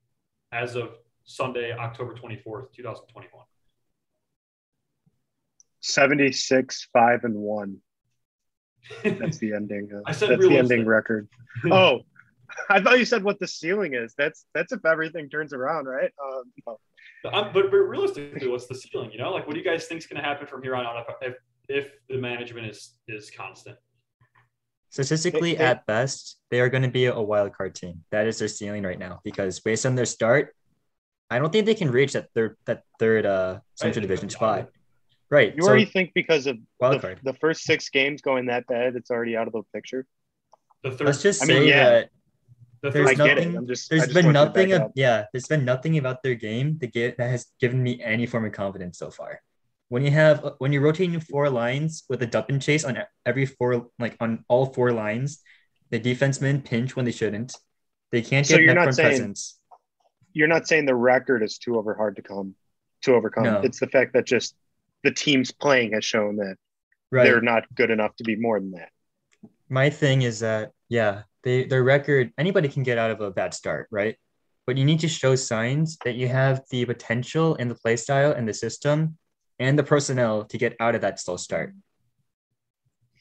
as 0.54 0.76
of 0.76 0.92
Sunday, 1.26 1.74
October 1.74 2.14
24th, 2.14 2.72
2021? 2.74 3.46
76, 5.82 6.88
5 6.94 7.24
and 7.24 7.36
1. 7.36 7.78
That's 9.04 9.38
the 9.40 9.54
ending. 9.56 9.90
Uh, 9.94 10.02
I 10.06 10.14
said 10.14 10.30
that's 10.30 10.48
the 10.48 10.58
ending 10.58 10.86
record. 10.86 11.28
Oh, 11.70 12.02
I 12.70 12.82
thought 12.82 12.98
you 12.98 13.06
said 13.06 13.24
what 13.24 13.40
the 13.40 13.48
ceiling 13.48 13.94
is. 13.94 14.14
That's 14.18 14.46
that's 14.54 14.72
if 14.72 14.86
everything 14.86 15.30
turns 15.30 15.54
around, 15.54 15.86
right? 15.86 16.12
Um, 16.24 16.44
no. 16.66 16.78
Um, 17.26 17.52
but, 17.54 17.70
but 17.70 17.78
realistically, 17.78 18.48
what's 18.48 18.68
the 18.68 18.76
ceiling? 18.76 19.12
You 19.12 19.20
know, 19.20 19.32
like 19.32 19.46
what 19.46 19.54
do 19.54 19.60
you 19.60 19.66
guys 19.66 19.86
think 19.86 20.00
is 20.00 20.08
going 20.08 20.22
to 20.22 20.28
happen 20.28 20.48
from 20.48 20.64
here 20.64 20.76
on 20.76 20.86
out 20.86 21.06
if, 21.22 21.34
if 21.34 21.36
if 21.70 21.92
the 22.10 22.18
management 22.18 22.68
is 22.68 22.96
is 23.08 23.30
constant? 23.30 23.78
Statistically, 24.90 25.52
They- 25.52 25.58
they- 25.60 25.64
at 25.66 25.86
best, 25.86 26.40
they 26.50 26.60
are 26.60 26.70
going 26.70 26.84
to 26.84 26.90
be 26.90 27.06
a 27.06 27.22
wild 27.22 27.54
card 27.54 27.76
team. 27.76 28.04
That 28.12 28.28
is 28.28 28.40
their 28.40 28.48
ceiling 28.48 28.84
right 28.84 29.00
now 29.00 29.22
because 29.24 29.60
based 29.60 29.86
on 29.86 29.96
their 29.96 30.06
start, 30.06 30.56
I 31.30 31.40
don't 31.40 31.52
think 31.52 31.66
they 31.66 31.76
can 31.76 31.92
reach 31.92 32.14
that 32.14 32.28
third 32.34 32.58
that 32.66 32.84
third 33.00 33.26
uh 33.26 33.60
Central 33.76 34.02
Division 34.02 34.30
spot. 34.30 34.70
Right. 35.30 35.56
You 35.56 35.62
so 35.62 35.70
already 35.70 35.86
think 35.86 36.12
because 36.14 36.46
of 36.46 36.58
wild 36.80 36.96
the, 36.96 37.00
card. 37.00 37.20
the 37.24 37.34
first 37.36 37.64
six 37.64 37.88
games 37.90 38.22
going 38.22 38.48
that 38.48 38.68
bad, 38.68 38.98
it's 38.98 39.10
already 39.12 39.38
out 39.38 39.48
of 39.48 39.54
the 39.54 39.64
picture. 39.74 40.06
The 40.84 40.92
third, 40.92 41.08
Let's 41.08 41.22
just 41.22 41.42
I 41.42 41.46
say 41.46 41.60
mean, 41.60 41.68
yeah. 41.70 41.90
that 41.90 42.10
the 42.10 42.21
there's 42.90 43.10
I 43.10 43.16
third, 43.16 43.26
get 43.28 43.38
it. 43.38 43.42
nothing- 43.46 43.58
I'm 43.58 43.68
just. 43.68 43.90
There's 43.90 44.04
just 44.04 44.14
been 44.14 44.26
want 44.26 44.38
you 44.38 44.44
to 44.44 44.46
nothing. 44.70 44.74
Of, 44.74 44.92
yeah, 44.96 45.26
there's 45.32 45.48
been 45.48 45.66
nothing 45.66 45.98
about 45.98 46.24
their 46.24 46.36
game 46.36 46.78
that 46.80 46.92
get 46.94 47.18
that 47.18 47.30
has 47.30 47.46
given 47.60 47.82
me 47.82 48.02
any 48.04 48.26
form 48.26 48.46
of 48.46 48.52
confidence 48.54 48.98
so 48.98 49.12
far. 49.12 49.42
When 49.90 50.04
you 50.04 50.12
have 50.12 50.54
when 50.60 50.72
you're 50.74 50.82
rotating 50.82 51.20
four 51.20 51.50
lines 51.50 52.04
with 52.10 52.22
a 52.24 52.26
dump 52.28 52.50
and 52.50 52.62
chase 52.62 52.84
on 52.86 52.98
every 53.26 53.46
four 53.46 53.90
like 54.00 54.16
on 54.20 54.44
all 54.48 54.66
four 54.68 54.92
lines, 54.92 55.42
the 55.92 56.00
defensemen 56.00 56.64
pinch 56.64 56.96
when 56.96 57.06
they 57.06 57.12
shouldn't. 57.12 57.56
They 58.12 58.22
can't 58.22 58.48
get 58.48 58.56
So 58.56 58.60
you're 58.60 58.68
net 58.68 58.76
not 58.76 58.84
front 58.84 58.96
saying- 58.96 59.10
presence. 59.10 59.58
You're 60.34 60.48
not 60.48 60.66
saying 60.68 60.86
the 60.86 60.96
record 60.96 61.44
is 61.44 61.58
too 61.58 61.78
over 61.78 61.94
hard 61.94 62.16
to 62.16 62.22
come 62.22 62.56
to 63.04 63.14
overcome. 63.16 63.44
No. 63.44 63.62
It's 63.62 63.80
the 63.82 63.88
fact 63.88 64.14
that 64.14 64.26
just 64.26 64.56
the 65.04 65.12
teams 65.12 65.52
playing 65.52 65.92
has 65.94 66.06
shown 66.06 66.38
that 66.38 66.56
Right. 67.12 67.26
they're 67.26 67.42
not 67.42 67.66
good 67.76 67.92
enough 67.92 68.16
to 68.18 68.24
be 68.24 68.38
more 68.38 68.60
than 68.60 68.72
that. 68.72 68.90
my 69.68 69.90
thing 69.90 70.22
is 70.22 70.40
that 70.40 70.72
yeah 70.90 71.24
they 71.44 71.66
their 71.66 71.84
record 71.84 72.32
anybody 72.38 72.68
can 72.68 72.84
get 72.84 72.98
out 72.98 73.12
of 73.12 73.22
a 73.22 73.32
bad 73.32 73.54
start 73.54 73.88
right? 73.92 74.16
But 74.68 74.78
you 74.78 74.86
need 74.86 75.00
to 75.02 75.08
show 75.08 75.36
signs 75.36 75.98
that 76.06 76.16
you 76.16 76.28
have 76.28 76.62
the 76.70 76.86
potential 76.86 77.56
and 77.60 77.70
the 77.70 77.76
play 77.76 77.98
style 77.98 78.32
and 78.32 78.48
the 78.48 78.54
system 78.54 79.18
and 79.60 79.78
the 79.78 79.84
personnel 79.84 80.46
to 80.46 80.58
get 80.58 80.76
out 80.80 80.96
of 80.96 81.02
that 81.02 81.20
slow 81.20 81.38
start. 81.38 81.74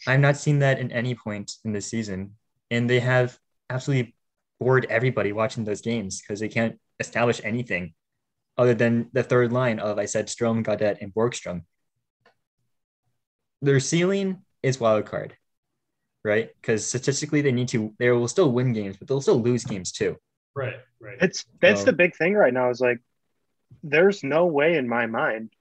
I've 0.06 0.20
not 0.20 0.36
seen 0.36 0.60
that 0.60 0.78
in 0.78 0.92
any 0.92 1.14
point 1.14 1.52
in 1.64 1.72
this 1.72 1.86
season 1.86 2.36
and 2.70 2.88
they 2.88 3.00
have 3.00 3.38
absolutely 3.68 4.14
bored 4.58 4.86
everybody 4.90 5.32
watching 5.32 5.64
those 5.64 5.80
games 5.80 6.20
because 6.20 6.40
they 6.40 6.48
can't 6.48 6.78
establish 6.98 7.40
anything 7.42 7.94
other 8.58 8.74
than 8.74 9.08
the 9.12 9.22
third 9.22 9.52
line 9.52 9.78
of 9.78 9.98
i 9.98 10.04
said 10.04 10.26
Strome 10.26 10.62
Gaudette, 10.62 11.00
and 11.00 11.14
Borgstrom. 11.14 11.62
Their 13.62 13.80
ceiling 13.80 14.44
is 14.62 14.78
wild 14.78 15.06
card 15.06 15.36
right? 16.24 16.50
Because 16.60 16.86
statistically, 16.86 17.40
they 17.40 17.52
need 17.52 17.68
to. 17.68 17.94
They 17.98 18.10
will 18.10 18.28
still 18.28 18.52
win 18.52 18.72
games, 18.72 18.96
but 18.96 19.08
they'll 19.08 19.20
still 19.20 19.40
lose 19.40 19.64
games 19.64 19.92
too. 19.92 20.16
right, 20.54 20.76
right. 21.00 21.16
It's 21.20 21.44
that's 21.60 21.80
So- 21.80 21.86
the 21.86 21.92
big 21.92 22.16
thing 22.16 22.34
right 22.34 22.52
now. 22.52 22.70
Is 22.70 22.80
like, 22.80 22.98
there's 23.82 24.22
no 24.24 24.46
way 24.46 24.76
in 24.76 24.88
my 24.88 25.06
mind, 25.06 25.52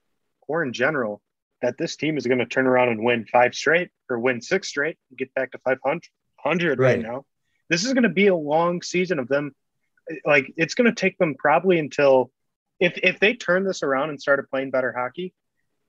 or 0.47 0.63
in 0.63 0.73
general, 0.73 1.21
that 1.61 1.77
this 1.77 1.95
team 1.95 2.17
is 2.17 2.25
going 2.25 2.39
to 2.39 2.45
turn 2.45 2.67
around 2.67 2.89
and 2.89 3.03
win 3.03 3.25
five 3.25 3.53
straight 3.53 3.89
or 4.09 4.19
win 4.19 4.41
six 4.41 4.67
straight 4.67 4.97
and 5.09 5.17
get 5.17 5.33
back 5.33 5.51
to 5.51 5.57
500 5.59 6.03
100 6.43 6.79
right. 6.79 6.95
Right. 6.95 6.99
now. 7.01 7.25
This 7.69 7.85
is 7.85 7.93
going 7.93 8.03
to 8.03 8.09
be 8.09 8.27
a 8.27 8.35
long 8.35 8.81
season 8.81 9.19
of 9.19 9.27
them. 9.27 9.53
Like 10.25 10.51
it's 10.57 10.73
going 10.73 10.89
to 10.89 10.95
take 10.95 11.17
them 11.17 11.35
probably 11.35 11.77
until 11.77 12.31
if 12.79 12.97
if 13.03 13.19
they 13.19 13.35
turn 13.35 13.63
this 13.63 13.83
around 13.83 14.09
and 14.09 14.19
started 14.19 14.49
playing 14.49 14.71
better 14.71 14.91
hockey, 14.97 15.33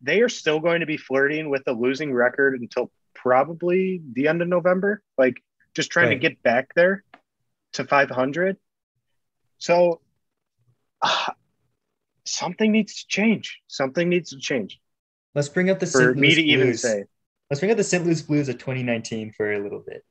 they 0.02 0.20
are 0.20 0.28
still 0.28 0.60
going 0.60 0.80
to 0.80 0.86
be 0.86 0.96
flirting 0.98 1.48
with 1.48 1.62
a 1.68 1.72
losing 1.72 2.12
record 2.12 2.60
until 2.60 2.90
probably 3.14 4.02
the 4.12 4.28
end 4.28 4.42
of 4.42 4.48
November, 4.48 5.02
like 5.18 5.42
just 5.74 5.90
trying 5.90 6.08
Right. 6.08 6.14
to 6.14 6.28
get 6.28 6.42
back 6.42 6.74
there 6.74 7.04
to 7.74 7.84
500. 7.84 8.56
So 9.58 10.00
uh, 11.02 11.32
something 12.24 12.72
needs 12.72 13.02
to 13.02 13.06
change. 13.08 13.61
Something 13.68 14.08
needs 14.08 14.30
to 14.30 14.38
change 14.38 14.80
Let's 15.34 15.48
bring 15.48 15.70
up 15.70 15.78
the 15.78 15.86
for 15.86 15.98
St. 16.12 16.16
me 16.16 16.28
Louis 16.28 16.34
to 16.36 16.42
even 16.42 16.66
Blues. 16.68 16.82
say 16.82 17.04
Let's 17.50 17.61
bring 17.61 17.70
up 17.72 17.76
the 17.76 17.84
St. 17.84 18.04
Louis 18.04 18.22
Blues 18.22 18.48
of 18.48 18.58
2019 18.58 19.32
for 19.32 19.52
a 19.52 19.58
little 19.58 19.80
bit. 19.86 20.04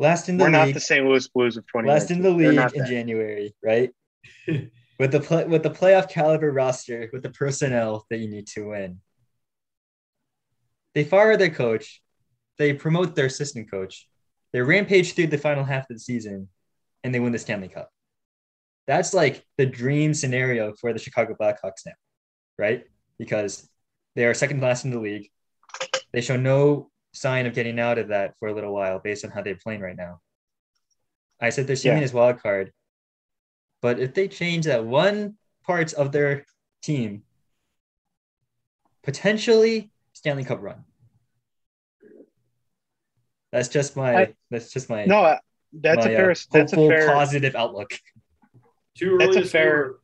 Last 0.00 0.28
in 0.28 0.36
the 0.36 0.44
we're 0.44 0.50
not 0.50 0.66
league, 0.66 0.74
the 0.74 0.80
St. 0.80 1.04
Louis 1.06 1.26
Blues 1.28 1.56
of 1.56 1.64
2019. 1.66 1.88
last 1.88 2.10
in 2.10 2.22
the 2.22 2.30
league 2.30 2.74
in 2.74 2.82
that. 2.82 2.88
January, 2.88 3.54
right? 3.62 3.90
with 4.98 5.12
the 5.12 5.20
play, 5.20 5.44
with 5.44 5.62
the 5.62 5.70
playoff 5.70 6.08
caliber 6.10 6.50
roster, 6.50 7.08
with 7.12 7.22
the 7.22 7.30
personnel 7.30 8.04
that 8.10 8.18
you 8.18 8.28
need 8.28 8.46
to 8.48 8.68
win. 8.70 9.00
They 10.94 11.04
fire 11.04 11.36
their 11.36 11.50
coach, 11.50 12.02
they 12.58 12.72
promote 12.72 13.14
their 13.14 13.26
assistant 13.26 13.70
coach, 13.70 14.08
they 14.52 14.60
rampage 14.60 15.14
through 15.14 15.28
the 15.28 15.38
final 15.38 15.64
half 15.64 15.90
of 15.90 15.96
the 15.96 16.00
season, 16.00 16.48
and 17.02 17.14
they 17.14 17.20
win 17.20 17.32
the 17.32 17.38
Stanley 17.38 17.68
Cup. 17.68 17.90
That's 18.86 19.12
like 19.14 19.44
the 19.56 19.66
dream 19.66 20.14
scenario 20.14 20.72
for 20.80 20.92
the 20.92 20.98
Chicago 20.98 21.34
Blackhawks 21.40 21.84
now, 21.86 21.92
right? 22.58 22.84
Because 23.18 23.68
they 24.14 24.24
are 24.24 24.34
second 24.34 24.60
last 24.60 24.84
in 24.84 24.90
the 24.90 25.00
league. 25.00 25.28
They 26.12 26.20
show 26.20 26.36
no 26.36 26.90
sign 27.12 27.46
of 27.46 27.54
getting 27.54 27.80
out 27.80 27.98
of 27.98 28.08
that 28.08 28.34
for 28.38 28.48
a 28.48 28.54
little 28.54 28.72
while 28.72 29.00
based 29.00 29.24
on 29.24 29.30
how 29.30 29.42
they're 29.42 29.56
playing 29.56 29.80
right 29.80 29.96
now. 29.96 30.20
I 31.40 31.50
said 31.50 31.66
they're 31.66 31.76
seeing 31.76 31.98
Yeah. 31.98 32.04
as 32.04 32.12
wild 32.12 32.40
card. 32.40 32.72
But 33.82 33.98
if 33.98 34.14
they 34.14 34.28
change 34.28 34.66
that 34.66 34.84
one 34.84 35.36
part 35.64 35.92
of 35.94 36.12
their 36.12 36.44
team, 36.82 37.24
potentially 39.02 39.90
Stanley 40.24 40.42
Cup 40.44 40.62
run. 40.62 40.82
That's 43.52 43.68
just 43.68 43.94
my 43.94 44.16
I- 44.22 44.34
that's 44.50 44.72
just 44.72 44.88
my 44.88 45.04
No, 45.04 45.22
uh, 45.22 45.38
that's 45.74 46.06
my, 46.06 46.10
a 46.12 46.14
uh, 46.14 46.16
fair. 46.16 46.34
that's 46.50 46.72
a 46.72 46.76
fair. 46.76 47.08
positive 47.12 47.54
outlook. 47.54 47.90
Too 48.96 49.18
That's 49.18 49.28
early 49.28 49.38
a 49.38 49.42
to 49.42 49.46
say 49.46 49.52
fair- 49.52 49.76
we're- 49.76 49.94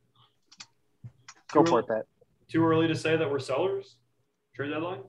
Go 1.53 1.63
too 1.63 1.69
for 1.71 1.77
early- 1.79 1.85
it, 1.85 1.87
Pat. 1.87 2.05
Too 2.49 2.63
early 2.63 2.87
to 2.87 2.95
say 2.95 3.17
that 3.17 3.31
we're 3.31 3.39
sellers. 3.39 3.95
Trade 4.55 4.69
deadline. 4.69 4.99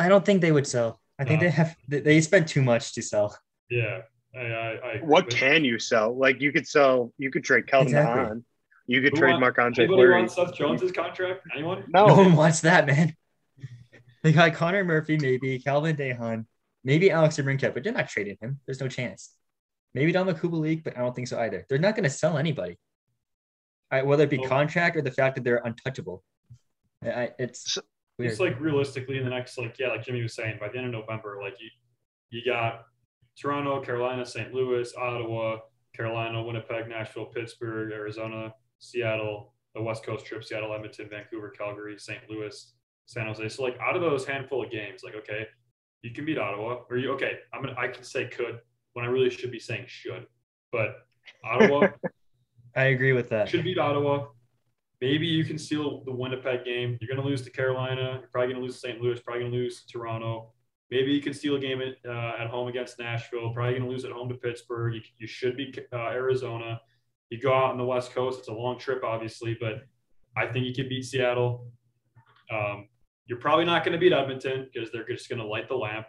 I 0.00 0.08
don't 0.08 0.24
think 0.24 0.40
they 0.40 0.50
would 0.50 0.66
sell. 0.66 1.00
I 1.20 1.24
think 1.24 1.40
No. 1.40 1.46
they 1.46 1.50
have 1.52 1.76
they- 1.86 2.00
they 2.00 2.20
spent 2.20 2.48
too 2.48 2.62
much 2.62 2.94
to 2.94 3.02
sell. 3.02 3.38
Yeah, 3.70 4.00
I, 4.34 4.40
I, 4.40 4.70
I 4.94 4.96
What 5.04 5.26
but 5.26 5.34
can 5.36 5.64
you 5.64 5.78
sell? 5.78 6.12
Like 6.18 6.40
you 6.40 6.50
could 6.50 6.66
sell. 6.66 7.12
You 7.18 7.30
could 7.30 7.44
trade 7.44 7.68
Calvin 7.68 7.86
Exactly. 7.88 8.24
Hahn. 8.24 8.44
You 8.88 9.00
could 9.00 9.12
Who 9.12 9.18
trade 9.20 9.30
want- 9.30 9.40
Marc 9.42 9.58
Andre 9.60 9.84
Anybody 9.84 10.00
Fleury. 10.02 10.14
want 10.22 10.32
Seth 10.32 10.54
Jones's 10.54 10.90
contract? 10.90 11.46
Anyone? 11.54 11.84
No 11.88 12.06
No, 12.08 12.14
one 12.16 12.34
wants 12.34 12.62
that, 12.62 12.84
man. 12.86 13.14
They 14.22 14.32
got 14.32 14.54
Connor 14.54 14.84
Murphy, 14.84 15.16
maybe 15.16 15.58
Calvin 15.60 15.94
de 15.96 16.12
Haan, 16.12 16.46
maybe 16.84 17.10
Alex 17.10 17.36
DeBrincat, 17.36 17.74
but 17.74 17.84
they're 17.84 17.92
not 17.92 18.08
trading 18.08 18.36
him. 18.40 18.60
There's 18.66 18.80
no 18.80 18.88
chance. 18.88 19.30
Maybe 19.94 20.12
Don 20.12 20.26
Kubalik, 20.28 20.84
but 20.84 20.96
I 20.96 21.00
don't 21.00 21.14
think 21.14 21.28
so 21.28 21.38
either. 21.38 21.64
They're 21.68 21.78
not 21.78 21.94
going 21.94 22.04
to 22.04 22.10
sell 22.10 22.36
anybody, 22.36 22.78
I, 23.90 24.02
whether 24.02 24.24
it 24.24 24.30
be 24.30 24.38
Oh. 24.38 24.48
contract 24.48 24.96
or 24.96 25.02
the 25.02 25.10
fact 25.10 25.36
that 25.36 25.44
they're 25.44 25.62
untouchable. 25.64 26.22
I, 27.02 27.10
I- 27.10 27.30
it's 27.38 27.78
weird. 28.18 28.30
It's 28.32 28.40
like 28.40 28.60
realistically 28.60 29.18
in 29.18 29.24
the 29.24 29.30
next 29.30 29.56
like 29.58 29.76
yeah, 29.78 29.88
like 29.88 30.04
Jimmy 30.04 30.22
was 30.22 30.34
saying, 30.34 30.58
by 30.60 30.68
the 30.68 30.78
end 30.78 30.86
of 30.86 30.92
November, 30.92 31.38
like 31.42 31.54
you 31.60 31.70
you 32.30 32.44
got 32.44 32.84
Toronto, 33.40 33.80
Carolina, 33.80 34.26
St. 34.26 34.52
Louis, 34.52 34.92
Ottawa, 34.96 35.58
Carolina, 35.96 36.42
Winnipeg, 36.42 36.88
Nashville, 36.88 37.26
Pittsburgh, 37.26 37.92
Arizona, 37.92 38.52
Seattle, 38.80 39.54
the 39.74 39.80
West 39.80 40.04
Coast 40.04 40.26
trip, 40.26 40.44
Seattle, 40.44 40.74
Edmonton, 40.74 41.08
Vancouver, 41.08 41.48
Calgary, 41.50 41.96
St. 41.98 42.18
Louis, 42.28 42.74
San 43.08 43.26
Jose. 43.26 43.48
So 43.48 43.62
like 43.62 43.78
out 43.80 43.96
of 43.96 44.02
those 44.02 44.26
handful 44.26 44.62
of 44.62 44.70
games, 44.70 45.02
like 45.02 45.14
okay, 45.14 45.46
you 46.02 46.10
can 46.10 46.26
beat 46.26 46.36
Ottawa, 46.36 46.82
or 46.90 46.98
you 46.98 47.10
okay, 47.12 47.38
I'm 47.54 47.62
gonna 47.62 47.74
I 47.78 47.88
can 47.88 48.04
say 48.04 48.26
could 48.26 48.60
when 48.92 49.04
I 49.04 49.08
really 49.08 49.30
should 49.30 49.50
be 49.50 49.58
saying 49.58 49.86
should. 49.88 50.26
But 50.70 51.06
Ottawa 51.42 51.88
I 52.76 52.84
agree 52.84 53.14
with 53.14 53.30
that. 53.30 53.48
should 53.48 53.64
beat 53.64 53.78
Ottawa. 53.78 54.26
Maybe 55.00 55.26
you 55.26 55.44
can 55.44 55.56
steal 55.56 56.04
the 56.04 56.12
Winnipeg 56.12 56.66
game. 56.66 56.98
You're 57.00 57.16
to 57.16 57.22
lose 57.22 57.40
to 57.42 57.50
Carolina. 57.50 58.18
You're 58.20 58.28
probably 58.30 58.54
to 58.54 58.60
lose 58.60 58.74
to 58.74 58.80
St. 58.80 59.00
Louis. 59.00 59.20
Probably 59.20 59.44
to 59.44 59.50
lose 59.50 59.80
to 59.82 59.86
Toronto. 59.86 60.52
Maybe 60.90 61.12
you 61.12 61.22
can 61.22 61.32
steal 61.32 61.56
a 61.56 61.60
game 61.60 61.80
at, 61.80 61.96
uh, 62.08 62.32
at 62.38 62.48
home 62.48 62.68
against 62.68 62.98
Nashville. 62.98 63.52
Probably 63.54 63.78
to 63.78 63.86
lose 63.86 64.04
at 64.04 64.12
home 64.12 64.28
to 64.28 64.34
Pittsburgh. 64.34 64.94
You, 64.94 65.00
you 65.18 65.26
should 65.26 65.56
be 65.56 65.72
uh, 65.92 65.96
Arizona. 65.96 66.80
You 67.30 67.40
go 67.40 67.54
out 67.54 67.70
on 67.70 67.78
the 67.78 67.84
West 67.84 68.12
Coast. 68.12 68.40
It's 68.40 68.48
a 68.48 68.52
long 68.52 68.78
trip, 68.78 69.04
obviously, 69.04 69.56
but 69.58 69.84
I 70.36 70.46
think 70.46 70.66
you 70.66 70.74
can 70.74 70.88
beat 70.88 71.04
Seattle. 71.04 71.70
Um, 72.50 72.88
you're 73.28 73.38
probably 73.38 73.66
not 73.66 73.84
going 73.84 73.92
to 73.92 73.98
beat 73.98 74.12
Edmonton 74.12 74.68
because 74.72 74.90
they're 74.90 75.06
just 75.06 75.28
going 75.28 75.38
to 75.38 75.46
light 75.46 75.68
the 75.68 75.76
lamp. 75.76 76.06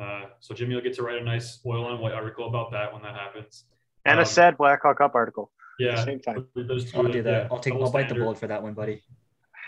Uh, 0.00 0.22
so 0.40 0.54
Jimmy 0.54 0.74
will 0.74 0.82
get 0.82 0.94
to 0.94 1.02
write 1.02 1.20
a 1.20 1.24
nice 1.24 1.60
Oil 1.64 1.84
on 1.84 2.00
Whyte 2.00 2.14
article 2.14 2.48
about 2.48 2.72
that 2.72 2.92
when 2.92 3.02
that 3.02 3.14
happens. 3.14 3.64
and 4.04 4.18
Um, 4.18 4.22
a 4.22 4.26
sad 4.26 4.56
Blackhawk 4.56 5.00
up 5.00 5.14
article. 5.14 5.52
Yeah, 5.78 6.02
same 6.04 6.20
time. 6.20 6.46
those 6.54 6.90
two, 6.90 6.98
I'll 6.98 7.04
do 7.04 7.18
yeah, 7.18 7.22
that. 7.22 7.48
I'll 7.52 7.58
take. 7.58 7.74
I'll 7.74 7.90
bite 7.90 8.08
the 8.08 8.14
bullet 8.14 8.38
for 8.38 8.46
that 8.46 8.62
one, 8.62 8.72
buddy. 8.72 9.02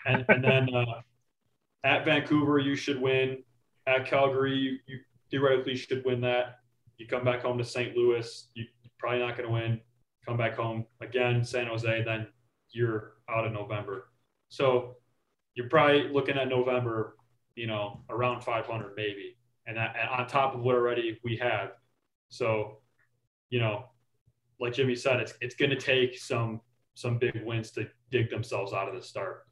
And, 0.06 0.24
and 0.28 0.42
then 0.42 0.74
uh, 0.74 1.00
at 1.84 2.04
Vancouver, 2.06 2.58
you 2.58 2.74
should 2.74 3.00
win. 3.00 3.42
At 3.86 4.06
Calgary, 4.06 4.54
you, 4.54 4.78
you 4.86 4.98
theoretically 5.30 5.76
should 5.76 6.04
win 6.04 6.22
that. 6.22 6.60
You 6.96 7.06
come 7.06 7.24
back 7.24 7.42
home 7.42 7.58
to 7.58 7.64
St. 7.64 7.94
Louis, 7.96 8.48
you, 8.54 8.64
you're 8.82 8.90
probably 8.98 9.20
not 9.20 9.36
going 9.36 9.48
to 9.48 9.52
win. 9.52 9.80
Come 10.26 10.36
back 10.36 10.56
home 10.56 10.86
again, 11.00 11.44
San 11.44 11.66
Jose, 11.66 12.02
then 12.04 12.26
you're 12.70 13.14
out 13.30 13.46
of 13.46 13.52
November. 13.52 14.08
So 14.48 14.96
you're 15.58 15.68
probably 15.68 16.06
looking 16.08 16.38
at 16.38 16.46
November, 16.48 17.16
you 17.56 17.66
know, 17.66 18.00
around 18.10 18.42
500 18.42 18.92
maybe, 18.96 19.36
and, 19.66 19.76
that, 19.76 19.96
and 20.00 20.08
on 20.08 20.24
top 20.28 20.54
of 20.54 20.60
what 20.60 20.76
already 20.76 21.18
we 21.24 21.36
have. 21.38 21.70
So, 22.28 22.78
you 23.50 23.58
know, 23.58 23.86
like 24.60 24.74
Jimmy 24.74 24.94
said, 24.94 25.18
it's 25.18 25.34
it's 25.40 25.56
going 25.56 25.70
to 25.70 25.76
take 25.76 26.16
some 26.16 26.60
some 26.94 27.18
big 27.18 27.42
wins 27.44 27.72
to 27.72 27.88
dig 28.12 28.30
themselves 28.30 28.72
out 28.72 28.88
of 28.88 28.94
the 28.94 29.02
start. 29.02 29.46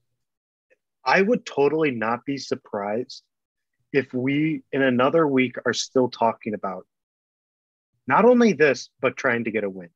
I 1.05 1.23
would 1.23 1.45
totally 1.45 1.91
not 1.91 2.25
be 2.25 2.39
surprised 2.39 3.25
if 3.93 4.15
we 4.15 4.63
in 4.71 4.83
another 4.83 5.27
week 5.27 5.57
are 5.67 5.73
still 5.73 6.09
talking 6.09 6.55
about 6.55 6.87
not 8.07 8.25
only 8.25 8.53
this 8.53 8.91
but 9.01 9.17
trying 9.17 9.43
to 9.45 9.51
get 9.51 9.65
a 9.65 9.71
win. 9.71 9.89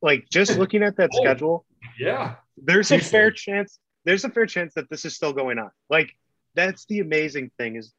Like 0.00 0.26
just 0.30 0.56
looking 0.58 0.82
at 0.82 0.96
that 0.96 1.10
Oh. 1.12 1.20
schedule, 1.20 1.66
Yeah, 1.98 2.36
there's 2.56 2.92
a 2.92 2.98
fair 2.98 3.30
chance 3.30 3.78
there's 4.04 4.24
a 4.24 4.28
fair 4.30 4.46
chance 4.46 4.74
that 4.74 4.88
this 4.90 5.04
is 5.04 5.14
still 5.14 5.32
going 5.32 5.58
on. 5.58 5.70
Like 5.90 6.10
that's 6.54 6.84
the 6.86 7.00
amazing 7.00 7.50
thing 7.58 7.76
is 7.76 7.92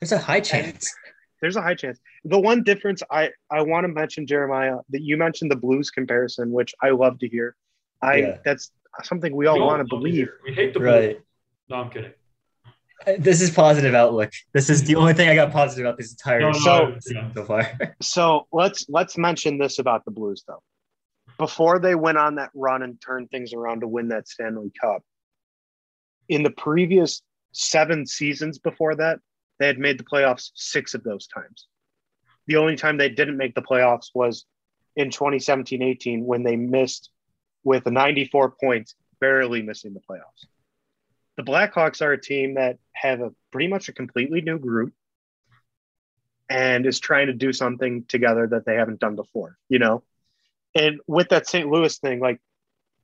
There's 0.00 0.12
a 0.12 0.18
high 0.18 0.40
chance. 0.40 0.94
there's 1.40 1.56
a 1.56 1.62
high 1.62 1.74
chance. 1.74 1.98
The 2.24 2.38
one 2.40 2.62
difference 2.62 3.02
I 3.10 3.30
I 3.50 3.62
want 3.62 3.84
to 3.84 3.88
mention 3.88 4.26
Jeremiah 4.26 4.78
that 4.90 5.02
you 5.02 5.16
mentioned 5.16 5.50
the 5.50 5.56
Blues 5.56 5.90
comparison, 5.90 6.50
which 6.52 6.74
I 6.82 6.90
love 6.90 7.18
to 7.20 7.28
hear. 7.28 7.56
I 8.00 8.16
Yeah. 8.16 8.38
that's 8.44 8.70
something 9.04 9.34
we 9.34 9.46
all 9.46 9.56
We 9.58 9.62
want 9.62 9.80
to 9.80 9.88
believe. 9.88 10.14
hear. 10.14 10.38
We 10.44 10.52
hate 10.52 10.74
the 10.74 10.80
Right. 10.80 11.10
Blues. 11.16 11.22
No, 11.70 11.76
I'm 11.76 11.90
kidding. 11.90 12.12
Uh, 13.06 13.12
This 13.18 13.40
is 13.40 13.50
positive 13.50 13.94
outlook. 13.94 14.30
This 14.52 14.68
is 14.70 14.84
the 14.84 14.96
only 14.96 15.14
thing 15.14 15.28
I 15.28 15.34
got 15.34 15.50
positive 15.52 15.84
about 15.86 15.96
this 15.98 16.10
entire 16.12 16.40
No, 16.40 16.50
no, 16.50 16.58
show 16.58 16.96
So- 17.00 17.14
yeah. 17.14 17.32
so 17.34 17.44
far. 17.44 17.62
So 18.02 18.46
let's 18.52 18.88
let's 18.88 19.16
mention 19.16 19.58
this 19.58 19.78
about 19.78 20.04
the 20.04 20.10
Blues 20.10 20.44
though. 20.46 20.62
Before 21.38 21.78
they 21.80 21.94
went 21.94 22.18
on 22.18 22.34
that 22.36 22.50
run 22.54 22.82
and 22.82 23.00
turned 23.00 23.30
things 23.30 23.52
around 23.54 23.80
to 23.80 23.88
win 23.88 24.08
that 24.08 24.28
Stanley 24.28 24.70
Cup, 24.80 25.02
in 26.32 26.42
the 26.42 26.50
previous 26.50 27.20
seven 27.52 28.06
seasons 28.06 28.58
before 28.58 28.94
that, 28.94 29.18
they 29.58 29.66
had 29.66 29.78
made 29.78 29.98
the 29.98 30.04
playoffs 30.04 30.50
six 30.54 30.94
of 30.94 31.04
those 31.04 31.26
times. 31.26 31.66
The 32.46 32.56
only 32.56 32.74
time 32.74 32.96
they 32.96 33.10
didn't 33.10 33.36
make 33.36 33.54
the 33.54 33.60
playoffs 33.60 34.08
was 34.14 34.46
in 34.96 35.10
2017-18 35.10 36.22
when 36.22 36.42
they 36.42 36.56
missed 36.56 37.10
with 37.64 37.84
94 37.84 38.54
points, 38.58 38.94
barely 39.20 39.60
missing 39.60 39.92
the 39.92 40.00
playoffs. 40.00 40.46
The 41.36 41.42
Blackhawks 41.42 42.00
are 42.00 42.12
a 42.12 42.20
team 42.20 42.54
that 42.54 42.78
have 42.94 43.20
a 43.20 43.32
pretty 43.50 43.68
much 43.68 43.90
a 43.90 43.92
completely 43.92 44.40
new 44.40 44.58
group 44.58 44.94
and 46.48 46.86
is 46.86 46.98
trying 46.98 47.26
to 47.26 47.34
do 47.34 47.52
something 47.52 48.04
together 48.08 48.46
that 48.46 48.64
they 48.64 48.74
haven't 48.74 49.00
done 49.00 49.16
before, 49.16 49.58
you 49.68 49.78
know? 49.78 50.02
And 50.74 50.98
with 51.06 51.28
that 51.28 51.46
St. 51.46 51.68
Louis 51.68 51.96
thing, 51.98 52.20
like 52.20 52.40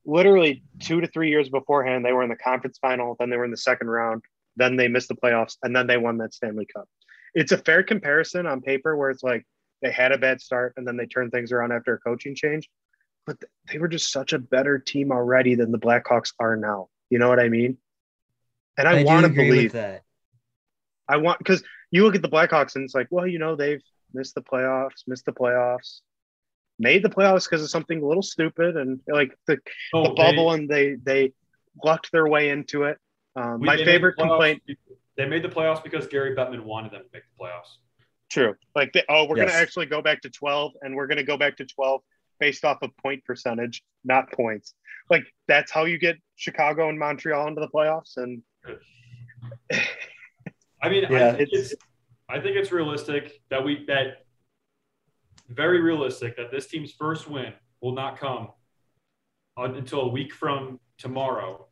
literally 0.05 0.63
two 0.79 1.01
to 1.01 1.07
three 1.07 1.29
years 1.29 1.49
beforehand, 1.49 2.05
they 2.05 2.13
were 2.13 2.23
in 2.23 2.29
the 2.29 2.35
conference 2.35 2.77
final, 2.79 3.15
then 3.19 3.29
they 3.29 3.37
were 3.37 3.45
in 3.45 3.51
the 3.51 3.57
second 3.57 3.89
round, 3.89 4.23
then 4.55 4.75
they 4.75 4.87
missed 4.87 5.09
the 5.09 5.15
playoffs, 5.15 5.57
and 5.63 5.75
then 5.75 5.87
they 5.87 5.97
won 5.97 6.17
that 6.17 6.33
Stanley 6.33 6.67
Cup. 6.73 6.87
It's 7.33 7.51
a 7.51 7.57
fair 7.57 7.83
comparison 7.83 8.45
on 8.45 8.61
paper 8.61 8.97
where 8.97 9.09
it's 9.09 9.23
like 9.23 9.45
they 9.81 9.91
had 9.91 10.11
a 10.11 10.17
bad 10.17 10.41
start 10.41 10.73
and 10.77 10.87
then 10.87 10.97
they 10.97 11.05
turned 11.05 11.31
things 11.31 11.51
around 11.51 11.71
after 11.71 11.93
a 11.93 11.99
coaching 11.99 12.35
change, 12.35 12.69
but 13.25 13.37
they 13.71 13.77
were 13.77 13.87
just 13.87 14.11
such 14.11 14.33
a 14.33 14.39
better 14.39 14.79
team 14.79 15.11
already 15.11 15.55
than 15.55 15.71
the 15.71 15.77
Blackhawks 15.77 16.33
are 16.39 16.55
now. 16.55 16.89
You 17.09 17.19
know 17.19 17.29
what 17.29 17.39
I 17.39 17.49
mean? 17.49 17.77
And 18.77 18.87
I, 18.87 18.99
do 18.99 19.05
want 19.05 19.25
to 19.25 19.31
believe 19.31 19.73
that. 19.73 20.03
I 21.07 21.17
want 21.17 21.39
because 21.39 21.63
you 21.91 22.03
look 22.03 22.15
at 22.15 22.21
the 22.21 22.29
Blackhawks 22.29 22.75
and 22.75 22.83
it's 22.83 22.95
like, 22.95 23.07
well, 23.09 23.27
you 23.27 23.39
know, 23.39 23.55
they've 23.55 23.81
missed 24.13 24.35
the 24.35 24.41
playoffs, 24.41 25.03
missed 25.07 25.25
the 25.25 25.33
playoffs, 25.33 26.01
made 26.79 27.03
the 27.03 27.09
playoffs 27.09 27.43
because 27.43 27.61
of 27.61 27.69
something 27.69 28.01
a 28.01 28.05
little 28.05 28.23
stupid 28.23 28.77
and 28.77 28.99
like 29.07 29.37
the, 29.47 29.57
Oh, 29.93 30.03
the 30.03 30.09
they- 30.09 30.15
bubble, 30.15 30.51
and 30.53 30.67
they 30.69 30.95
they 30.95 31.33
lucked 31.83 32.11
their 32.11 32.27
way 32.27 32.49
into 32.49 32.83
it. 32.83 32.97
Um, 33.35 33.59
we- 33.59 33.65
my 33.67 33.77
favorite 33.77 34.15
the 34.17 34.23
playoffs- 34.23 34.29
complaint, 34.29 34.63
They 35.17 35.25
made 35.27 35.43
the 35.43 35.49
playoffs 35.49 35.83
because 35.83 36.07
Gary 36.07 36.35
Bettman 36.35 36.61
wanted 36.63 36.91
them 36.91 37.01
to 37.03 37.09
make 37.13 37.23
the 37.23 37.43
playoffs. 37.43 37.77
True. 38.29 38.55
Like, 38.75 38.93
they, 38.93 39.03
oh, 39.09 39.25
we're 39.27 39.37
Yes. 39.37 39.45
going 39.45 39.49
to 39.49 39.55
actually 39.55 39.85
go 39.87 40.01
back 40.01 40.21
to 40.21 40.29
12 40.29 40.73
and 40.81 40.95
we're 40.95 41.07
going 41.07 41.17
to 41.17 41.23
go 41.23 41.35
back 41.35 41.57
to 41.57 41.65
12 41.65 42.01
based 42.39 42.63
off 42.63 42.77
of 42.83 42.95
point 42.97 43.25
percentage, 43.25 43.83
not 44.05 44.31
points. 44.31 44.73
Like, 45.09 45.23
that's 45.47 45.71
how 45.71 45.85
you 45.85 45.97
get 45.97 46.17
Chicago 46.35 46.87
and 46.89 46.97
Montreal 46.97 47.47
into 47.47 47.59
the 47.59 47.67
playoffs. 47.67 48.15
And 48.17 48.43
I 50.81 50.89
mean, 50.89 51.03
Yeah, 51.09 51.29
I 51.29 51.31
think 51.33 51.49
it's- 51.53 51.71
it's, 51.73 51.83
I 52.29 52.39
think 52.39 52.55
it's 52.55 52.71
realistic 52.71 53.41
that 53.49 53.63
we 53.63 53.83
that 53.87 54.25
very 55.49 55.81
realistic 55.81 56.37
that 56.37 56.51
this 56.51 56.67
team's 56.67 56.91
first 56.91 57.27
win 57.27 57.53
will 57.81 57.93
not 57.93 58.19
come 58.19 58.49
until 59.57 60.01
a 60.01 60.07
week 60.07 60.33
from 60.33 60.79
tomorrow 60.97 61.67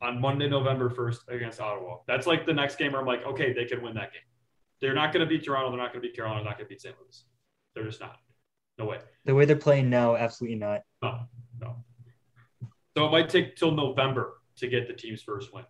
on 0.00 0.20
Monday, 0.20 0.48
November 0.48 0.88
1st 0.88 1.28
against 1.28 1.60
Ottawa. 1.60 1.98
That's 2.06 2.26
like 2.26 2.46
the 2.46 2.52
next 2.52 2.76
game 2.76 2.92
where 2.92 3.00
I'm 3.00 3.06
like, 3.06 3.24
okay, 3.24 3.52
they 3.52 3.64
can 3.64 3.82
win 3.82 3.94
that 3.94 4.12
game. 4.12 4.22
They're 4.80 4.94
not 4.94 5.12
going 5.12 5.26
to 5.26 5.28
beat 5.28 5.44
Toronto. 5.44 5.70
They're 5.70 5.78
not 5.78 5.92
going 5.92 6.02
to 6.02 6.08
beat 6.08 6.16
Carolina. 6.16 6.40
They're 6.40 6.50
not 6.50 6.58
going 6.58 6.66
to 6.66 6.70
beat 6.70 6.80
St. 6.80 6.94
Louis. 7.00 7.24
They're 7.74 7.84
just 7.84 8.00
not. 8.00 8.16
No 8.78 8.86
way. 8.86 8.98
The 9.24 9.34
way 9.34 9.44
they're 9.44 9.56
playing 9.56 9.90
now, 9.90 10.16
absolutely 10.16 10.56
not. 10.56 10.82
No, 11.02 11.20
no. 11.60 11.84
So 12.96 13.06
it 13.06 13.10
might 13.10 13.28
take 13.28 13.56
till 13.56 13.72
November 13.72 14.34
to 14.56 14.68
get 14.68 14.86
the 14.86 14.94
team's 14.94 15.22
first 15.22 15.52
win. 15.52 15.64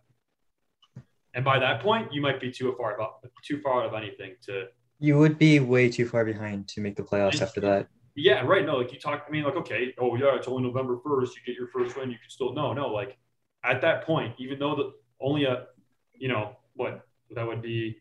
And 1.33 1.43
by 1.43 1.59
that 1.59 1.81
point, 1.81 2.13
you 2.13 2.21
might 2.21 2.39
be 2.39 2.51
too 2.51 2.73
far 2.77 3.01
out, 3.01 3.15
too 3.43 3.59
far 3.61 3.81
out 3.81 3.87
of 3.87 3.93
anything 3.93 4.35
to. 4.45 4.67
You 4.99 5.17
would 5.17 5.37
be 5.37 5.59
way 5.59 5.89
too 5.89 6.07
far 6.07 6.25
behind 6.25 6.67
to 6.69 6.81
make 6.81 6.95
the 6.95 7.03
playoffs 7.03 7.41
after 7.41 7.61
that. 7.61 7.87
Yeah, 8.15 8.41
right. 8.41 8.65
No, 8.65 8.77
like 8.77 8.91
you 8.91 8.99
talk. 8.99 9.23
I 9.27 9.31
mean, 9.31 9.43
like 9.43 9.55
okay, 9.55 9.93
oh 9.97 10.15
yeah, 10.15 10.35
it's 10.35 10.47
only 10.47 10.63
November 10.63 10.97
first. 11.03 11.35
You 11.37 11.41
get 11.45 11.57
your 11.57 11.67
first 11.67 11.95
win. 11.95 12.11
You 12.11 12.17
can 12.17 12.29
still 12.29 12.53
no, 12.53 12.73
no. 12.73 12.87
Like 12.87 13.17
at 13.63 13.81
that 13.81 14.03
point, 14.03 14.35
even 14.37 14.59
though 14.59 14.75
the 14.75 14.91
only 15.21 15.45
a, 15.45 15.67
you 16.13 16.27
know 16.27 16.57
what 16.73 17.05
that 17.31 17.47
would 17.47 17.61
be, 17.61 17.97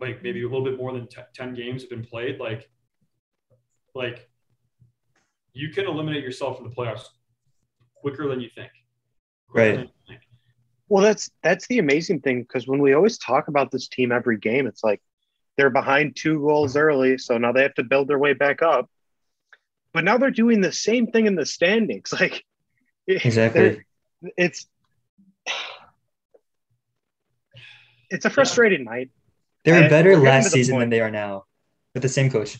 like 0.00 0.22
maybe 0.22 0.42
a 0.42 0.48
little 0.48 0.64
bit 0.64 0.78
more 0.78 0.92
than 0.92 1.06
t- 1.06 1.20
ten 1.34 1.54
games 1.54 1.82
have 1.82 1.90
been 1.90 2.04
played. 2.04 2.40
Like, 2.40 2.70
like 3.94 4.30
you 5.52 5.68
can 5.68 5.86
eliminate 5.86 6.24
yourself 6.24 6.56
from 6.58 6.68
the 6.68 6.74
playoffs 6.74 7.04
quicker 7.96 8.28
than 8.28 8.40
you 8.40 8.48
think. 8.54 8.70
Right. 9.54 9.80
you 9.80 9.88
think. 10.08 10.20
well, 10.88 11.02
that's 11.02 11.30
that's 11.42 11.66
the 11.68 11.78
amazing 11.78 12.20
thing 12.20 12.42
because 12.42 12.66
when 12.66 12.80
we 12.80 12.94
always 12.94 13.18
talk 13.18 13.48
about 13.48 13.70
this 13.70 13.86
team 13.88 14.12
every 14.12 14.38
game, 14.38 14.66
it's 14.66 14.82
like 14.82 15.02
they're 15.56 15.70
behind 15.70 16.16
two 16.16 16.40
goals 16.40 16.72
mm-hmm. 16.72 16.78
early. 16.80 17.18
So 17.18 17.38
now 17.38 17.52
they 17.52 17.62
have 17.62 17.74
to 17.74 17.84
build 17.84 18.08
their 18.08 18.18
way 18.18 18.32
back 18.32 18.62
up. 18.62 18.90
But 19.92 20.04
now 20.04 20.18
they're 20.18 20.30
doing 20.30 20.60
the 20.60 20.72
same 20.72 21.06
thing 21.06 21.26
in 21.26 21.34
the 21.36 21.46
standings. 21.46 22.12
Like, 22.20 22.44
Exactly. 23.06 23.82
it's 24.38 24.66
it's 28.10 28.24
a 28.24 28.30
frustrating 28.30 28.84
night. 28.84 29.10
They 29.64 29.72
were 29.72 29.78
And 29.78 29.90
better 29.90 30.16
last 30.16 30.52
season 30.52 30.74
point. 30.74 30.82
than 30.82 30.90
they 30.90 31.00
are 31.00 31.10
now 31.10 31.44
with 31.92 32.02
the 32.02 32.08
same 32.08 32.30
coach. 32.30 32.58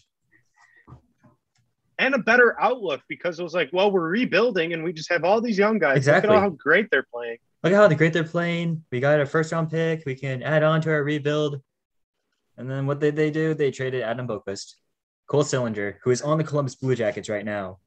and 1.99 2.15
a 2.15 2.19
better 2.19 2.61
outlook 2.61 3.01
because 3.09 3.39
it 3.39 3.43
was 3.43 3.55
like, 3.55 3.71
well, 3.73 3.91
we're 3.91 4.09
rebuilding 4.09 4.73
and 4.73 4.83
we 4.85 4.93
just 4.93 5.11
have 5.11 5.25
all 5.25 5.41
these 5.41 5.57
young 5.57 5.79
guys. 5.79 5.97
Exactly. 5.97 6.29
Look 6.29 6.37
at 6.37 6.43
how 6.43 6.51
great 6.51 6.89
they're 6.91 7.07
playing. 7.11 7.39
Look 7.63 7.73
at 7.73 7.77
how 7.77 7.89
great 7.97 8.13
they're 8.13 8.25
playing. 8.25 8.85
We 8.91 9.01
got 9.01 9.21
a 9.21 9.27
first 9.27 9.53
round 9.53 9.71
pick. 9.71 10.03
We 10.05 10.15
can 10.15 10.43
add 10.43 10.63
on 10.63 10.81
to 10.83 10.91
our 10.91 11.03
rebuild. 11.03 11.63
And 12.57 12.71
then 12.71 12.87
what 12.87 13.01
did 13.01 13.17
they 13.17 13.31
do? 13.31 13.55
They 13.55 13.71
traded 13.71 14.03
Adam 14.03 14.29
Boqvist, 14.29 14.75
Cole 15.27 15.45
Sillinger, 15.45 15.97
who 16.03 16.11
is 16.11 16.23
on 16.23 16.39
the 16.39 16.45
Columbus 16.45 16.77
Blue 16.77 16.95
Jackets 16.95 17.29
right 17.29 17.45
now. 17.45 17.79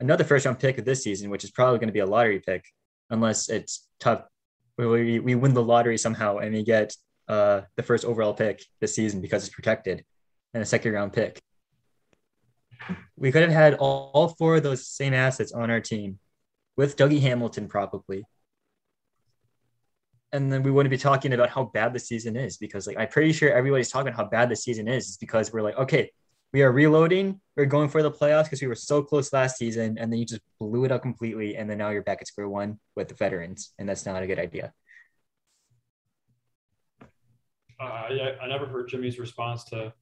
Another 0.00 0.24
first 0.24 0.44
round 0.44 0.58
pick 0.58 0.78
of 0.78 0.84
this 0.84 1.02
season, 1.02 1.30
which 1.30 1.44
is 1.44 1.50
probably 1.50 1.78
going 1.78 1.88
to 1.88 1.92
be 1.92 2.00
a 2.00 2.06
lottery 2.06 2.40
pick, 2.40 2.64
unless 3.10 3.48
it's 3.48 3.88
tough. 4.00 4.24
We, 4.76 5.20
we, 5.20 5.34
win 5.34 5.54
the 5.54 5.62
lottery 5.62 5.96
somehow 5.96 6.38
and 6.38 6.52
we 6.52 6.62
get 6.62 6.94
uh, 7.28 7.62
the 7.76 7.82
first 7.82 8.04
overall 8.04 8.34
pick 8.34 8.62
this 8.80 8.94
season 8.94 9.22
because 9.22 9.46
it's 9.46 9.54
protected 9.54 10.04
and 10.52 10.62
a 10.62 10.66
second 10.66 10.92
round 10.92 11.14
pick. 11.14 11.40
We 13.16 13.32
could 13.32 13.42
have 13.42 13.52
had 13.52 13.74
all, 13.74 14.10
all 14.12 14.28
four 14.28 14.56
of 14.56 14.62
those 14.62 14.86
same 14.86 15.14
assets 15.14 15.52
on 15.52 15.70
our 15.70 15.80
team 15.80 16.18
with 16.76 16.96
Dougie 16.96 17.22
Hamilton, 17.22 17.68
probably 17.68 18.24
and 20.32 20.52
then 20.52 20.62
we 20.62 20.70
wouldn't 20.70 20.90
be 20.90 20.98
talking 20.98 21.32
about 21.32 21.48
how 21.48 21.64
bad 21.64 21.92
the 21.92 21.98
season 21.98 22.36
is 22.36 22.56
because 22.56 22.86
like 22.86 22.98
I'm 22.98 23.08
pretty 23.08 23.32
sure 23.32 23.50
everybody's 23.52 23.90
talking 23.90 24.12
how 24.12 24.24
bad 24.24 24.48
the 24.48 24.56
season 24.56 24.88
is 24.88 25.08
is 25.08 25.16
because 25.16 25.52
we're 25.52 25.62
like 25.62 25.76
okay 25.76 26.10
we 26.52 26.62
are 26.62 26.72
reloading 26.72 27.40
we're 27.56 27.66
going 27.66 27.88
for 27.88 28.02
the 28.02 28.10
playoffs 28.10 28.44
because 28.44 28.60
we 28.60 28.68
were 28.68 28.74
so 28.74 29.02
close 29.02 29.32
last 29.32 29.56
season 29.56 29.98
and 29.98 30.12
then 30.12 30.18
you 30.18 30.26
just 30.26 30.42
blew 30.58 30.84
it 30.84 30.92
up 30.92 31.02
completely 31.02 31.56
and 31.56 31.68
then 31.70 31.78
now 31.78 31.90
you're 31.90 32.02
back 32.02 32.18
at 32.20 32.26
square 32.26 32.48
one 32.48 32.78
with 32.94 33.08
the 33.08 33.14
veterans 33.14 33.72
and 33.78 33.88
that's 33.88 34.06
not 34.06 34.22
a 34.22 34.26
good 34.26 34.38
idea 34.38 34.72
Uh, 37.78 37.84
I, 37.84 38.36
I 38.40 38.48
never 38.48 38.66
heard 38.66 38.88
Jimmy's 38.88 39.18
response 39.18 39.64
to 39.64 39.92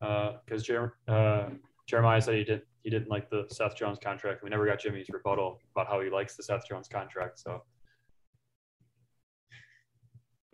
because 0.00 0.62
Jer- 0.62 0.94
uh, 1.08 1.50
Jeremiah 1.86 2.20
said 2.20 2.34
he 2.34 2.44
did 2.44 2.62
he 2.82 2.90
didn't 2.90 3.08
like 3.08 3.30
the 3.30 3.46
Seth 3.48 3.76
Jones 3.76 3.98
contract. 3.98 4.42
We 4.42 4.50
never 4.50 4.66
got 4.66 4.78
Jimmy's 4.78 5.08
rebuttal 5.08 5.58
about 5.74 5.86
how 5.86 6.00
he 6.02 6.10
likes 6.10 6.36
the 6.36 6.42
Seth 6.42 6.68
Jones 6.68 6.86
contract. 6.86 7.38
So, 7.38 7.62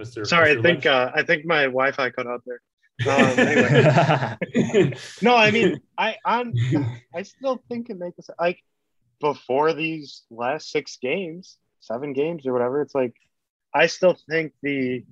Mr. 0.01 0.27
Sorry, 0.27 0.59
I 0.59 0.63
think 0.63 0.87
uh, 0.87 1.11
I 1.15 1.23
think 1.23 1.45
my 1.45 1.65
Wi-Fi 1.65 2.11
cut 2.11 2.27
out 2.27 2.43
there. 2.47 2.61
Um, 3.01 3.39
anyway, 3.39 4.93
no, 5.23 5.35
I 5.35 5.51
mean, 5.51 5.81
I 5.97 6.17
I'm, 6.23 6.53
I 7.15 7.23
still 7.23 7.63
think 7.71 7.89
it 7.89 7.99
makes 7.99 8.29
like 8.39 8.63
before 9.23 9.73
these 9.73 10.25
last 10.31 10.71
six 10.71 10.99
games, 11.01 11.57
seven 11.81 12.13
games 12.13 12.47
or 12.47 12.53
whatever. 12.53 12.83
It's 12.83 12.95
like 12.95 13.15
I 13.75 13.87
still 13.87 14.19
think 14.29 14.53
the 14.63 15.03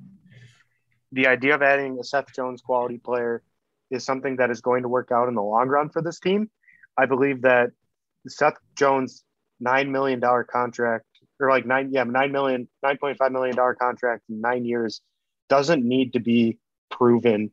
the 1.13 1.29
idea 1.29 1.55
of 1.55 1.63
adding 1.63 1.99
a 1.99 2.05
Seth 2.05 2.35
Jones 2.35 2.61
quality 2.61 2.99
player 2.99 3.43
is 3.91 4.05
something 4.05 4.37
that 4.37 4.51
is 4.51 4.61
going 4.61 4.83
to 4.83 4.89
work 4.89 5.11
out 5.11 5.29
in 5.29 5.35
the 5.35 5.43
long 5.43 5.69
run 5.69 5.89
for 5.89 6.03
this 6.03 6.21
team. 6.21 6.51
I 6.99 7.07
believe 7.07 7.41
that 7.41 7.71
Seth 8.27 8.59
Jones 8.77 9.25
nine 9.61 9.91
million 9.91 10.21
dollar 10.21 10.45
contract 10.45 11.07
or 11.41 11.49
like 11.49 11.67
nine 11.67 11.91
yeah 11.93 12.05
nine 12.05 12.33
million 12.33 12.69
nine 12.83 12.97
point 12.99 13.19
five 13.19 13.33
million 13.33 13.55
dollar 13.55 13.75
contract 13.75 14.25
in 14.29 14.41
nine 14.41 14.65
years 14.65 15.01
doesn't 15.49 15.85
need 15.85 16.13
to 16.13 16.21
be 16.21 16.59
proven 16.91 17.51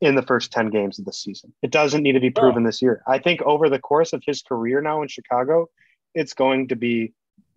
in 0.00 0.14
the 0.14 0.22
first 0.22 0.52
10 0.52 0.70
games 0.70 0.98
of 0.98 1.04
the 1.04 1.12
season. 1.12 1.52
It 1.62 1.70
doesn't 1.70 2.02
need 2.02 2.12
to 2.12 2.20
be 2.20 2.30
proven 2.30 2.62
this 2.62 2.80
year. 2.80 3.02
I 3.06 3.18
think 3.18 3.42
over 3.42 3.68
the 3.68 3.80
course 3.80 4.12
of 4.12 4.22
his 4.24 4.42
career 4.42 4.80
now 4.80 5.02
in 5.02 5.08
Chicago, 5.08 5.68
it's 6.14 6.34
going 6.34 6.68
to 6.68 6.76
be 6.76 7.14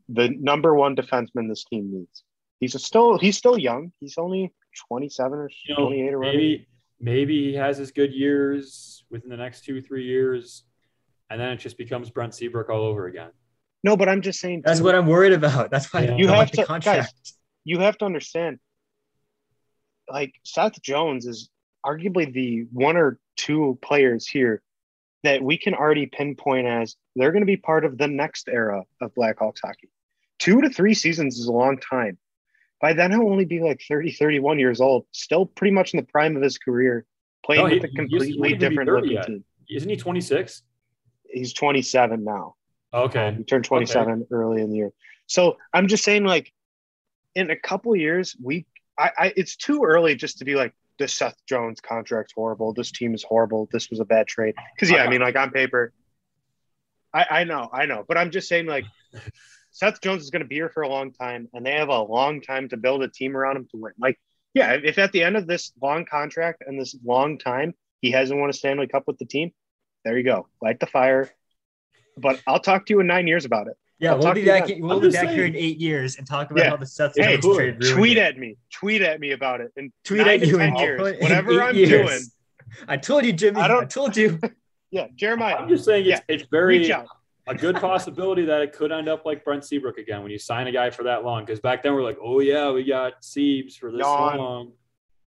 the 0.09 0.29
number 0.29 0.73
one 0.73 0.95
defenseman 0.95 1.47
this 1.47 1.63
team 1.65 1.91
needs. 1.93 2.23
He's 2.59 2.75
a 2.75 2.79
still 2.79 3.17
he's 3.17 3.37
still 3.37 3.57
young. 3.57 3.91
He's 3.99 4.17
only 4.17 4.53
27 4.87 5.33
or 5.33 5.49
you 5.67 5.75
know, 5.75 5.85
28 5.87 6.13
or 6.13 6.19
maybe 6.19 6.67
maybe 6.99 7.51
he 7.51 7.55
has 7.55 7.77
his 7.77 7.91
good 7.91 8.13
years 8.13 9.03
within 9.09 9.29
the 9.29 9.37
next 9.37 9.63
two 9.63 9.81
three 9.81 10.05
years, 10.05 10.63
and 11.29 11.39
then 11.39 11.49
it 11.49 11.57
just 11.57 11.77
becomes 11.77 12.09
Brent 12.09 12.33
Seabrook 12.33 12.69
all 12.69 12.83
over 12.83 13.07
again. 13.07 13.31
No, 13.83 13.97
but 13.97 14.07
I'm 14.09 14.21
just 14.21 14.39
saying 14.39 14.61
that's 14.65 14.79
what 14.81 14.93
i'm 14.95 15.07
worried 15.07 15.33
about 15.33 15.71
that's 15.71 15.91
why 15.93 16.01
Yeah. 16.03 16.15
You 16.17 16.27
have 16.27 16.51
to- 16.51 16.65
contract 16.65 17.13
you 17.65 17.79
have 17.79 17.97
to 17.99 18.05
understand 18.05 18.59
like 20.09 20.33
Seth 20.43 20.81
Jones 20.81 21.25
is 21.25 21.49
arguably 21.85 22.31
the 22.31 22.65
one 22.73 22.97
or 22.97 23.19
two 23.37 23.77
players 23.81 24.27
here 24.27 24.61
that 25.23 25.41
we 25.41 25.57
can 25.57 25.73
already 25.73 26.05
pinpoint 26.07 26.67
as 26.67 26.95
they're 27.15 27.31
going 27.31 27.41
to 27.43 27.45
be 27.47 27.57
part 27.57 27.85
of 27.85 27.97
the 27.97 28.07
next 28.07 28.49
era 28.49 28.83
of 29.01 29.13
Blackhawks 29.15 29.59
hockey. 29.63 29.89
Two 30.39 30.61
to 30.61 30.69
three 30.69 30.93
seasons 30.95 31.37
is 31.39 31.45
a 31.45 31.51
long 31.51 31.77
time. 31.77 32.17
By 32.81 32.93
then, 32.93 33.11
he'll 33.11 33.29
only 33.29 33.45
be 33.45 33.59
like 33.59 33.79
30, 33.87 34.11
31 34.11 34.57
years 34.57 34.81
old, 34.81 35.05
still 35.11 35.45
pretty 35.45 35.71
much 35.71 35.93
in 35.93 35.97
the 35.99 36.05
prime 36.07 36.35
of 36.35 36.41
his 36.41 36.57
career, 36.57 37.05
playing 37.45 37.61
No, 37.61 37.67
he- 37.67 37.75
with 37.75 37.83
a 37.83 37.87
he- 37.87 37.91
he 37.91 37.95
completely 37.97 38.39
wouldn't 38.39 38.55
even 38.55 38.59
be 38.59 38.69
different 38.69 38.87
30 38.89 39.01
looking 39.01 39.11
yet. 39.17 39.25
team. 39.27 39.43
Isn't 39.69 39.89
he 39.89 39.95
twenty 39.95 40.21
six? 40.21 40.63
He's 41.29 41.53
27 41.53 42.23
now. 42.25 42.55
Okay. 42.93 43.35
He 43.37 43.43
turned 43.43 43.65
27 43.65 44.27
early 44.31 44.61
in 44.61 44.69
the 44.69 44.77
year. 44.77 44.91
So 45.27 45.57
I'm 45.73 45.87
just 45.87 46.03
saying, 46.03 46.25
like, 46.25 46.51
in 47.35 47.49
a 47.49 47.55
couple 47.55 47.95
years, 47.95 48.35
we, 48.43 48.65
I, 48.97 49.11
I, 49.17 49.33
it's 49.35 49.55
too 49.55 49.83
early 49.85 50.15
just 50.15 50.39
to 50.39 50.45
be 50.45 50.55
like, 50.55 50.73
this 50.99 51.15
Seth 51.15 51.37
Jones 51.47 51.79
contract's 51.81 52.33
horrible. 52.33 52.73
This 52.73 52.91
team 52.91 53.15
is 53.15 53.23
horrible. 53.23 53.67
This 53.71 53.89
was 53.89 53.99
a 53.99 54.05
bad 54.05 54.27
trade. 54.27 54.55
Because 54.75 54.91
yeah, 54.91 55.03
I 55.03 55.09
mean, 55.09 55.21
like 55.21 55.35
on 55.35 55.51
paper, 55.51 55.93
I, 57.13 57.25
I 57.29 57.43
know, 57.43 57.69
I 57.73 57.85
know, 57.85 58.05
but 58.07 58.17
I'm 58.17 58.29
just 58.29 58.47
saying, 58.47 58.67
like, 58.67 58.85
Seth 59.71 60.01
Jones 60.01 60.21
is 60.21 60.29
going 60.29 60.43
to 60.43 60.47
be 60.47 60.55
here 60.55 60.69
for 60.69 60.83
a 60.83 60.89
long 60.89 61.11
time, 61.13 61.47
and 61.53 61.65
they 61.65 61.73
have 61.73 61.89
a 61.89 62.01
long 62.01 62.41
time 62.41 62.69
to 62.69 62.77
build 62.77 63.03
a 63.03 63.07
team 63.07 63.35
around 63.35 63.55
him 63.57 63.67
to 63.71 63.77
win. 63.77 63.93
Like, 63.97 64.19
yeah, 64.53 64.77
if 64.83 64.97
at 64.99 65.11
the 65.11 65.23
end 65.23 65.37
of 65.37 65.47
this 65.47 65.71
long 65.81 66.05
contract 66.05 66.63
and 66.65 66.79
this 66.79 66.95
long 67.05 67.37
time 67.37 67.73
he 68.01 68.11
hasn't 68.11 68.39
won 68.39 68.49
a 68.49 68.53
Stanley 68.53 68.87
Cup 68.87 69.03
with 69.07 69.17
the 69.17 69.25
team, 69.25 69.51
there 70.03 70.17
you 70.17 70.23
go, 70.23 70.47
light 70.61 70.79
the 70.79 70.87
fire. 70.87 71.29
But 72.21 72.41
I'll 72.47 72.59
talk 72.59 72.85
to 72.87 72.93
you 72.93 72.99
in 72.99 73.07
nine 73.07 73.27
years 73.27 73.45
about 73.45 73.67
it. 73.67 73.73
yeah 73.99 74.11
I'll 74.13 74.19
we'll 74.19 74.33
be 74.33 74.45
back 74.45 74.67
we'll 74.79 74.91
I'm 74.93 74.99
be 75.01 75.09
just 75.09 75.21
back 75.21 75.29
here 75.33 75.45
in 75.45 75.55
eight 75.55 75.77
years 75.77 76.17
and 76.17 76.25
talk 76.27 76.51
about 76.51 76.63
Yeah. 76.63 76.69
how 76.71 76.77
the 76.77 76.85
Seth 76.85 77.13
Hey, 77.15 77.33
Jones 77.33 77.43
cool. 77.45 77.55
trade 77.55 77.77
ruined 77.83 77.95
tweet 77.97 78.17
it. 78.17 78.21
at 78.21 78.37
me. 78.37 78.57
Tweet 78.73 79.01
at 79.01 79.19
me 79.19 79.31
about 79.31 79.61
it. 79.61 79.71
And 79.77 79.91
tweet 80.05 80.19
nine 80.25 80.41
at 80.41 80.47
you 80.47 80.59
in, 80.59 80.75
years, 80.75 80.99
in 81.15 81.19
whatever 81.21 81.51
eight 81.61 81.65
I'm 81.69 81.75
years. 81.75 81.89
doing. 81.89 82.21
I 82.87 82.97
told 82.97 83.25
you, 83.25 83.33
Jimmy. 83.33 83.59
I 83.59 83.65
I, 83.65 83.67
don't- 83.67 83.89
told 83.89 84.15
you. 84.15 84.39
Yeah, 84.91 85.07
Jeremiah. 85.15 85.55
I'm 85.55 85.69
just 85.69 85.85
saying 85.85 86.05
it's 86.05 86.21
it's 86.27 86.43
very 86.51 86.89
a 87.47 87.55
good 87.55 87.75
possibility 87.77 88.45
that 88.45 88.61
it 88.61 88.71
could 88.73 88.91
end 88.91 89.07
up 89.09 89.25
like 89.25 89.43
Brent 89.45 89.63
Seabrook 89.65 89.97
again 89.97 90.21
when 90.21 90.31
you 90.31 90.37
sign 90.37 90.67
a 90.67 90.71
guy 90.71 90.89
for 90.89 91.03
that 91.03 91.23
long. 91.23 91.43
Because 91.45 91.59
back 91.59 91.81
then 91.81 91.93
we're 91.93 92.03
like, 92.03 92.17
oh 92.21 92.39
yeah, 92.41 92.69
we 92.71 92.83
got 92.83 93.21
Siebes 93.21 93.75
for 93.77 93.89
this 93.91 93.99
Yawn. 94.01 94.37
long, 94.37 94.71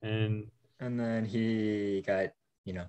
and 0.01 0.47
And 0.79 0.99
then 0.99 1.25
he 1.25 2.03
got, 2.05 2.31
you 2.65 2.73
know, 2.73 2.85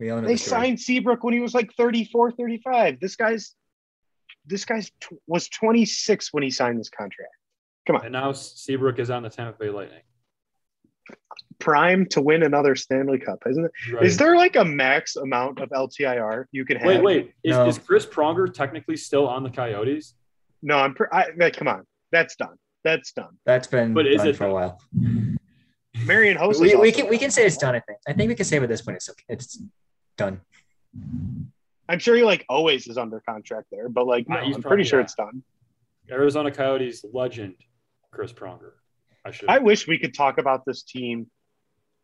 we 0.00 0.10
all 0.10 0.20
know 0.20 0.26
They 0.26 0.34
the 0.34 0.38
story. 0.38 0.62
signed 0.66 0.80
Seabrook 0.80 1.22
when 1.24 1.34
he 1.34 1.40
was 1.40 1.54
like 1.54 1.72
34, 1.74 2.32
35. 2.32 3.00
This 3.00 3.16
guy's 3.16 3.54
this 4.46 4.64
guy's 4.66 4.90
tw- 5.00 5.14
was 5.26 5.48
26 5.48 6.32
when 6.32 6.42
he 6.42 6.50
signed 6.50 6.78
this 6.78 6.90
contract. 6.90 7.30
Come 7.86 7.96
on. 7.96 8.04
And 8.04 8.12
now 8.12 8.32
Seabrook 8.32 8.98
is 8.98 9.08
on 9.10 9.22
the 9.22 9.30
Tampa 9.30 9.58
Bay 9.58 9.70
Lightning. 9.70 10.02
Prime 11.58 12.04
to 12.06 12.20
win 12.20 12.42
another 12.42 12.74
Stanley 12.74 13.18
Cup, 13.18 13.38
isn't 13.48 13.64
it? 13.64 13.70
Is 13.86 13.92
Right. 13.92 14.12
there 14.18 14.36
like 14.36 14.56
a 14.56 14.64
max 14.64 15.16
amount 15.16 15.60
of 15.60 15.70
LTIR 15.70 16.44
you 16.52 16.64
can 16.66 16.76
have? 16.78 16.86
Wait, 16.86 17.02
wait. 17.02 17.32
Is, 17.42 17.52
No. 17.56 17.66
is 17.66 17.78
Chris 17.78 18.04
Pronger 18.04 18.52
technically 18.52 18.96
still 18.96 19.26
on 19.28 19.42
the 19.44 19.50
Coyotes? 19.50 20.14
No, 20.62 20.78
I'm. 20.78 20.94
Pre- 20.94 21.06
I, 21.12 21.26
like, 21.38 21.56
come 21.56 21.68
on, 21.68 21.86
that's 22.10 22.36
done. 22.36 22.56
That's 22.82 23.12
done. 23.12 23.38
That's 23.46 23.66
been 23.66 23.94
But 23.94 24.06
is 24.06 24.16
done 24.18 24.28
it- 24.28 24.36
for 24.36 24.46
a 24.46 24.52
while. 24.52 24.80
Marian 26.04 26.36
Hossa. 26.36 26.60
We, 26.60 26.74
we 26.76 26.92
can 26.92 27.08
we 27.08 27.18
can 27.18 27.30
say 27.30 27.46
it's 27.46 27.56
done. 27.56 27.74
I 27.74 27.80
think. 27.80 27.98
I 28.06 28.12
think 28.12 28.28
we 28.28 28.34
can 28.34 28.44
say 28.44 28.58
at 28.58 28.68
this 28.68 28.82
point 28.82 28.96
it's 28.96 29.08
okay. 29.08 29.24
It's 29.28 29.60
done. 30.16 30.40
I'm 31.88 31.98
sure 31.98 32.16
he 32.16 32.22
like 32.22 32.44
always 32.48 32.86
is 32.86 32.96
under 32.98 33.20
contract 33.20 33.66
there, 33.70 33.88
but 33.88 34.06
like 34.06 34.28
no, 34.28 34.36
I'm 34.36 34.52
probably- 34.52 34.62
pretty 34.62 34.84
sure 34.84 35.00
yeah. 35.00 35.04
it's 35.04 35.14
done. 35.14 35.42
Arizona 36.10 36.50
Coyotes 36.50 37.04
legend 37.12 37.54
Chris 38.10 38.32
Pronger. 38.32 38.72
I 39.24 39.30
should. 39.30 39.48
I 39.48 39.58
wish 39.58 39.86
we 39.86 39.98
could 39.98 40.14
talk 40.14 40.38
about 40.38 40.64
this 40.64 40.82
team 40.82 41.30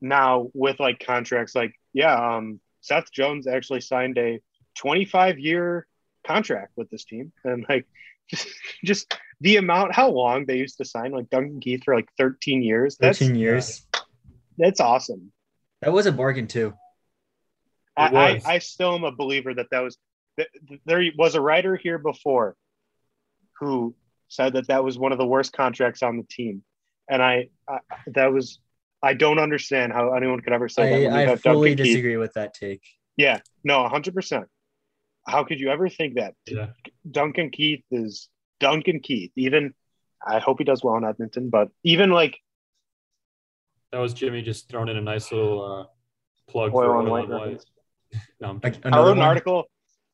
now 0.01 0.48
with 0.55 0.80
like 0.80 1.05
contracts. 1.05 1.55
Like, 1.55 1.74
yeah, 1.92 2.14
um, 2.14 2.61
Seth 2.80 3.12
Jones 3.12 3.46
actually 3.46 3.82
signed 3.82 4.16
a 4.18 4.40
25 4.78 5.38
year 5.38 5.86
contract 6.26 6.72
with 6.76 6.90
this 6.90 7.05
team, 7.05 7.32
and 7.44 7.64
like 7.68 7.86
just, 8.30 8.48
just 8.84 9.14
the 9.40 9.57
amount, 9.57 9.94
how 9.94 10.11
long 10.11 10.46
they 10.46 10.57
used 10.57 10.78
to 10.78 10.84
sign 10.84 11.12
like 11.12 11.28
Duncan 11.30 11.61
Keith 11.61 11.82
for 11.84 11.94
like 11.94 12.09
13 12.18 12.62
years. 12.62 12.96
That's 12.98 13.18
Thirteen 13.18 13.36
years. 13.36 13.86
That's 14.61 14.81
awesome. 14.81 15.33
That 15.83 15.93
was 15.93 16.07
a 16.07 16.13
bargain 16.13 16.47
too. 16.47 16.75
I, 17.97 18.07
It 18.07 18.15
I, 18.15 18.33
was. 18.35 18.45
I 18.45 18.59
still 18.59 18.95
am 18.95 19.05
a 19.05 19.13
believer 19.13 19.55
that 19.55 19.67
that 19.71 19.81
was 19.81 19.99
that 20.37 20.49
there 20.87 21.03
was 21.17 21.35
a 21.35 21.41
writer 21.41 21.77
here 21.77 21.99
before 21.99 22.57
who 23.59 23.95
said 24.29 24.55
that 24.55 24.69
that 24.69 24.85
was 24.85 24.99
one 24.99 25.13
of 25.13 25.19
the 25.19 25.27
worst 25.27 25.53
contracts 25.53 26.03
on 26.03 26.17
the 26.17 26.23
team, 26.23 26.63
and 27.09 27.23
I, 27.23 27.49
I 27.69 27.79
that 28.09 28.33
was 28.33 28.59
I 29.03 29.15
don't 29.15 29.39
understand 29.39 29.93
how 29.93 30.13
anyone 30.13 30.41
could 30.41 30.53
ever 30.53 30.69
say 30.69 31.09
that. 31.09 31.13
I, 31.13 31.33
I 31.33 31.37
fully 31.37 31.71
Duncan 31.71 31.85
Keith. 31.85 31.95
disagree 31.95 32.17
with 32.17 32.35
that 32.35 32.55
take. 32.55 32.83
Yeah, 33.17 33.41
no, 33.65 33.87
hundred 33.89 34.15
percent. 34.15 34.47
How 35.27 35.45
could 35.45 35.61
you 35.61 35.71
ever 35.71 35.89
think 35.89 36.15
that 36.15 36.35
yeah. 36.47 36.69
Duncan 37.11 37.51
Keith 37.51 37.85
is 37.91 38.29
Duncan 38.59 39.01
Keith? 39.01 39.33
Even 39.37 39.75
I 40.25 40.39
hope 40.39 40.59
he 40.59 40.65
does 40.65 40.83
well 40.83 40.97
in 40.97 41.05
Edmonton, 41.05 41.51
but 41.51 41.69
even 41.83 42.11
like 42.11 42.39
That 43.93 43.99
was 43.99 44.14
Jimmy 44.14 44.43
just 44.43 44.68
throwing 44.68 44.88
in 44.88 44.97
a 44.97 45.01
nice 45.01 45.32
little 45.32 45.64
uh, 45.64 45.84
plug 46.51 46.72
Oil 46.74 46.84
for 46.84 46.97
on 46.97 47.07
Oil 47.07 47.11
White 47.11 47.24
on 47.30 47.41
White. 47.41 47.64
No, 48.41 48.49
I'm 48.49 48.61
Like. 48.62 48.76
I 48.84 48.88
another 48.88 49.03
wrote 49.07 49.12
an 49.12 49.18
one? 49.18 49.28
article. 49.28 49.64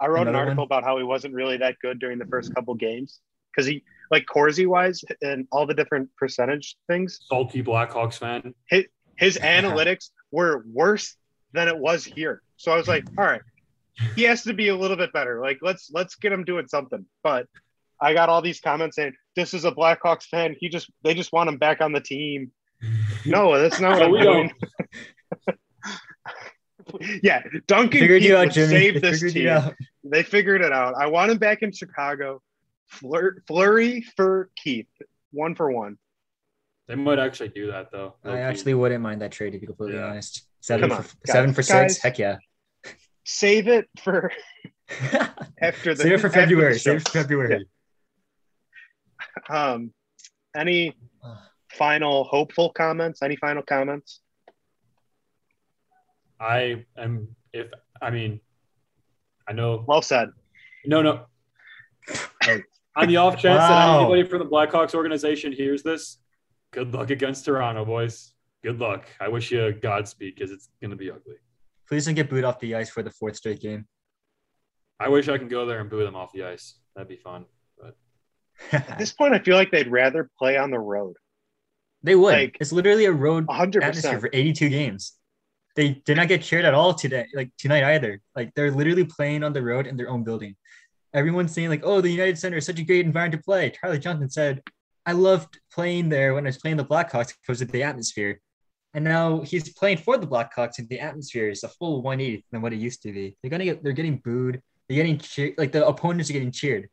I 0.01 0.09
wrote 0.09 0.29
an 0.29 0.35
article 0.35 0.63
one? 0.63 0.67
about 0.67 0.85
how 0.85 0.99
he 0.99 1.05
wasn't 1.05 1.35
really 1.35 1.57
that 1.59 1.77
good 1.81 1.99
during 1.99 2.19
the 2.19 2.27
first 2.27 2.55
couple 2.55 2.75
games 2.75 3.21
because 3.51 3.67
he 3.67 3.83
like 4.11 4.27
Corsi 4.27 4.67
wise 4.67 5.03
and 5.23 5.47
all 5.51 5.67
the 5.67 5.75
different 5.75 6.11
percentage 6.17 6.77
things. 6.87 7.19
salty 7.29 7.63
Blackhawks 7.63 8.19
fan. 8.19 8.55
His 9.17 9.39
analytics 9.43 10.11
were 10.31 10.65
worse 10.71 11.17
than 11.53 11.69
it 11.69 11.79
was 11.79 12.05
here. 12.05 12.43
So 12.57 12.73
I 12.73 12.77
was 12.77 12.89
like, 12.89 13.07
all 13.19 13.25
right, 13.25 13.41
he 14.15 14.23
has 14.25 14.43
to 14.45 14.53
be 14.53 14.69
a 14.69 14.77
little 14.77 14.97
bit 14.97 15.13
better. 15.13 15.41
Like 15.41 15.59
let's 15.63 15.91
let's 15.93 16.15
get 16.17 16.33
him 16.33 16.45
doing 16.45 16.67
something. 16.69 17.07
But 17.23 17.47
I 18.01 18.13
got 18.13 18.29
all 18.29 18.43
these 18.43 18.61
comments 18.61 18.97
saying 18.97 19.15
this 19.35 19.55
is 19.55 19.65
a 19.65 19.73
Blackhawks 19.73 20.25
fan. 20.25 20.55
He 20.59 20.69
just 20.69 20.91
they 21.03 21.15
just 21.15 21.33
want 21.33 21.49
him 21.49 21.57
back 21.59 21.81
on 21.81 21.93
the 21.93 22.01
team. 22.01 22.53
No, 23.27 23.59
that's 23.61 23.81
not 23.81 23.91
what 23.99 23.99
No, 24.01 24.05
I'm 24.07 24.13
we 24.13 24.21
doing. 24.23 24.53
yeah, 27.23 27.43
Duncan 27.67 28.01
Figured 28.01 28.23
Keith 28.23 28.31
you 28.31 28.37
out, 28.37 28.51
Jimmy. 28.51 28.69
save 28.69 28.95
They 28.95 29.01
this 29.01 29.23
figured 29.23 29.65
team. 29.67 29.75
They 30.05 30.23
figured 30.23 30.63
it 30.63 30.73
out. 30.73 30.95
I 30.97 31.07
want 31.07 31.31
him 31.31 31.39
back 31.39 31.63
in 31.63 31.73
Chicago. 31.73 32.41
Flur- 32.93 33.43
Fleury 33.49 34.03
for 34.17 34.51
Keith, 34.57 34.87
one 35.33 35.55
for 35.57 35.71
one. 35.73 35.99
They 36.87 36.95
might 36.95 37.19
actually 37.19 37.49
do 37.49 37.67
that 37.73 37.91
though. 37.91 38.15
I 38.25 38.39
actually 38.39 38.75
wouldn't 38.75 39.03
mind 39.03 39.21
that 39.23 39.33
trade 39.33 39.51
to 39.51 39.59
be 39.59 39.67
completely 39.67 39.97
Yeah. 39.99 40.07
honest. 40.07 40.47
Seven 40.61 40.89
Come 40.91 40.99
on, 40.99 41.03
for 41.05 41.17
seven 41.27 41.53
for 41.53 41.63
six. 41.63 41.73
Guys. 41.73 41.99
Heck 41.99 42.19
yeah. 42.19 42.37
Save 43.25 43.67
it 43.67 43.89
for 44.01 44.31
after 45.61 45.95
the 45.95 46.03
Save 46.05 46.13
it 46.13 46.19
for 46.21 46.31
February. 46.31 46.79
Save 46.79 46.97
it 46.99 47.09
for 47.09 47.13
February. 47.23 47.67
Um, 49.51 49.93
any 50.57 50.95
final 51.77 52.25
hopeful 52.25 52.71
comments? 52.71 53.23
Any 53.23 53.37
final 53.37 53.63
comments? 53.63 54.21
I 56.41 56.85
am. 56.97 57.29
If 57.53 57.69
I 58.01 58.11
mean, 58.11 58.41
I 59.49 59.53
know. 59.53 59.85
Well 59.87 60.03
said. 60.03 60.31
No, 60.85 61.03
no. 61.03 61.27
On 62.97 63.09
the 63.09 63.17
off 63.17 63.35
chance 63.35 63.59
that 63.59 63.99
anybody 63.99 64.23
from 64.25 64.39
the 64.39 64.47
Blackhawks 64.47 64.95
organization 64.95 65.53
hears 65.53 65.83
this, 65.83 66.19
good 66.73 66.95
luck 66.95 67.11
against 67.11 67.45
Toronto, 67.45 67.85
boys. 67.85 68.33
Good 68.65 68.81
luck. 68.81 69.07
I 69.21 69.29
wish 69.29 69.51
you 69.51 69.73
Godspeed 69.73 70.35
because 70.35 70.51
it's 70.51 70.71
going 70.81 70.91
to 70.91 70.97
be 70.97 71.11
ugly. 71.11 71.37
Please 71.89 72.07
don't 72.07 72.15
get 72.15 72.31
booed 72.31 72.45
off 72.45 72.59
the 72.59 72.75
ice 72.75 72.91
for 72.91 73.03
the 73.03 73.11
fourth 73.11 73.37
straight 73.37 73.61
game. 73.61 73.87
I 74.99 75.09
wish 75.09 75.29
I 75.29 75.39
can 75.39 75.49
go 75.49 75.67
there 75.67 75.81
and 75.81 75.91
boo 75.91 76.05
them 76.05 76.17
off 76.17 76.33
the 76.33 76.45
ice. 76.45 76.79
That'd 76.95 77.09
be 77.09 77.17
fun. 77.17 77.45
But 77.79 77.97
At 78.73 78.99
this 78.99 79.13
point, 79.13 79.35
I 79.35 79.39
feel 79.39 79.57
like 79.57 79.71
they'd 79.71 79.91
rather 79.91 80.31
play 80.39 80.57
on 80.57 80.71
the 80.71 80.79
road. 80.79 81.17
They 82.07 82.15
would. 82.15 82.33
like, 82.33 82.57
it's 82.61 82.73
literally 82.73 83.05
a 83.05 83.13
road 83.13 83.47
hundred 83.51 83.83
atmosphere 83.83 84.21
for 84.21 84.31
82 84.33 84.69
games. 84.69 85.13
They 85.75 86.03
did 86.07 86.17
not 86.17 86.29
get 86.29 86.43
cheered 86.43 86.65
at 86.65 86.73
all 86.73 86.95
today, 86.95 87.27
like 87.35 87.51
tonight 87.59 87.85
either. 87.85 88.23
Like 88.35 88.55
they're 88.55 88.71
literally 88.71 89.05
playing 89.05 89.45
on 89.45 89.53
the 89.53 89.63
road 89.63 89.87
in 89.87 89.97
their 89.97 90.09
own 90.09 90.25
building. 90.25 90.57
Everyone's 91.13 91.53
saying 91.53 91.69
like, 91.69 91.83
"Oh, 91.85 92.01
the 92.01 92.09
United 92.11 92.39
Center 92.39 92.57
is 92.57 92.67
such 92.67 92.79
a 92.79 92.85
great 92.85 93.05
environment 93.05 93.43
to 93.43 93.45
play." 93.45 93.71
Charlie 93.71 93.99
Johnson 93.99 94.31
said, 94.31 94.63
"I 95.05 95.13
loved 95.13 95.59
playing 95.73 96.09
there 96.09 96.35
when 96.35 96.47
I 96.47 96.49
was 96.49 96.59
playing 96.59 96.79
the 96.79 96.85
Blackhawks 96.85 97.35
because 97.41 97.61
of 97.61 97.71
the 97.73 97.83
atmosphere." 97.83 98.41
And 98.95 99.05
now 99.05 99.41
he's 99.41 99.75
playing 99.75 99.99
for 99.99 100.17
the 100.17 100.27
Blackhawks, 100.27 100.79
and 100.79 100.89
the 100.89 101.01
atmosphere 101.01 101.51
is 101.51 101.65
a 101.65 101.69
full 101.69 102.01
180 102.03 102.47
than 102.51 102.63
what 102.63 102.73
it 102.73 102.79
used 102.79 103.03
to 103.03 103.13
be. 103.13 103.37
They're 103.43 103.51
gonna 103.51 103.65
get, 103.65 103.83
they're 103.83 103.93
getting 103.93 104.19
booed. 104.25 104.63
They're 104.89 104.97
getting 104.97 105.19
cheered. 105.19 105.55
Like 105.59 105.73
the 105.73 105.87
opponents 105.87 106.31
are 106.31 106.35
getting 106.35 106.53
cheered. 106.53 106.89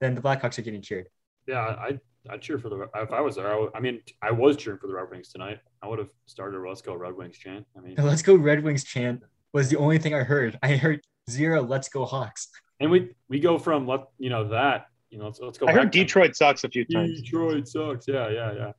Then 0.00 0.14
the 0.14 0.20
Blackhawks 0.20 0.58
are 0.58 0.62
getting 0.62 0.82
cheered. 0.82 1.08
Yeah, 1.46 1.60
I 1.60 1.98
I'd 2.30 2.40
cheer 2.42 2.58
for 2.58 2.68
the 2.68 2.88
if 2.96 3.12
I 3.12 3.20
was 3.20 3.36
there. 3.36 3.52
I, 3.52 3.58
would, 3.58 3.70
I 3.74 3.80
mean, 3.80 4.00
I 4.22 4.30
was 4.30 4.56
cheering 4.56 4.78
for 4.78 4.86
the 4.86 4.94
Red 4.94 5.10
Wings 5.10 5.28
tonight. 5.30 5.58
I 5.82 5.88
would 5.88 5.98
have 5.98 6.08
started 6.26 6.58
a 6.58 6.68
"Let's 6.68 6.82
Go 6.82 6.94
Red 6.94 7.14
Wings" 7.14 7.36
chant. 7.38 7.66
I 7.76 7.80
mean, 7.80 7.94
The 7.94 8.02
"Let's 8.02 8.22
Go 8.22 8.34
Red 8.34 8.62
Wings" 8.62 8.84
chant 8.84 9.22
was 9.52 9.68
the 9.70 9.76
only 9.76 9.98
thing 9.98 10.14
I 10.14 10.22
heard. 10.22 10.58
I 10.62 10.76
heard 10.76 11.00
zero 11.30 11.62
"Let's 11.62 11.88
Go 11.88 12.04
Hawks." 12.04 12.48
and 12.80 12.90
we 12.90 13.10
we 13.28 13.40
go 13.40 13.58
from 13.58 13.86
let 13.88 14.04
you 14.18 14.30
know 14.30 14.48
that 14.48 14.86
you 15.10 15.18
know 15.18 15.24
let's, 15.26 15.40
let's 15.40 15.58
go. 15.58 15.66
I 15.66 15.72
heard 15.72 15.84
back 15.86 15.92
then. 15.92 16.02
Detroit 16.04 16.36
sucks 16.36 16.64
a 16.64 16.68
few 16.68 16.84
times. 16.84 17.20
Detroit 17.22 17.66
sucks. 17.66 18.06
Yeah, 18.06 18.28
yeah, 18.28 18.52
yeah. 18.52 18.72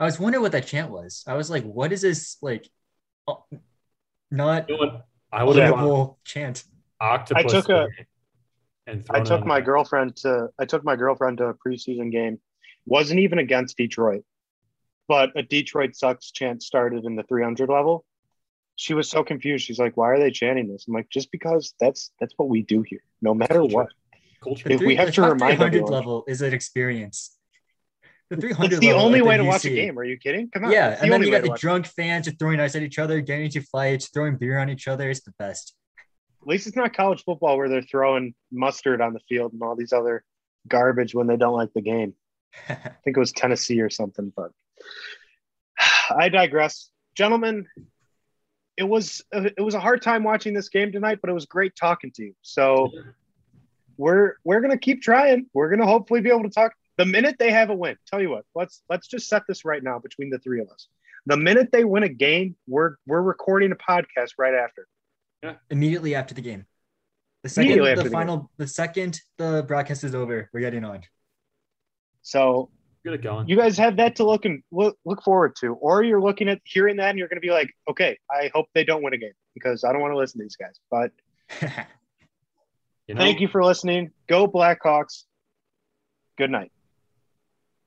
I 0.00 0.04
was 0.04 0.18
wondering 0.20 0.42
what 0.42 0.52
that 0.52 0.66
chant 0.66 0.90
was. 0.90 1.24
I 1.26 1.34
was 1.34 1.48
like, 1.48 1.64
what 1.64 1.92
is 1.92 2.02
this 2.02 2.36
like? 2.42 2.68
uh, 3.28 3.34
Not 4.30 4.68
You 4.68 4.76
know? 4.78 5.02
I 5.32 5.42
would 5.44 5.56
have 5.56 5.72
audible 5.74 6.18
chant. 6.24 6.64
octopus. 7.00 7.44
I 7.44 7.48
took 7.48 7.68
a- 7.68 7.88
and 8.88 9.04
I 9.10 9.20
took 9.20 9.44
my 9.44 9.60
girlfriend 9.60 10.14
to 10.18 10.48
I 10.60 10.64
took 10.64 10.84
my 10.84 10.94
girlfriend 10.96 11.38
to 11.38 11.46
a 11.46 11.54
preseason 11.54 12.12
game. 12.12 12.38
Wasn't 12.86 13.20
even 13.20 13.38
against 13.38 13.76
Detroit, 13.76 14.24
but 15.08 15.30
a 15.36 15.42
Detroit 15.42 15.96
sucks 15.96 16.30
chant 16.30 16.62
started 16.62 17.04
in 17.04 17.16
the 17.16 17.24
300 17.24 17.68
level. 17.68 18.04
She 18.76 18.94
was 18.94 19.08
so 19.08 19.24
confused. 19.24 19.64
She's 19.64 19.78
like, 19.78 19.96
"Why 19.96 20.10
are 20.10 20.18
they 20.18 20.30
chanting 20.30 20.68
this?" 20.68 20.86
I'm 20.86 20.94
like, 20.94 21.08
"Just 21.08 21.32
because 21.32 21.74
that's 21.80 22.12
that's 22.20 22.34
what 22.36 22.48
we 22.48 22.62
do 22.62 22.82
here, 22.82 23.02
no 23.22 23.34
matter 23.34 23.64
what." 23.64 23.88
culture. 24.46 24.70
If 24.70 24.80
we 24.80 24.96
have 24.96 25.12
to 25.12 25.22
remind 25.22 25.58
300 25.58 25.66
everyone. 25.66 25.92
level 25.92 26.24
is 26.28 26.42
an 26.42 26.54
experience. 26.54 27.36
The 28.30 28.36
300 28.36 28.72
It's 28.72 28.80
the 28.80 28.92
only 28.92 29.20
the 29.20 29.24
way 29.24 29.36
to 29.36 29.44
watch 29.44 29.64
a 29.64 29.70
game. 29.70 29.98
Are 29.98 30.04
you 30.04 30.16
kidding? 30.16 30.50
Come 30.50 30.64
on. 30.64 30.72
Yeah, 30.72 30.90
It's 30.90 31.00
the 31.00 31.04
and 31.04 31.12
then 31.12 31.22
you 31.22 31.30
got 31.30 31.42
the 31.42 31.56
drunk 31.58 31.86
fans 31.86 32.26
just 32.26 32.38
throwing 32.38 32.58
ice 32.58 32.74
at 32.74 32.82
each 32.82 32.98
other, 32.98 33.20
getting 33.20 33.46
into 33.46 33.62
fights, 33.62 34.08
throwing 34.08 34.36
beer 34.36 34.58
on 34.58 34.68
each 34.68 34.88
other. 34.88 35.08
It's 35.10 35.22
the 35.22 35.32
best. 35.38 35.74
At 36.42 36.48
least 36.48 36.66
it's 36.66 36.76
not 36.76 36.94
college 36.94 37.22
football 37.24 37.56
where 37.56 37.68
they're 37.68 37.82
throwing 37.82 38.34
mustard 38.52 39.00
on 39.00 39.12
the 39.12 39.20
field 39.28 39.52
and 39.52 39.62
all 39.62 39.76
these 39.76 39.92
other 39.92 40.24
garbage 40.68 41.14
when 41.14 41.26
they 41.26 41.36
don't 41.36 41.54
like 41.54 41.72
the 41.72 41.80
game. 41.80 42.14
I 42.68 42.74
think 43.04 43.16
it 43.16 43.20
was 43.20 43.32
Tennessee 43.32 43.80
or 43.80 43.90
something, 43.90 44.32
but 44.34 44.50
I 46.10 46.28
digress. 46.28 46.90
Gentlemen, 47.14 47.66
it 48.76 48.84
was 48.84 49.22
it 49.32 49.60
was 49.62 49.74
a 49.74 49.80
hard 49.80 50.02
time 50.02 50.22
watching 50.22 50.54
this 50.54 50.68
game 50.68 50.92
tonight, 50.92 51.18
but 51.20 51.30
it 51.30 51.32
was 51.32 51.46
great 51.46 51.74
talking 51.76 52.10
to 52.12 52.24
you. 52.24 52.34
So 52.42 52.90
we're 53.96 54.34
we're 54.44 54.60
gonna 54.60 54.78
keep 54.78 55.02
trying. 55.02 55.46
We're 55.54 55.70
gonna 55.70 55.86
hopefully 55.86 56.20
be 56.20 56.30
able 56.30 56.44
to 56.44 56.50
talk. 56.50 56.72
The 56.98 57.06
minute 57.06 57.36
they 57.38 57.50
have 57.50 57.70
a 57.70 57.74
win, 57.74 57.96
tell 58.06 58.20
you 58.20 58.30
what, 58.30 58.44
let's 58.54 58.82
let's 58.88 59.06
just 59.06 59.28
set 59.28 59.42
this 59.48 59.64
right 59.64 59.82
now 59.82 59.98
between 59.98 60.30
the 60.30 60.38
three 60.38 60.60
of 60.60 60.68
us. 60.68 60.88
The 61.26 61.36
minute 61.36 61.70
they 61.72 61.84
win 61.84 62.02
a 62.02 62.08
game, 62.08 62.56
we're 62.66 62.96
we're 63.06 63.22
recording 63.22 63.72
a 63.72 63.76
podcast 63.76 64.32
right 64.38 64.54
after. 64.54 64.86
Yeah. 65.42 65.54
Immediately 65.70 66.14
after 66.14 66.34
the 66.34 66.40
game. 66.40 66.66
The 67.42 67.48
second 67.48 67.78
the 67.78 68.02
the 68.02 68.10
final 68.10 68.50
the 68.56 68.66
second 68.66 69.20
the 69.38 69.64
broadcast 69.66 70.04
is 70.04 70.14
over, 70.14 70.50
we're 70.52 70.60
getting 70.60 70.84
on. 70.84 71.02
So 72.26 72.70
Get 73.04 73.14
it 73.14 73.22
going. 73.22 73.46
you 73.48 73.56
guys 73.56 73.78
have 73.78 73.98
that 73.98 74.16
to 74.16 74.24
look 74.24 74.44
and 74.46 74.60
look, 74.72 74.98
look 75.04 75.22
forward 75.22 75.54
to, 75.60 75.74
or 75.74 76.02
you're 76.02 76.20
looking 76.20 76.48
at 76.48 76.60
hearing 76.64 76.96
that 76.96 77.10
and 77.10 77.18
you're 77.20 77.28
going 77.28 77.36
to 77.36 77.46
be 77.46 77.52
like, 77.52 77.70
okay, 77.88 78.18
I 78.28 78.50
hope 78.52 78.66
they 78.74 78.82
don't 78.82 79.04
win 79.04 79.14
a 79.14 79.16
game 79.16 79.30
because 79.54 79.84
I 79.84 79.92
don't 79.92 80.00
want 80.00 80.12
to 80.12 80.18
listen 80.18 80.40
to 80.40 80.44
these 80.44 80.56
guys. 80.56 80.74
But 80.90 81.12
You 83.06 83.14
know? 83.14 83.20
thank 83.20 83.38
you 83.40 83.46
for 83.46 83.62
listening. 83.64 84.10
Go 84.26 84.48
Blackhawks. 84.48 85.22
Good 86.36 86.50
night. 86.50 86.72